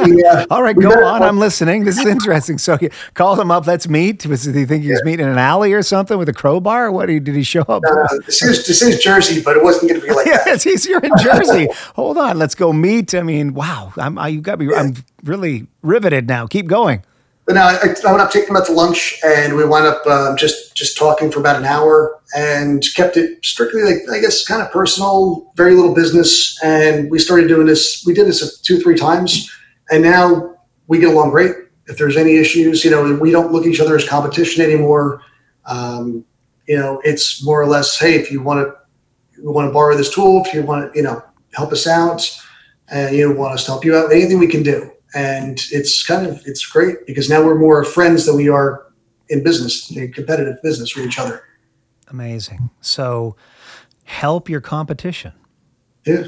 yeah, 0.05 0.45
All 0.51 0.63
right, 0.63 0.75
go 0.75 0.89
on. 1.05 1.21
I'm 1.23 1.37
listening. 1.37 1.83
This 1.83 1.97
is 1.97 2.05
interesting. 2.05 2.57
So 2.57 2.77
you 2.79 2.89
called 3.13 3.39
him 3.39 3.51
up. 3.51 3.67
Let's 3.67 3.87
meet. 3.87 4.25
Was 4.25 4.43
did 4.43 4.55
he 4.55 4.65
think 4.65 4.83
he 4.83 4.91
was 4.91 5.03
meeting 5.03 5.25
in 5.25 5.31
an 5.31 5.37
alley 5.37 5.73
or 5.73 5.83
something 5.83 6.17
with 6.17 6.29
a 6.29 6.33
crowbar? 6.33 6.85
Or 6.87 6.91
what 6.91 7.07
did 7.07 7.27
he, 7.27 7.43
show 7.43 7.61
up? 7.61 7.83
Uh, 7.85 8.07
this 8.25 8.41
is 8.41 8.65
this 8.65 8.81
is 8.81 9.01
Jersey, 9.01 9.41
but 9.41 9.57
it 9.57 9.63
wasn't 9.63 9.89
going 9.89 10.01
to 10.01 10.07
be 10.07 10.13
like 10.13 10.25
that. 10.45 10.65
yes, 10.65 10.85
here 10.85 10.99
in 10.99 11.11
Jersey. 11.17 11.67
Hold 11.95 12.17
on, 12.17 12.37
let's 12.37 12.55
go 12.55 12.71
meet. 12.71 13.13
I 13.13 13.23
mean, 13.23 13.53
wow, 13.53 13.91
I'm 13.97 14.17
I, 14.17 14.29
you 14.29 14.41
got 14.41 14.59
me. 14.59 14.73
I'm 14.73 14.95
really 15.23 15.67
riveted 15.81 16.27
now. 16.27 16.47
Keep 16.47 16.67
going. 16.67 17.03
But 17.45 17.55
no, 17.55 17.61
I, 17.61 17.75
I 17.75 18.11
went 18.11 18.21
up, 18.21 18.31
taking 18.31 18.49
him 18.49 18.57
out 18.57 18.65
to 18.65 18.71
lunch, 18.71 19.19
and 19.23 19.55
we 19.55 19.63
wound 19.63 19.85
up 19.85 20.05
um, 20.07 20.35
just 20.35 20.75
just 20.75 20.97
talking 20.97 21.31
for 21.31 21.39
about 21.39 21.57
an 21.57 21.65
hour, 21.65 22.19
and 22.35 22.83
kept 22.95 23.17
it 23.17 23.45
strictly 23.45 23.83
like 23.83 23.97
I 24.11 24.19
guess 24.19 24.43
kind 24.45 24.63
of 24.63 24.71
personal, 24.71 25.51
very 25.55 25.75
little 25.75 25.93
business. 25.93 26.61
And 26.63 27.09
we 27.11 27.19
started 27.19 27.47
doing 27.47 27.67
this. 27.67 28.03
We 28.05 28.15
did 28.15 28.25
this 28.25 28.59
two, 28.61 28.79
three 28.79 28.97
times, 28.97 29.51
and 29.91 30.01
now 30.01 30.55
we 30.87 30.97
get 30.97 31.09
along 31.09 31.29
great. 31.29 31.55
If 31.87 31.99
there's 31.99 32.17
any 32.17 32.37
issues, 32.37 32.83
you 32.83 32.89
know, 32.89 33.13
we 33.13 33.29
don't 33.29 33.51
look 33.51 33.65
at 33.65 33.71
each 33.71 33.79
other 33.79 33.95
as 33.95 34.09
competition 34.09 34.63
anymore. 34.63 35.21
Um, 35.67 36.25
you 36.67 36.77
know, 36.77 36.99
it's 37.03 37.43
more 37.45 37.61
or 37.61 37.67
less, 37.67 37.99
hey, 37.99 38.15
if 38.15 38.31
you 38.31 38.41
want 38.41 38.67
to, 38.67 39.39
you 39.39 39.51
want 39.51 39.69
to 39.69 39.73
borrow 39.73 39.95
this 39.95 40.11
tool, 40.11 40.43
if 40.43 40.51
you 40.51 40.63
want 40.63 40.91
to, 40.91 40.97
you 40.97 41.03
know, 41.03 41.23
help 41.53 41.71
us 41.71 41.85
out, 41.85 42.27
and 42.87 43.15
you 43.15 43.31
want 43.31 43.53
us 43.53 43.65
to 43.65 43.71
help 43.71 43.85
you 43.85 43.95
out, 43.95 44.11
anything 44.11 44.39
we 44.39 44.47
can 44.47 44.63
do 44.63 44.94
and 45.15 45.59
it's 45.71 46.05
kind 46.05 46.27
of 46.27 46.41
it's 46.45 46.65
great 46.65 46.97
because 47.07 47.29
now 47.29 47.43
we're 47.43 47.57
more 47.57 47.83
friends 47.83 48.25
than 48.25 48.35
we 48.35 48.49
are 48.49 48.85
in 49.29 49.43
business 49.43 49.89
in 49.89 50.11
competitive 50.13 50.61
business 50.61 50.95
with 50.95 51.05
each 51.05 51.17
other 51.19 51.41
Amazing. 52.09 52.69
So, 52.81 53.35
help 54.03 54.47
your 54.49 54.61
competition. 54.61 55.33
yeah 56.05 56.25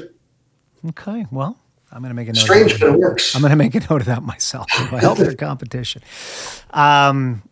Okay. 0.88 1.26
Well, 1.30 1.58
I'm 1.92 2.00
going 2.02 2.10
to 2.10 2.14
make 2.14 2.28
a 2.28 2.32
note. 2.32 2.38
of 2.38 2.44
strange 2.44 2.72
that. 2.72 2.80
but 2.80 2.88
it 2.94 2.98
works 2.98 3.34
I'm 3.34 3.40
going 3.42 3.50
to 3.50 3.56
make 3.56 3.74
a 3.74 3.80
note 3.80 4.00
of 4.00 4.06
that 4.06 4.22
myself. 4.22 4.70
Help 4.70 5.18
your 5.18 5.34
competition. 5.48 6.02
Um, 6.70 7.42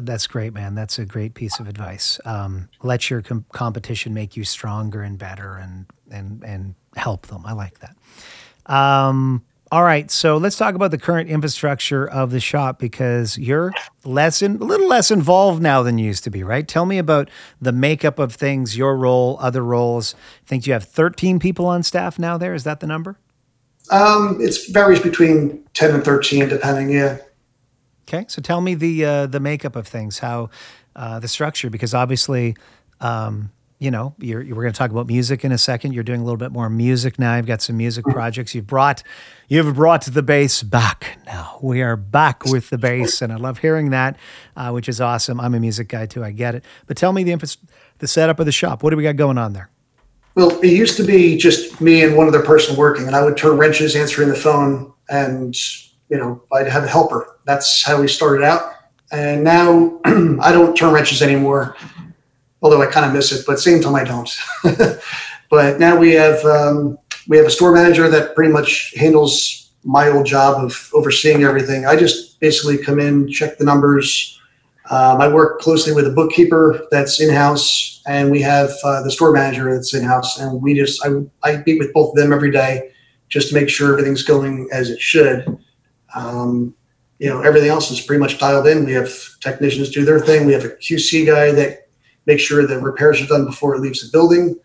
that's 0.00 0.26
great, 0.26 0.52
man. 0.54 0.74
That's 0.74 0.98
a 0.98 1.04
great 1.04 1.34
piece 1.34 1.58
of 1.58 1.66
advice. 1.68 2.20
Um, 2.24 2.68
let 2.82 3.10
your 3.10 3.20
com- 3.22 3.44
competition 3.52 4.14
make 4.14 4.36
you 4.36 4.44
stronger 4.44 5.02
and 5.02 5.18
better, 5.18 5.56
and 5.56 5.86
and 6.10 6.42
and 6.44 6.74
help 6.96 7.26
them. 7.26 7.42
I 7.44 7.52
like 7.52 7.78
that. 7.80 8.72
Um, 8.72 9.42
all 9.72 9.82
right, 9.82 10.10
so 10.10 10.36
let's 10.36 10.56
talk 10.56 10.74
about 10.74 10.90
the 10.90 10.98
current 10.98 11.28
infrastructure 11.28 12.06
of 12.08 12.30
the 12.30 12.40
shop 12.40 12.78
because 12.78 13.36
you're 13.36 13.72
less 14.04 14.42
in, 14.42 14.56
a 14.56 14.64
little 14.64 14.88
less 14.88 15.10
involved 15.10 15.62
now 15.62 15.82
than 15.82 15.98
you 15.98 16.06
used 16.06 16.24
to 16.24 16.30
be, 16.30 16.42
right? 16.42 16.66
Tell 16.66 16.86
me 16.86 16.98
about 16.98 17.28
the 17.60 17.72
makeup 17.72 18.18
of 18.18 18.34
things, 18.34 18.76
your 18.76 18.96
role, 18.96 19.38
other 19.40 19.62
roles. 19.62 20.14
I 20.14 20.48
think 20.48 20.66
you 20.66 20.72
have 20.72 20.84
13 20.84 21.38
people 21.38 21.66
on 21.66 21.82
staff 21.82 22.18
now. 22.18 22.38
There 22.38 22.54
is 22.54 22.64
that 22.64 22.80
the 22.80 22.86
number? 22.86 23.18
um 23.92 24.36
it 24.40 24.52
varies 24.70 24.98
between 24.98 25.62
10 25.74 25.94
and 25.94 26.04
13 26.04 26.48
depending 26.48 26.90
yeah 26.90 27.18
Okay, 28.08 28.24
so 28.28 28.40
tell 28.40 28.60
me 28.60 28.74
the 28.76 29.04
uh, 29.04 29.26
the 29.26 29.40
makeup 29.40 29.74
of 29.74 29.88
things, 29.88 30.20
how 30.20 30.50
uh, 30.94 31.18
the 31.18 31.26
structure, 31.26 31.70
because 31.70 31.92
obviously, 31.92 32.54
um, 33.00 33.50
you 33.78 33.90
know, 33.90 34.14
you're, 34.18 34.40
we're 34.40 34.62
going 34.62 34.72
to 34.72 34.78
talk 34.78 34.90
about 34.90 35.06
music 35.06 35.44
in 35.44 35.52
a 35.52 35.58
second. 35.58 35.92
You're 35.92 36.02
doing 36.02 36.20
a 36.20 36.24
little 36.24 36.38
bit 36.38 36.50
more 36.50 36.70
music 36.70 37.18
now. 37.18 37.36
You've 37.36 37.46
got 37.46 37.60
some 37.60 37.76
music 37.76 38.04
projects. 38.06 38.54
You've 38.54 38.66
brought 38.66 39.02
you've 39.48 39.74
brought 39.74 40.04
the 40.06 40.22
bass 40.22 40.62
back 40.62 41.18
now. 41.26 41.58
We 41.62 41.82
are 41.82 41.96
back 41.96 42.44
with 42.44 42.70
the 42.70 42.78
bass, 42.78 43.20
and 43.20 43.32
I 43.32 43.36
love 43.36 43.58
hearing 43.58 43.90
that, 43.90 44.16
uh, 44.56 44.70
which 44.70 44.88
is 44.88 45.00
awesome. 45.00 45.40
I'm 45.40 45.54
a 45.54 45.60
music 45.60 45.88
guy 45.88 46.06
too. 46.06 46.24
I 46.24 46.30
get 46.30 46.54
it. 46.54 46.64
But 46.86 46.96
tell 46.96 47.12
me 47.12 47.22
the 47.22 47.32
infra- 47.32 47.48
the 47.98 48.08
setup 48.08 48.40
of 48.40 48.46
the 48.46 48.52
shop. 48.52 48.82
What 48.82 48.90
do 48.90 48.96
we 48.96 49.02
got 49.02 49.16
going 49.16 49.38
on 49.38 49.52
there? 49.52 49.70
well 50.36 50.50
it 50.60 50.68
used 50.68 50.96
to 50.98 51.02
be 51.02 51.36
just 51.36 51.80
me 51.80 52.04
and 52.04 52.16
one 52.16 52.28
other 52.28 52.42
person 52.42 52.76
working 52.76 53.06
and 53.06 53.16
i 53.16 53.24
would 53.24 53.36
turn 53.36 53.56
wrenches 53.56 53.96
answering 53.96 54.28
the 54.28 54.36
phone 54.36 54.92
and 55.08 55.56
you 56.08 56.16
know 56.16 56.40
i'd 56.52 56.68
have 56.68 56.84
a 56.84 56.86
helper 56.86 57.38
that's 57.44 57.82
how 57.82 58.00
we 58.00 58.06
started 58.06 58.44
out 58.44 58.72
and 59.10 59.42
now 59.42 59.98
i 60.04 60.52
don't 60.52 60.76
turn 60.76 60.92
wrenches 60.94 61.20
anymore 61.20 61.74
although 62.62 62.82
i 62.82 62.86
kind 62.86 63.06
of 63.06 63.12
miss 63.12 63.32
it 63.32 63.44
but 63.46 63.58
same 63.58 63.80
time 63.80 63.94
i 63.94 64.04
don't 64.04 64.36
but 65.50 65.78
now 65.78 65.96
we 65.96 66.12
have 66.12 66.44
um, 66.44 66.98
we 67.28 67.36
have 67.36 67.46
a 67.46 67.50
store 67.50 67.72
manager 67.72 68.08
that 68.08 68.34
pretty 68.34 68.52
much 68.52 68.94
handles 68.96 69.72
my 69.84 70.08
old 70.08 70.26
job 70.26 70.62
of 70.62 70.90
overseeing 70.94 71.44
everything 71.44 71.86
i 71.86 71.96
just 71.96 72.38
basically 72.40 72.76
come 72.76 72.98
in 72.98 73.28
check 73.28 73.58
the 73.58 73.64
numbers 73.64 74.36
um, 74.90 75.20
I 75.20 75.26
work 75.28 75.60
closely 75.60 75.92
with 75.92 76.06
a 76.06 76.10
bookkeeper 76.10 76.86
that's 76.90 77.20
in 77.20 77.34
house, 77.34 78.02
and 78.06 78.30
we 78.30 78.40
have 78.42 78.70
uh, 78.84 79.02
the 79.02 79.10
store 79.10 79.32
manager 79.32 79.74
that's 79.74 79.94
in 79.94 80.04
house, 80.04 80.38
and 80.38 80.62
we 80.62 80.74
just 80.74 81.04
I, 81.04 81.08
I 81.42 81.62
meet 81.66 81.80
with 81.80 81.92
both 81.92 82.10
of 82.10 82.14
them 82.14 82.32
every 82.32 82.52
day 82.52 82.92
just 83.28 83.48
to 83.48 83.54
make 83.54 83.68
sure 83.68 83.90
everything's 83.90 84.22
going 84.22 84.68
as 84.72 84.90
it 84.90 85.00
should. 85.00 85.58
Um, 86.14 86.74
you 87.18 87.28
know, 87.28 87.42
everything 87.42 87.70
else 87.70 87.90
is 87.90 88.00
pretty 88.00 88.20
much 88.20 88.38
dialed 88.38 88.68
in. 88.68 88.84
We 88.84 88.92
have 88.92 89.10
technicians 89.40 89.90
do 89.90 90.04
their 90.04 90.20
thing. 90.20 90.46
We 90.46 90.52
have 90.52 90.64
a 90.64 90.70
QC 90.70 91.26
guy 91.26 91.50
that 91.52 91.85
makes 92.26 92.42
sure 92.42 92.66
that 92.66 92.80
repairs 92.80 93.20
are 93.20 93.26
done 93.26 93.44
before 93.44 93.74
it 93.74 93.80
leaves 93.80 94.00
the 94.02 94.08
building. 94.10 94.56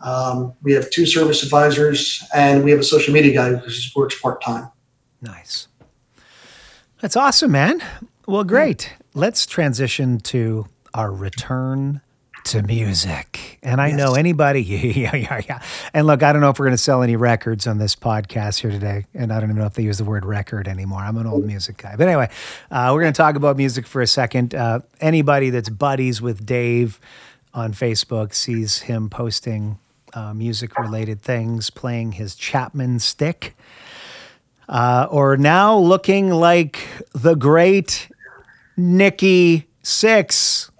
Um, 0.00 0.54
we 0.62 0.72
have 0.72 0.90
two 0.90 1.06
service 1.06 1.42
advisors, 1.42 2.24
and 2.34 2.64
we 2.64 2.70
have 2.70 2.80
a 2.80 2.84
social 2.84 3.14
media 3.14 3.34
guy 3.34 3.54
who 3.54 3.70
works 3.94 4.20
part 4.20 4.42
time. 4.42 4.70
Nice. 5.20 5.68
That's 7.00 7.16
awesome, 7.16 7.52
man. 7.52 7.82
Well, 8.26 8.44
great. 8.44 8.94
Let's 9.14 9.46
transition 9.46 10.18
to 10.20 10.66
our 10.94 11.12
return 11.12 12.00
to 12.44 12.62
music. 12.62 13.58
And 13.62 13.80
I 13.80 13.92
know 13.92 14.14
anybody, 14.14 14.62
yeah, 14.62 15.14
yeah, 15.14 15.40
yeah. 15.48 15.62
And 15.94 16.06
look, 16.06 16.22
I 16.22 16.32
don't 16.32 16.40
know 16.40 16.50
if 16.50 16.58
we're 16.58 16.66
going 16.66 16.76
to 16.76 16.82
sell 16.82 17.02
any 17.02 17.16
records 17.16 17.66
on 17.66 17.78
this 17.78 17.94
podcast 17.94 18.60
here 18.60 18.70
today. 18.70 19.06
And 19.14 19.32
I 19.32 19.40
don't 19.40 19.50
even 19.50 19.60
know 19.60 19.66
if 19.66 19.74
they 19.74 19.82
use 19.82 19.98
the 19.98 20.04
word 20.04 20.24
record 20.24 20.68
anymore. 20.68 21.00
I'm 21.00 21.16
an 21.16 21.26
old 21.26 21.44
music 21.44 21.76
guy. 21.76 21.96
But 21.96 22.08
anyway, 22.08 22.30
uh, 22.70 22.90
we're 22.92 23.02
going 23.02 23.12
to 23.12 23.16
talk 23.16 23.36
about 23.36 23.56
music 23.56 23.86
for 23.86 24.02
a 24.02 24.06
second. 24.06 24.54
Uh, 24.54 24.80
anybody 25.00 25.50
that's 25.50 25.68
buddies 25.68 26.20
with 26.20 26.44
Dave 26.44 27.00
on 27.54 27.72
Facebook 27.72 28.34
sees 28.34 28.80
him 28.80 29.08
posting 29.10 29.78
uh, 30.14 30.34
music 30.34 30.78
related 30.78 31.22
things, 31.22 31.70
playing 31.70 32.12
his 32.12 32.34
Chapman 32.34 32.98
stick 32.98 33.54
uh, 34.68 35.06
or 35.10 35.36
now 35.36 35.76
looking 35.76 36.30
like 36.30 36.78
the 37.12 37.34
great 37.34 38.08
Nikki 38.76 39.66
Sixx. 39.82 40.70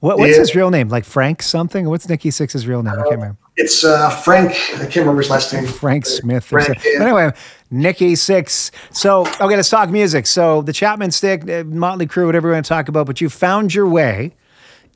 What, 0.00 0.18
what's 0.18 0.32
Yeah. 0.34 0.38
his 0.40 0.54
real 0.54 0.70
name? 0.70 0.88
Like 0.88 1.04
Frank 1.04 1.42
something? 1.42 1.88
What's 1.88 2.08
Nikki 2.08 2.30
Sixx's 2.30 2.66
real 2.66 2.82
name? 2.82 2.92
I 2.94 3.02
can't 3.02 3.10
remember. 3.16 3.36
It's 3.56 3.82
uh, 3.84 4.10
Frank. 4.10 4.50
I 4.74 4.78
can't 4.82 4.96
remember 4.96 5.20
his 5.22 5.30
last 5.30 5.52
name. 5.52 5.66
Frank 5.66 6.06
Smith. 6.06 6.44
Frank, 6.44 6.66
something. 6.68 6.92
yeah. 6.94 7.02
Anyway, 7.02 7.32
Nikki 7.72 8.12
Sixx. 8.12 8.70
So, 8.94 9.22
okay, 9.22 9.56
let's 9.56 9.68
talk 9.70 9.88
music. 9.90 10.26
So, 10.28 10.62
the 10.62 10.72
Chapman 10.72 11.10
Stick, 11.10 11.48
uh, 11.50 11.64
Motley 11.64 12.06
Crue, 12.06 12.26
whatever 12.26 12.48
we 12.48 12.54
want 12.54 12.64
to 12.66 12.68
talk 12.68 12.88
about, 12.88 13.06
but 13.06 13.20
you 13.20 13.28
found 13.28 13.74
your 13.74 13.88
way 13.88 14.34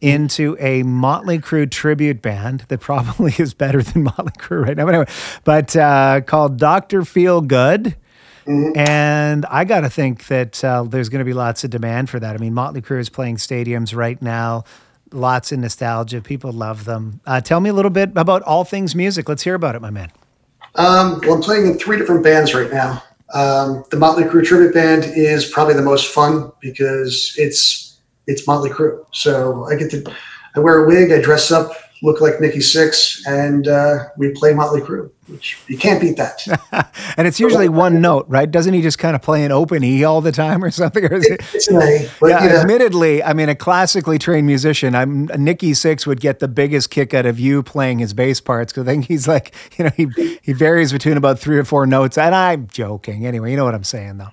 into 0.00 0.56
a 0.60 0.84
Motley 0.84 1.38
Crue 1.40 1.68
tribute 1.68 2.22
band 2.22 2.60
that 2.68 2.78
probably 2.78 3.34
is 3.38 3.54
better 3.54 3.82
than 3.82 4.04
Motley 4.04 4.32
Crue 4.38 4.64
right 4.64 4.76
now. 4.76 4.84
But 4.84 4.94
anyway, 4.94 5.10
but 5.42 5.74
uh, 5.76 6.20
called 6.20 6.56
Doctor 6.58 7.04
Feel 7.04 7.40
Good. 7.40 7.96
And 8.46 9.46
I 9.46 9.64
got 9.64 9.80
to 9.82 9.90
think 9.90 10.26
that 10.26 10.64
uh, 10.64 10.82
there's 10.82 11.08
going 11.08 11.20
to 11.20 11.24
be 11.24 11.32
lots 11.32 11.62
of 11.62 11.70
demand 11.70 12.10
for 12.10 12.18
that. 12.18 12.34
I 12.34 12.38
mean, 12.38 12.54
Motley 12.54 12.82
Crue 12.82 12.98
is 12.98 13.08
playing 13.08 13.36
stadiums 13.36 13.94
right 13.94 14.20
now. 14.20 14.64
Lots 15.12 15.52
of 15.52 15.58
nostalgia. 15.58 16.20
People 16.20 16.52
love 16.52 16.84
them. 16.84 17.20
Uh, 17.26 17.40
tell 17.40 17.60
me 17.60 17.70
a 17.70 17.72
little 17.72 17.90
bit 17.90 18.10
about 18.16 18.42
all 18.42 18.64
things 18.64 18.94
music. 18.94 19.28
Let's 19.28 19.42
hear 19.42 19.54
about 19.54 19.74
it, 19.74 19.82
my 19.82 19.90
man. 19.90 20.10
Um, 20.74 21.20
well, 21.22 21.34
I'm 21.34 21.42
playing 21.42 21.66
in 21.66 21.78
three 21.78 21.98
different 21.98 22.22
bands 22.22 22.54
right 22.54 22.72
now. 22.72 23.02
Um, 23.34 23.84
the 23.90 23.96
Motley 23.96 24.24
Crue 24.24 24.44
tribute 24.44 24.74
band 24.74 25.04
is 25.04 25.46
probably 25.46 25.74
the 25.74 25.82
most 25.82 26.12
fun 26.12 26.52
because 26.60 27.34
it's 27.36 28.00
it's 28.26 28.46
Motley 28.46 28.70
Crue. 28.70 29.04
So 29.12 29.64
I 29.64 29.76
get 29.76 29.90
to 29.90 30.14
I 30.54 30.60
wear 30.60 30.84
a 30.84 30.86
wig, 30.86 31.12
I 31.12 31.20
dress 31.20 31.50
up, 31.50 31.72
look 32.02 32.20
like 32.20 32.40
Nikki 32.40 32.58
Sixx, 32.58 33.24
and 33.26 33.68
uh, 33.68 34.06
we 34.16 34.30
play 34.32 34.52
Motley 34.52 34.80
Crue, 34.80 35.10
which 35.28 35.58
you 35.68 35.78
can't 35.78 36.00
beat 36.00 36.16
that. 36.16 36.90
And 37.16 37.28
it's 37.28 37.38
usually 37.38 37.68
one 37.68 38.00
note, 38.00 38.24
right? 38.28 38.50
Doesn't 38.50 38.72
he 38.72 38.80
just 38.80 38.98
kind 38.98 39.14
of 39.14 39.20
play 39.20 39.44
an 39.44 39.52
open 39.52 39.84
E 39.84 40.02
all 40.02 40.22
the 40.22 40.32
time 40.32 40.64
or 40.64 40.70
something? 40.70 41.04
Or 41.04 41.14
is 41.14 41.26
it? 41.26 41.42
it's 41.54 41.68
an 41.68 41.76
A, 41.76 42.10
but 42.18 42.30
Yeah, 42.30 42.46
know, 42.46 42.60
admittedly, 42.60 43.22
I 43.22 43.34
mean, 43.34 43.50
a 43.50 43.54
classically 43.54 44.18
trained 44.18 44.46
musician, 44.46 44.94
I'm 44.94 45.26
Nikki 45.26 45.72
Sixx 45.72 46.06
would 46.06 46.20
get 46.20 46.38
the 46.38 46.48
biggest 46.48 46.90
kick 46.90 47.12
out 47.12 47.26
of 47.26 47.38
you 47.38 47.62
playing 47.62 47.98
his 47.98 48.14
bass 48.14 48.40
parts 48.40 48.72
because 48.72 48.88
I 48.88 48.92
think 48.92 49.06
he's 49.06 49.28
like, 49.28 49.54
you 49.78 49.84
know, 49.84 49.90
he 49.96 50.38
he 50.42 50.52
varies 50.54 50.90
between 50.90 51.16
about 51.16 51.38
three 51.38 51.58
or 51.58 51.64
four 51.64 51.86
notes. 51.86 52.16
And 52.16 52.34
I'm 52.34 52.66
joking, 52.68 53.26
anyway. 53.26 53.50
You 53.50 53.58
know 53.58 53.64
what 53.64 53.74
I'm 53.74 53.84
saying, 53.84 54.16
though. 54.16 54.32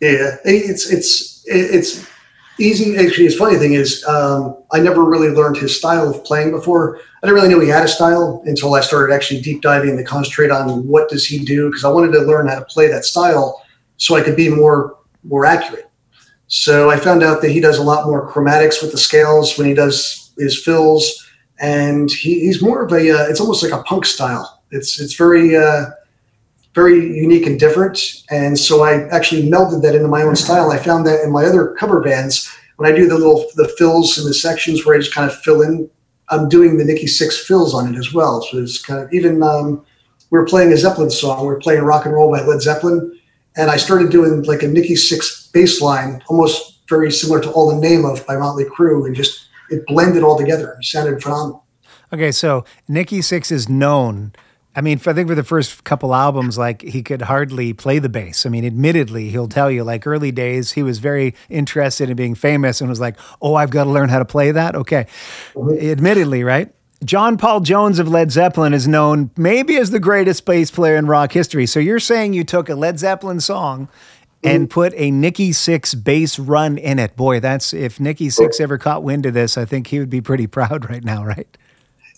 Yeah, 0.00 0.36
it's 0.44 0.90
it's 0.90 1.44
it's 1.46 2.08
easy. 2.58 2.96
Actually, 2.96 3.28
the 3.28 3.36
funny 3.36 3.56
thing 3.56 3.74
is, 3.74 4.04
um, 4.04 4.56
I 4.72 4.80
never 4.80 5.04
really 5.04 5.28
learned 5.28 5.56
his 5.56 5.76
style 5.76 6.08
of 6.08 6.24
playing 6.24 6.50
before. 6.50 6.98
I 6.98 7.26
didn't 7.26 7.34
really 7.34 7.48
know 7.48 7.60
he 7.60 7.68
had 7.68 7.84
a 7.84 7.88
style 7.88 8.42
until 8.46 8.74
I 8.74 8.80
started 8.80 9.14
actually 9.14 9.40
deep 9.40 9.62
diving 9.62 9.96
to 9.96 10.04
concentrate 10.04 10.50
on 10.50 10.86
what 10.86 11.08
does 11.08 11.24
he 11.24 11.44
do 11.44 11.68
because 11.68 11.84
I 11.84 11.90
wanted 11.90 12.12
to 12.12 12.20
learn 12.20 12.48
how 12.48 12.58
to 12.58 12.64
play 12.64 12.88
that 12.88 13.04
style 13.04 13.62
so 13.96 14.16
I 14.16 14.22
could 14.22 14.36
be 14.36 14.48
more 14.48 14.98
more 15.22 15.46
accurate. 15.46 15.90
So 16.46 16.90
I 16.90 16.98
found 16.98 17.22
out 17.22 17.40
that 17.42 17.50
he 17.50 17.60
does 17.60 17.78
a 17.78 17.82
lot 17.82 18.06
more 18.06 18.30
chromatics 18.30 18.82
with 18.82 18.92
the 18.92 18.98
scales 18.98 19.56
when 19.56 19.66
he 19.66 19.74
does 19.74 20.32
his 20.38 20.62
fills, 20.62 21.26
and 21.58 22.10
he, 22.10 22.40
he's 22.40 22.62
more 22.62 22.84
of 22.84 22.92
a. 22.92 23.10
Uh, 23.10 23.26
it's 23.28 23.40
almost 23.40 23.62
like 23.62 23.72
a 23.72 23.82
punk 23.84 24.04
style. 24.04 24.62
It's 24.70 25.00
it's 25.00 25.14
very 25.14 25.56
uh, 25.56 25.86
very 26.74 27.16
unique 27.16 27.46
and 27.46 27.58
different. 27.58 28.24
And 28.30 28.58
so 28.58 28.82
I 28.82 29.08
actually 29.08 29.48
melded 29.48 29.82
that 29.82 29.94
into 29.94 30.08
my 30.08 30.22
own 30.22 30.36
style. 30.36 30.70
I 30.70 30.78
found 30.78 31.06
that 31.06 31.22
in 31.22 31.30
my 31.30 31.44
other 31.44 31.68
cover 31.78 32.00
bands 32.00 32.52
when 32.76 32.92
I 32.92 32.94
do 32.94 33.06
the 33.06 33.16
little 33.16 33.46
the 33.54 33.68
fills 33.78 34.18
and 34.18 34.26
the 34.26 34.34
sections 34.34 34.84
where 34.84 34.96
I 34.96 34.98
just 34.98 35.14
kind 35.14 35.30
of 35.30 35.36
fill 35.38 35.62
in. 35.62 35.88
I'm 36.30 36.48
doing 36.48 36.78
the 36.78 36.84
Nikki 36.84 37.06
Sixx 37.06 37.38
fills 37.44 37.74
on 37.74 37.94
it 37.94 37.98
as 37.98 38.12
well. 38.12 38.42
So 38.42 38.58
it's 38.58 38.82
kind 38.82 39.02
of 39.02 39.12
even 39.12 39.42
um, 39.42 39.84
we 40.30 40.38
are 40.38 40.44
playing 40.44 40.72
a 40.72 40.76
Zeppelin 40.76 41.10
song. 41.10 41.46
We 41.46 41.52
are 41.52 41.58
playing 41.58 41.82
Rock 41.82 42.06
and 42.06 42.14
Roll 42.14 42.30
by 42.30 42.42
Led 42.42 42.60
Zeppelin, 42.60 43.18
and 43.56 43.70
I 43.70 43.76
started 43.76 44.10
doing 44.10 44.42
like 44.42 44.62
a 44.62 44.68
Nikki 44.68 44.94
Sixx 44.94 45.52
bass 45.52 45.80
line, 45.80 46.22
almost 46.26 46.88
very 46.88 47.12
similar 47.12 47.40
to 47.40 47.50
All 47.52 47.70
the 47.70 47.80
Name 47.80 48.04
of 48.04 48.26
by 48.26 48.36
Motley 48.36 48.64
Crue, 48.64 49.06
and 49.06 49.14
just 49.14 49.48
it 49.70 49.86
blended 49.86 50.22
all 50.22 50.36
together. 50.36 50.76
It 50.80 50.84
sounded 50.84 51.22
phenomenal. 51.22 51.64
Okay, 52.12 52.32
so 52.32 52.64
Nikki 52.88 53.20
Sixx 53.20 53.52
is 53.52 53.68
known 53.68 54.32
I 54.76 54.80
mean, 54.80 55.00
I 55.06 55.12
think 55.12 55.28
for 55.28 55.34
the 55.34 55.44
first 55.44 55.84
couple 55.84 56.14
albums, 56.14 56.58
like 56.58 56.82
he 56.82 57.02
could 57.02 57.22
hardly 57.22 57.72
play 57.72 58.00
the 58.00 58.08
bass. 58.08 58.44
I 58.44 58.48
mean, 58.48 58.64
admittedly, 58.64 59.28
he'll 59.30 59.48
tell 59.48 59.70
you, 59.70 59.84
like 59.84 60.06
early 60.06 60.32
days, 60.32 60.72
he 60.72 60.82
was 60.82 60.98
very 60.98 61.34
interested 61.48 62.10
in 62.10 62.16
being 62.16 62.34
famous 62.34 62.80
and 62.80 62.90
was 62.90 63.00
like, 63.00 63.16
"Oh, 63.40 63.54
I've 63.54 63.70
got 63.70 63.84
to 63.84 63.90
learn 63.90 64.08
how 64.08 64.18
to 64.18 64.24
play 64.24 64.50
that." 64.50 64.74
Okay, 64.74 65.06
mm-hmm. 65.54 65.78
admittedly, 65.86 66.42
right? 66.42 66.74
John 67.04 67.36
Paul 67.36 67.60
Jones 67.60 67.98
of 67.98 68.08
Led 68.08 68.32
Zeppelin 68.32 68.72
is 68.72 68.88
known 68.88 69.30
maybe 69.36 69.76
as 69.76 69.90
the 69.90 70.00
greatest 70.00 70.44
bass 70.46 70.70
player 70.70 70.96
in 70.96 71.06
rock 71.06 71.32
history. 71.32 71.66
So 71.66 71.78
you're 71.78 72.00
saying 72.00 72.32
you 72.32 72.44
took 72.44 72.68
a 72.68 72.74
Led 72.74 72.98
Zeppelin 72.98 73.40
song 73.40 73.88
and 74.42 74.64
mm-hmm. 74.64 74.72
put 74.72 74.94
a 74.96 75.10
Nikki 75.10 75.50
Sixx 75.50 76.02
bass 76.02 76.38
run 76.38 76.78
in 76.78 76.98
it. 76.98 77.14
Boy, 77.14 77.40
that's 77.40 77.74
if 77.74 78.00
Nikki 78.00 78.28
Sixx 78.28 78.60
ever 78.60 78.78
caught 78.78 79.02
wind 79.02 79.26
of 79.26 79.34
this, 79.34 79.58
I 79.58 79.64
think 79.66 79.88
he 79.88 79.98
would 79.98 80.10
be 80.10 80.20
pretty 80.20 80.46
proud 80.48 80.88
right 80.88 81.04
now, 81.04 81.24
right? 81.24 81.48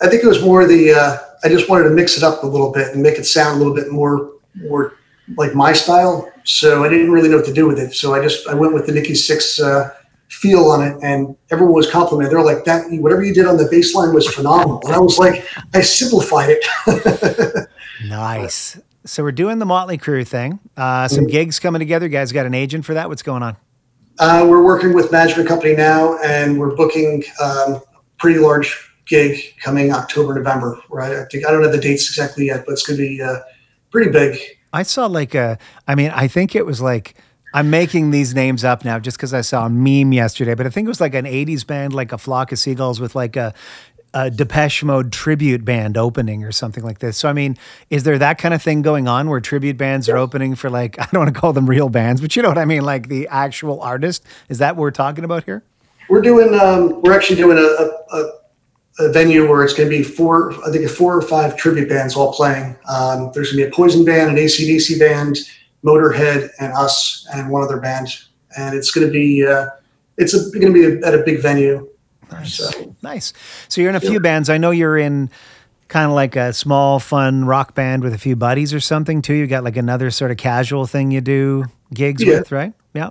I 0.00 0.08
think 0.08 0.22
it 0.22 0.26
was 0.26 0.42
more 0.42 0.66
the 0.66 0.92
uh, 0.92 1.18
I 1.44 1.48
just 1.48 1.68
wanted 1.68 1.84
to 1.84 1.90
mix 1.90 2.16
it 2.16 2.22
up 2.22 2.42
a 2.42 2.46
little 2.46 2.72
bit 2.72 2.92
and 2.92 3.02
make 3.02 3.18
it 3.18 3.24
sound 3.24 3.56
a 3.56 3.58
little 3.58 3.74
bit 3.74 3.90
more 3.90 4.32
more 4.54 4.94
like 5.36 5.54
my 5.54 5.72
style. 5.72 6.30
So 6.44 6.84
I 6.84 6.88
didn't 6.88 7.10
really 7.10 7.28
know 7.28 7.36
what 7.36 7.46
to 7.46 7.52
do 7.52 7.66
with 7.66 7.78
it. 7.78 7.94
So 7.94 8.14
I 8.14 8.22
just 8.22 8.46
I 8.48 8.54
went 8.54 8.74
with 8.74 8.86
the 8.86 8.92
Nikki 8.92 9.12
Sixx 9.12 9.62
uh, 9.62 9.90
feel 10.28 10.66
on 10.66 10.82
it, 10.82 10.96
and 11.02 11.36
everyone 11.50 11.74
was 11.74 11.90
complimenting. 11.90 12.34
They're 12.34 12.44
like 12.44 12.64
that 12.64 12.84
whatever 13.00 13.22
you 13.22 13.34
did 13.34 13.46
on 13.46 13.56
the 13.56 13.68
bass 13.70 13.94
line 13.94 14.14
was 14.14 14.26
phenomenal, 14.32 14.80
and 14.84 14.94
I 14.94 14.98
was 14.98 15.18
like 15.18 15.44
I 15.74 15.80
simplified 15.80 16.50
it. 16.50 17.68
nice. 18.06 18.78
So 19.04 19.22
we're 19.22 19.32
doing 19.32 19.60
the 19.60 19.66
Motley 19.66 19.98
Crue 19.98 20.26
thing. 20.26 20.58
Uh, 20.76 21.06
some 21.06 21.24
mm-hmm. 21.24 21.30
gigs 21.30 21.60
coming 21.60 21.78
together. 21.78 22.06
You 22.06 22.12
guys 22.12 22.32
got 22.32 22.44
an 22.44 22.54
agent 22.54 22.84
for 22.84 22.94
that? 22.94 23.08
What's 23.08 23.22
going 23.22 23.42
on? 23.42 23.56
Uh, 24.18 24.46
we're 24.48 24.62
working 24.62 24.94
with 24.94 25.12
management 25.12 25.48
company 25.48 25.76
now, 25.76 26.18
and 26.24 26.58
we're 26.58 26.74
booking 26.74 27.22
um, 27.42 27.80
pretty 28.18 28.38
large 28.38 28.85
gig 29.06 29.58
coming 29.60 29.92
October, 29.92 30.34
November, 30.34 30.80
right? 30.90 31.12
I 31.12 31.24
think 31.26 31.46
I 31.46 31.50
don't 31.50 31.62
know 31.62 31.70
the 31.70 31.80
dates 31.80 32.08
exactly 32.08 32.46
yet, 32.46 32.64
but 32.66 32.72
it's 32.72 32.86
going 32.86 32.98
to 32.98 33.08
be 33.08 33.22
uh, 33.22 33.38
pretty 33.90 34.10
big. 34.10 34.38
I 34.72 34.82
saw 34.82 35.06
like 35.06 35.34
a, 35.34 35.58
I 35.88 35.94
mean, 35.94 36.10
I 36.10 36.28
think 36.28 36.54
it 36.54 36.66
was 36.66 36.80
like, 36.80 37.14
I'm 37.54 37.70
making 37.70 38.10
these 38.10 38.34
names 38.34 38.64
up 38.64 38.84
now 38.84 38.98
just 38.98 39.16
because 39.16 39.32
I 39.32 39.40
saw 39.40 39.66
a 39.66 39.70
meme 39.70 40.12
yesterday, 40.12 40.54
but 40.54 40.66
I 40.66 40.70
think 40.70 40.86
it 40.86 40.88
was 40.88 41.00
like 41.00 41.14
an 41.14 41.24
80s 41.24 41.66
band, 41.66 41.94
like 41.94 42.12
a 42.12 42.18
flock 42.18 42.52
of 42.52 42.58
seagulls 42.58 43.00
with 43.00 43.14
like 43.14 43.36
a, 43.36 43.54
a 44.12 44.30
Depeche 44.30 44.82
Mode 44.82 45.12
tribute 45.12 45.64
band 45.64 45.96
opening 45.96 46.44
or 46.44 46.52
something 46.52 46.84
like 46.84 46.98
this. 46.98 47.16
So, 47.16 47.28
I 47.28 47.32
mean, 47.32 47.56
is 47.88 48.02
there 48.02 48.18
that 48.18 48.36
kind 48.38 48.52
of 48.52 48.60
thing 48.60 48.82
going 48.82 49.08
on 49.08 49.30
where 49.30 49.40
tribute 49.40 49.78
bands 49.78 50.08
are 50.08 50.16
opening 50.16 50.54
for 50.54 50.68
like, 50.68 50.98
I 51.00 51.08
don't 51.12 51.22
want 51.22 51.34
to 51.34 51.40
call 51.40 51.52
them 51.52 51.66
real 51.66 51.88
bands, 51.88 52.20
but 52.20 52.36
you 52.36 52.42
know 52.42 52.48
what 52.48 52.58
I 52.58 52.64
mean? 52.64 52.82
Like 52.82 53.08
the 53.08 53.28
actual 53.28 53.80
artist? 53.80 54.24
Is 54.48 54.58
that 54.58 54.76
what 54.76 54.82
we're 54.82 54.90
talking 54.90 55.24
about 55.24 55.44
here? 55.44 55.62
We're 56.10 56.22
doing, 56.22 56.58
um, 56.58 57.00
we're 57.02 57.14
actually 57.14 57.36
doing 57.36 57.58
a, 57.58 57.62
a, 57.62 58.18
a 58.18 58.32
a 58.98 59.10
venue 59.10 59.48
where 59.48 59.62
it's 59.62 59.74
going 59.74 59.90
to 59.90 59.96
be 59.96 60.02
four, 60.02 60.52
I 60.66 60.70
think, 60.70 60.88
four 60.88 61.16
or 61.16 61.22
five 61.22 61.56
tribute 61.56 61.88
bands 61.88 62.16
all 62.16 62.32
playing. 62.32 62.76
Um, 62.88 63.30
there's 63.34 63.52
going 63.52 63.62
to 63.62 63.66
be 63.66 63.70
a 63.70 63.70
Poison 63.70 64.04
band, 64.04 64.30
an 64.30 64.36
ACDC 64.36 64.98
band, 64.98 65.38
Motorhead, 65.84 66.50
and 66.58 66.72
us, 66.72 67.26
and 67.32 67.50
one 67.50 67.62
other 67.62 67.78
band. 67.78 68.08
And 68.56 68.74
it's 68.74 68.90
going 68.90 69.06
to 69.06 69.12
be, 69.12 69.46
uh, 69.46 69.66
it's 70.16 70.34
going 70.50 70.72
to 70.72 70.72
be 70.72 71.06
at 71.06 71.14
a 71.14 71.18
big 71.18 71.42
venue. 71.42 71.88
Nice. 72.30 72.54
So, 72.54 72.96
nice. 73.02 73.32
So 73.68 73.80
you're 73.80 73.90
in 73.90 73.96
a 73.96 74.00
few 74.00 74.18
bands. 74.18 74.48
I 74.48 74.58
know 74.58 74.70
you're 74.70 74.98
in 74.98 75.30
kind 75.88 76.06
of 76.06 76.12
like 76.12 76.34
a 76.34 76.52
small, 76.52 76.98
fun 76.98 77.44
rock 77.44 77.74
band 77.74 78.02
with 78.02 78.12
a 78.12 78.18
few 78.18 78.34
buddies 78.34 78.74
or 78.74 78.80
something 78.80 79.22
too. 79.22 79.34
You 79.34 79.46
got 79.46 79.62
like 79.62 79.76
another 79.76 80.10
sort 80.10 80.30
of 80.30 80.36
casual 80.36 80.86
thing 80.86 81.10
you 81.10 81.20
do 81.20 81.66
gigs 81.94 82.24
yeah. 82.24 82.38
with, 82.38 82.50
right? 82.50 82.72
Yeah. 82.94 83.10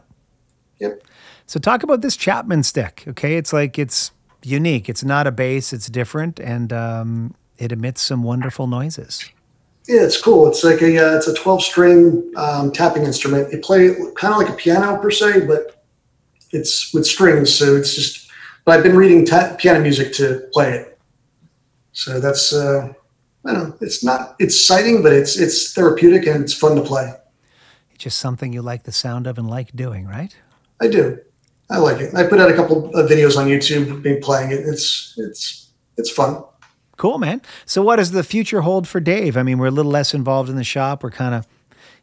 Yep. 0.79 1.03
So 1.47 1.59
talk 1.59 1.83
about 1.83 2.01
this 2.01 2.17
Chapman 2.17 2.63
stick. 2.63 3.03
Okay, 3.07 3.37
it's 3.37 3.53
like 3.53 3.77
it's 3.79 4.11
unique. 4.45 4.89
It's 4.89 5.03
not 5.03 5.27
a 5.27 5.31
bass; 5.31 5.73
it's 5.73 5.87
different, 5.87 6.39
and 6.39 6.71
um, 6.71 7.35
it 7.57 7.71
emits 7.71 8.01
some 8.01 8.23
wonderful 8.23 8.67
noises. 8.67 9.29
Yeah, 9.87 10.01
it's 10.01 10.19
cool. 10.19 10.47
It's 10.47 10.63
like 10.63 10.81
a 10.81 10.97
uh, 10.97 11.17
it's 11.17 11.27
a 11.27 11.33
twelve 11.33 11.61
string 11.61 12.31
um, 12.37 12.71
tapping 12.71 13.03
instrument. 13.03 13.51
You 13.51 13.59
play 13.59 13.95
kind 14.15 14.33
of 14.33 14.39
like 14.39 14.49
a 14.49 14.53
piano 14.53 14.97
per 14.97 15.11
se, 15.11 15.45
but 15.45 15.83
it's 16.51 16.93
with 16.93 17.05
strings. 17.05 17.53
So 17.53 17.75
it's 17.75 17.95
just. 17.95 18.23
But 18.63 18.77
I've 18.77 18.83
been 18.83 18.95
reading 18.95 19.27
ta- 19.27 19.55
piano 19.59 19.79
music 19.79 20.11
to 20.13 20.49
play 20.51 20.73
it. 20.73 20.97
So 21.91 22.19
that's 22.19 22.51
uh, 22.51 22.91
I 23.45 23.53
don't 23.53 23.69
know. 23.69 23.77
It's 23.79 24.03
not 24.03 24.35
it's 24.39 24.55
exciting, 24.55 25.03
but 25.03 25.13
it's 25.13 25.37
it's 25.37 25.73
therapeutic 25.73 26.25
and 26.25 26.43
it's 26.43 26.53
fun 26.53 26.75
to 26.75 26.81
play. 26.81 27.13
It's 27.93 28.03
just 28.03 28.17
something 28.17 28.51
you 28.51 28.61
like 28.61 28.83
the 28.83 28.91
sound 28.91 29.27
of 29.27 29.37
and 29.37 29.47
like 29.47 29.75
doing, 29.75 30.07
right? 30.07 30.35
I 30.81 30.87
do. 30.87 31.19
I 31.69 31.77
like 31.77 31.99
it. 31.99 32.13
I 32.13 32.23
put 32.27 32.39
out 32.39 32.49
a 32.51 32.53
couple 32.53 32.93
of 32.95 33.09
videos 33.09 33.37
on 33.37 33.47
YouTube, 33.47 34.03
me 34.03 34.19
playing 34.19 34.51
it. 34.51 34.59
It's 34.59 35.15
it's 35.17 35.71
it's 35.97 36.11
fun. 36.11 36.43
Cool, 36.97 37.17
man. 37.17 37.41
So, 37.65 37.81
what 37.81 37.97
does 37.97 38.11
the 38.11 38.23
future 38.23 38.61
hold 38.61 38.87
for 38.87 38.99
Dave? 38.99 39.35
I 39.35 39.43
mean, 39.43 39.57
we're 39.57 39.67
a 39.67 39.71
little 39.71 39.91
less 39.91 40.13
involved 40.13 40.49
in 40.49 40.55
the 40.55 40.63
shop. 40.63 41.03
We're 41.03 41.11
kind 41.11 41.35
of, 41.35 41.47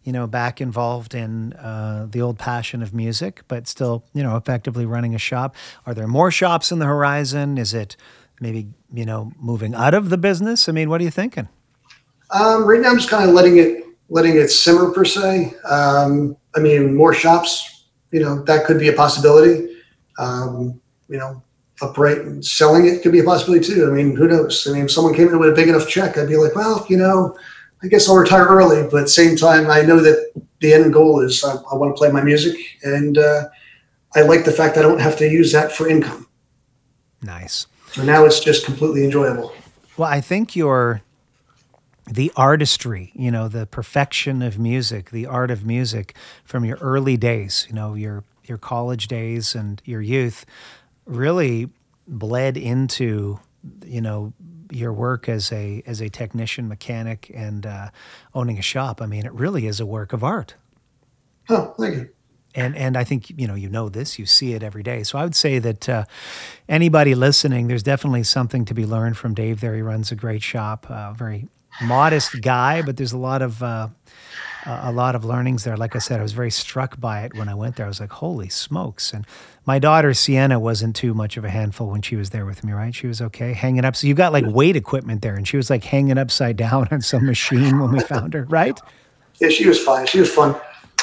you 0.03 0.13
know, 0.13 0.27
back 0.27 0.61
involved 0.61 1.15
in 1.15 1.55
uh, 1.55 2.07
the 2.11 2.21
old 2.21 2.39
passion 2.39 2.83
of 2.83 2.93
music, 2.93 3.43
but 3.49 3.67
still, 3.67 4.05
you 4.13 4.23
know, 4.23 4.37
effectively 4.37 4.85
running 4.85 5.15
a 5.15 5.19
shop. 5.19 5.57
Are 5.87 5.95
there 5.95 6.07
more 6.07 6.31
shops 6.31 6.71
in 6.71 6.79
the 6.79 6.87
horizon? 6.87 7.57
Is 7.57 7.73
it 7.73 7.97
maybe, 8.39 8.69
you 8.93 9.07
know, 9.07 9.33
moving 9.39 9.75
out 9.75 9.95
of 9.95 10.11
the 10.11 10.19
business? 10.19 10.69
I 10.69 10.73
mean, 10.73 10.91
what 10.91 11.01
are 11.01 11.05
you 11.05 11.11
thinking? 11.11 11.49
Um, 12.31 12.67
right 12.67 12.81
now, 12.81 12.91
I'm 12.91 12.97
just 12.97 13.09
kind 13.09 13.29
of 13.29 13.35
letting 13.35 13.57
it 13.59 13.85
letting 14.11 14.37
it 14.37 14.49
simmer 14.49 14.91
per 14.91 15.07
se. 15.07 15.55
Um, 15.65 16.37
I 16.55 16.61
mean, 16.61 16.95
more 16.95 17.15
shops 17.15 17.72
you 18.13 18.21
know 18.21 18.43
that 18.45 18.67
could 18.67 18.79
be 18.79 18.89
a 18.89 18.93
possibility. 18.93 19.77
Um, 20.19 20.81
you 21.09 21.19
know, 21.19 21.43
upright 21.81 22.19
and 22.19 22.45
selling 22.45 22.87
it 22.87 23.03
could 23.03 23.13
be 23.13 23.19
a 23.19 23.25
possibility 23.25 23.65
too. 23.65 23.89
I 23.91 23.93
mean, 23.93 24.15
who 24.15 24.29
knows? 24.29 24.67
I 24.69 24.73
mean, 24.73 24.85
if 24.85 24.93
someone 24.93 25.15
came 25.15 25.29
in 25.29 25.39
with 25.39 25.51
a 25.51 25.55
big 25.55 25.69
enough 25.69 25.89
check, 25.89 26.17
I'd 26.17 26.29
be 26.29 26.37
like, 26.37 26.55
well, 26.55 26.87
you 26.89 26.97
know, 26.97 27.37
I 27.83 27.89
guess 27.89 28.09
I'll 28.09 28.17
retire 28.17 28.47
early. 28.47 28.83
But 28.83 28.99
at 28.99 29.03
the 29.05 29.09
same 29.09 29.37
time, 29.37 29.71
I 29.71 29.83
know 29.83 30.01
that 30.01 30.33
the 30.61 30.73
end 30.73 30.93
goal 30.93 31.21
is 31.21 31.43
I, 31.45 31.55
I 31.55 31.75
want 31.75 31.95
to 31.95 31.99
play 31.99 32.11
my 32.11 32.23
music, 32.23 32.57
and 32.85 33.19
uh, 33.19 33.49
I 34.15 34.23
like 34.23 34.45
the 34.45 34.53
fact 34.53 34.77
I 34.77 34.83
don't 34.83 35.01
have 35.01 35.17
to 35.19 35.29
use 35.29 35.53
that 35.53 35.73
for 35.73 35.89
income. 35.89 36.29
Nice. 37.23 37.67
So 37.93 38.03
now 38.03 38.25
it's 38.25 38.41
just 38.41 38.65
completely 38.65 39.05
enjoyable. 39.05 39.53
Well, 39.97 40.09
I 40.09 40.21
think 40.21 40.57
your 40.57 41.03
the 42.07 42.33
artistry, 42.37 43.13
you 43.15 43.31
know, 43.31 43.49
the 43.49 43.67
perfection 43.67 44.43
of 44.43 44.59
music, 44.59 45.11
the 45.11 45.27
art 45.27 45.51
of 45.51 45.65
music 45.65 46.17
from 46.45 46.65
your 46.65 46.77
early 46.79 47.17
days, 47.17 47.67
you 47.69 47.75
know, 47.75 47.95
your 47.95 48.25
your 48.45 48.59
college 48.59 49.07
days 49.07 49.55
and 49.55 49.81
your 49.85 50.01
youth 50.01 50.45
really 51.07 51.69
bled 52.09 52.57
into, 52.57 53.39
you 53.85 54.01
know, 54.01 54.33
your 54.71 54.93
work 54.93 55.29
as 55.29 55.53
a 55.53 55.83
as 55.87 56.01
a 56.01 56.09
technician, 56.09 56.69
mechanic, 56.69 57.31
and 57.35 57.67
uh, 57.67 57.91
owning 58.35 58.59
a 58.59 58.63
shop. 58.63 59.01
I 59.01 59.07
mean, 59.07 59.25
it 59.27 59.33
really 59.33 59.67
is 59.67 59.81
a 59.81 59.87
work 59.87 60.13
of 60.13 60.25
art. 60.25 60.57
Oh, 61.49 61.75
thank 61.79 61.95
you. 61.97 62.09
And 62.55 62.77
and 62.77 62.97
I 62.97 63.05
think 63.05 63.31
you 63.31 63.47
know 63.47 63.55
you 63.55 63.69
know 63.69 63.89
this, 63.89 64.19
you 64.19 64.27
see 64.27 64.55
it 64.55 64.63
every 64.63 64.83
day. 64.83 65.05
So 65.05 65.19
I 65.19 65.25
would 65.25 65.37
say 65.37 65.59
that 65.59 65.89
uh, 65.89 66.05
anybody 66.69 67.15
listening, 67.15 67.69
there's 67.69 67.83
definitely 67.83 68.25
something 68.25 68.65
to 68.67 68.75
be 68.75 68.85
learned 68.85 69.17
from 69.17 69.35
Dave. 69.35 69.61
There, 69.61 69.75
he 69.75 69.83
runs 69.83 70.11
a 70.11 70.17
great 70.17 70.43
shop, 70.43 70.87
uh, 70.91 71.13
very 71.13 71.49
modest 71.81 72.41
guy, 72.43 72.83
but 72.83 72.97
there's 72.97 73.13
a 73.13 73.19
lot 73.19 73.43
of 73.43 73.63
uh, 73.63 73.89
a 74.67 74.93
lot 74.93 75.15
of 75.15 75.25
learnings 75.25 75.65
there. 75.65 75.77
Like 75.77 75.97
I 75.97 75.99
said, 75.99 76.21
I 76.21 76.23
was 76.23 76.33
very 76.33 76.51
struck 76.51 77.01
by 77.01 77.23
it 77.23 77.35
when 77.35 77.49
I 77.49 77.55
went 77.55 77.77
there. 77.77 77.87
I 77.87 77.89
was 77.89 78.01
like, 78.01 78.13
"Holy 78.13 78.49
smokes!" 78.49 79.13
And 79.13 79.27
my 79.67 79.79
daughter 79.79 80.15
Sienna 80.15 80.61
wasn't 80.61 80.95
too 80.95 81.15
much 81.15 81.37
of 81.37 81.45
a 81.45 81.51
handful 81.51 81.89
when 81.89 82.03
she 82.03 82.17
was 82.17 82.31
there 82.31 82.47
with 82.47 82.63
me. 82.65 82.73
Right? 82.73 82.95
She 82.95 83.07
was 83.07 83.21
okay 83.21 83.53
hanging 83.53 83.85
up. 83.85 83.97
So 83.97 84.07
you 84.07 84.15
got 84.15 84.33
like 84.33 84.45
weight 84.47 84.77
equipment 84.77 85.23
there, 85.23 85.35
and 85.35 85.47
she 85.47 85.57
was 85.57 85.71
like 85.71 85.85
hanging 85.85 86.19
upside 86.19 86.57
down 86.57 86.89
on 86.91 87.01
some 87.01 87.27
machine 87.27 87.81
when 87.81 87.93
we 87.93 88.01
found 88.15 88.35
her. 88.35 88.45
Right? 88.45 88.79
Yeah, 89.41 89.49
she 89.49 89.67
was 89.67 89.83
fine. 89.83 90.07
She 90.07 90.21
was 90.21 90.33
fun. 90.33 90.55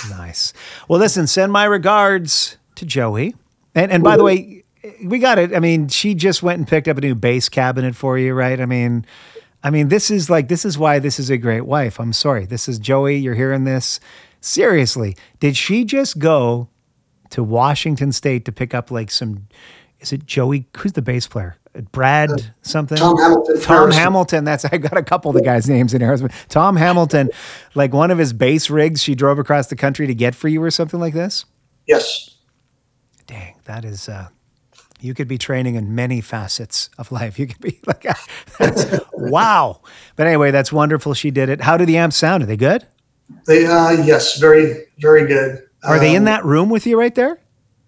Nice. 0.09 0.53
Well, 0.87 0.99
listen, 0.99 1.27
send 1.27 1.51
my 1.51 1.65
regards 1.65 2.57
to 2.75 2.85
Joey. 2.85 3.35
And 3.75 3.91
and 3.91 4.03
by 4.03 4.17
the 4.17 4.23
way, 4.23 4.63
we 5.03 5.19
got 5.19 5.37
it. 5.37 5.53
I 5.53 5.59
mean, 5.59 5.89
she 5.89 6.15
just 6.15 6.41
went 6.41 6.59
and 6.59 6.67
picked 6.67 6.87
up 6.87 6.97
a 6.97 7.01
new 7.01 7.15
bass 7.15 7.49
cabinet 7.49 7.95
for 7.95 8.17
you, 8.17 8.33
right? 8.33 8.59
I 8.59 8.65
mean, 8.65 9.05
I 9.63 9.69
mean, 9.69 9.89
this 9.89 10.09
is 10.09 10.29
like 10.29 10.47
this 10.47 10.65
is 10.65 10.77
why 10.77 10.99
this 10.99 11.19
is 11.19 11.29
a 11.29 11.37
great 11.37 11.65
wife. 11.65 11.99
I'm 11.99 12.13
sorry. 12.13 12.45
This 12.45 12.67
is 12.69 12.79
Joey, 12.79 13.17
you're 13.17 13.35
hearing 13.35 13.65
this. 13.65 13.99
Seriously, 14.41 15.17
did 15.39 15.57
she 15.57 15.83
just 15.83 16.19
go 16.19 16.69
to 17.31 17.43
Washington 17.43 18.11
State 18.11 18.45
to 18.45 18.51
pick 18.51 18.73
up 18.73 18.89
like 18.89 19.11
some 19.11 19.47
is 19.99 20.13
it 20.13 20.25
Joey? 20.25 20.65
Who's 20.77 20.93
the 20.93 21.01
bass 21.01 21.27
player? 21.27 21.57
Brad 21.91 22.53
something? 22.61 22.97
Tom 22.97 23.17
Hamilton. 23.17 23.61
Tom. 23.61 23.91
Hamilton. 23.91 24.43
That's 24.43 24.65
I 24.65 24.77
got 24.77 24.97
a 24.97 25.03
couple 25.03 25.29
of 25.29 25.35
the 25.35 25.41
guys' 25.41 25.69
names 25.69 25.93
in 25.93 26.01
Aerosmith. 26.01 26.33
Tom 26.47 26.75
Hamilton, 26.75 27.29
like 27.75 27.93
one 27.93 28.11
of 28.11 28.17
his 28.17 28.33
bass 28.33 28.69
rigs 28.69 29.03
she 29.03 29.13
drove 29.13 29.39
across 29.39 29.67
the 29.67 29.75
country 29.75 30.07
to 30.07 30.15
get 30.15 30.35
for 30.35 30.47
you 30.47 30.63
or 30.63 30.71
something 30.71 30.99
like 30.99 31.13
this. 31.13 31.45
Yes. 31.85 32.37
Dang, 33.27 33.55
that 33.65 33.85
is 33.85 34.09
uh 34.09 34.29
you 35.01 35.13
could 35.13 35.27
be 35.27 35.37
training 35.37 35.75
in 35.75 35.95
many 35.95 36.21
facets 36.21 36.89
of 36.97 37.11
life. 37.11 37.39
You 37.39 37.47
could 37.47 37.59
be 37.59 37.79
like 37.87 38.05
wow. 39.13 39.81
But 40.15 40.27
anyway, 40.27 40.51
that's 40.51 40.71
wonderful 40.71 41.13
she 41.13 41.31
did 41.31 41.49
it. 41.49 41.61
How 41.61 41.77
do 41.77 41.85
the 41.85 41.97
amps 41.97 42.17
sound? 42.17 42.43
Are 42.43 42.45
they 42.45 42.57
good? 42.57 42.85
They 43.45 43.65
uh 43.65 43.91
yes, 43.91 44.39
very 44.39 44.85
very 44.99 45.27
good. 45.27 45.63
Are 45.83 45.99
they 45.99 46.15
in 46.15 46.23
Um, 46.23 46.25
that 46.25 46.43
room 46.45 46.69
with 46.69 46.85
you 46.85 46.99
right 46.99 47.13
there? 47.15 47.39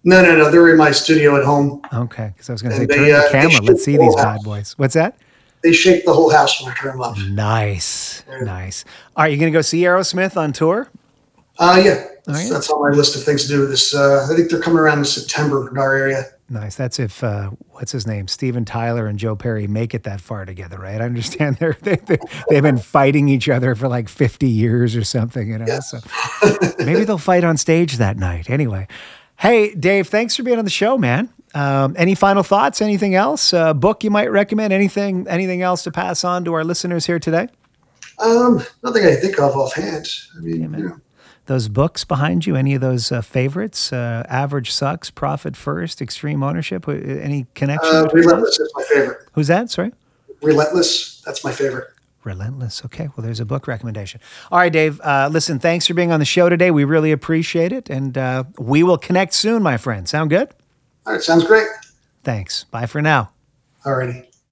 No, 0.04 0.22
no, 0.22 0.36
no. 0.36 0.50
They're 0.50 0.70
in 0.70 0.78
my 0.78 0.90
studio 0.90 1.36
at 1.36 1.44
home. 1.44 1.82
Okay, 1.92 2.32
because 2.32 2.48
I 2.48 2.52
was 2.52 2.62
going 2.62 2.72
to 2.72 2.78
say 2.78 2.86
they, 2.86 2.94
turn 2.96 3.04
the 3.04 3.18
uh, 3.18 3.30
camera. 3.30 3.60
Let's 3.62 3.84
see 3.84 3.96
the 3.96 4.02
these 4.02 4.16
bad 4.16 4.40
boys. 4.42 4.72
What's 4.76 4.94
that? 4.94 5.16
They 5.62 5.72
shake 5.72 6.04
the 6.04 6.12
whole 6.12 6.30
house 6.30 6.60
when 6.60 6.72
I 6.72 6.74
turn 6.74 6.92
them 6.92 7.02
up. 7.02 7.16
Nice, 7.28 8.24
nice. 8.40 8.84
All 9.14 9.22
right, 9.22 9.32
you 9.32 9.38
going 9.38 9.52
to 9.52 9.56
go 9.56 9.62
see 9.62 9.82
Aerosmith 9.82 10.36
on 10.36 10.52
tour? 10.52 10.88
Uh 11.58 11.80
yeah. 11.84 12.06
That's, 12.24 12.46
yeah. 12.46 12.52
that's 12.52 12.70
on 12.70 12.80
my 12.80 12.96
list 12.96 13.16
of 13.16 13.24
things 13.24 13.42
to 13.42 13.48
do 13.48 13.66
this. 13.66 13.94
Uh, 13.94 14.26
I 14.30 14.34
think 14.34 14.50
they're 14.50 14.60
coming 14.60 14.78
around 14.78 14.98
in 14.98 15.04
September 15.04 15.68
in 15.68 15.76
our 15.76 15.94
area. 15.94 16.24
Nice. 16.52 16.76
That's 16.76 16.98
if 16.98 17.24
uh, 17.24 17.48
what's 17.70 17.92
his 17.92 18.06
name, 18.06 18.28
Steven 18.28 18.66
Tyler 18.66 19.06
and 19.06 19.18
Joe 19.18 19.34
Perry 19.34 19.66
make 19.66 19.94
it 19.94 20.02
that 20.02 20.20
far 20.20 20.44
together, 20.44 20.76
right? 20.76 21.00
I 21.00 21.04
understand 21.06 21.56
they're 21.60 21.78
they, 21.80 21.96
they, 21.96 22.18
they've 22.50 22.62
been 22.62 22.76
fighting 22.76 23.30
each 23.30 23.48
other 23.48 23.74
for 23.74 23.88
like 23.88 24.10
fifty 24.10 24.50
years 24.50 24.94
or 24.94 25.02
something, 25.02 25.48
you 25.48 25.56
know. 25.56 25.64
Yes. 25.66 25.90
So 25.90 26.00
maybe 26.84 27.04
they'll 27.04 27.16
fight 27.16 27.42
on 27.42 27.56
stage 27.56 27.96
that 27.96 28.18
night. 28.18 28.50
Anyway, 28.50 28.86
hey 29.38 29.74
Dave, 29.74 30.08
thanks 30.08 30.36
for 30.36 30.42
being 30.42 30.58
on 30.58 30.66
the 30.66 30.70
show, 30.70 30.98
man. 30.98 31.30
Um, 31.54 31.94
any 31.98 32.14
final 32.14 32.42
thoughts? 32.42 32.82
Anything 32.82 33.14
else? 33.14 33.54
Uh, 33.54 33.72
book 33.72 34.04
you 34.04 34.10
might 34.10 34.30
recommend? 34.30 34.74
Anything? 34.74 35.26
Anything 35.28 35.62
else 35.62 35.82
to 35.84 35.90
pass 35.90 36.22
on 36.22 36.44
to 36.44 36.52
our 36.52 36.64
listeners 36.64 37.06
here 37.06 37.18
today? 37.18 37.48
Um, 38.18 38.62
nothing 38.84 39.06
I 39.06 39.14
think 39.14 39.38
of 39.40 39.56
offhand. 39.56 40.06
I 40.36 40.40
mean, 40.40 40.62
you 40.62 40.68
know, 40.68 41.00
Those 41.46 41.68
books 41.68 42.04
behind 42.04 42.46
you? 42.46 42.54
Any 42.54 42.74
of 42.74 42.80
those 42.80 43.10
uh, 43.10 43.20
favorites? 43.20 43.92
Uh, 43.92 44.24
Average 44.28 44.70
sucks. 44.70 45.10
Profit 45.10 45.56
first. 45.56 46.00
Extreme 46.00 46.42
ownership. 46.42 46.86
Uh, 46.86 46.92
Any 46.92 47.46
connection? 47.54 47.94
uh, 47.94 48.04
between 48.04 48.22
those? 48.22 48.26
Relentless 48.32 48.60
is 48.60 48.72
my 48.76 48.82
favorite. 48.84 49.18
Who's 49.32 49.48
that? 49.48 49.68
Sorry. 49.70 49.92
Relentless. 50.40 51.20
That's 51.22 51.42
my 51.44 51.50
favorite. 51.52 51.88
Relentless. 52.24 52.84
Okay. 52.84 53.08
Well, 53.16 53.24
there's 53.24 53.40
a 53.40 53.44
book 53.44 53.66
recommendation. 53.66 54.20
All 54.52 54.58
right, 54.60 54.72
Dave. 54.72 55.00
Uh, 55.00 55.28
listen, 55.32 55.58
thanks 55.58 55.86
for 55.88 55.94
being 55.94 56.12
on 56.12 56.20
the 56.20 56.26
show 56.26 56.48
today. 56.48 56.70
We 56.70 56.84
really 56.84 57.10
appreciate 57.10 57.72
it. 57.72 57.90
And 57.90 58.16
uh, 58.16 58.44
we 58.58 58.84
will 58.84 58.98
connect 58.98 59.34
soon, 59.34 59.62
my 59.64 59.76
friend. 59.76 60.08
Sound 60.08 60.30
good? 60.30 60.48
All 61.06 61.12
right, 61.14 61.22
sounds 61.22 61.44
great. 61.44 61.66
Thanks. 62.22 62.64
Bye 62.64 62.86
for 62.86 63.02
now. 63.02 63.32
Alrighty. 63.84 64.26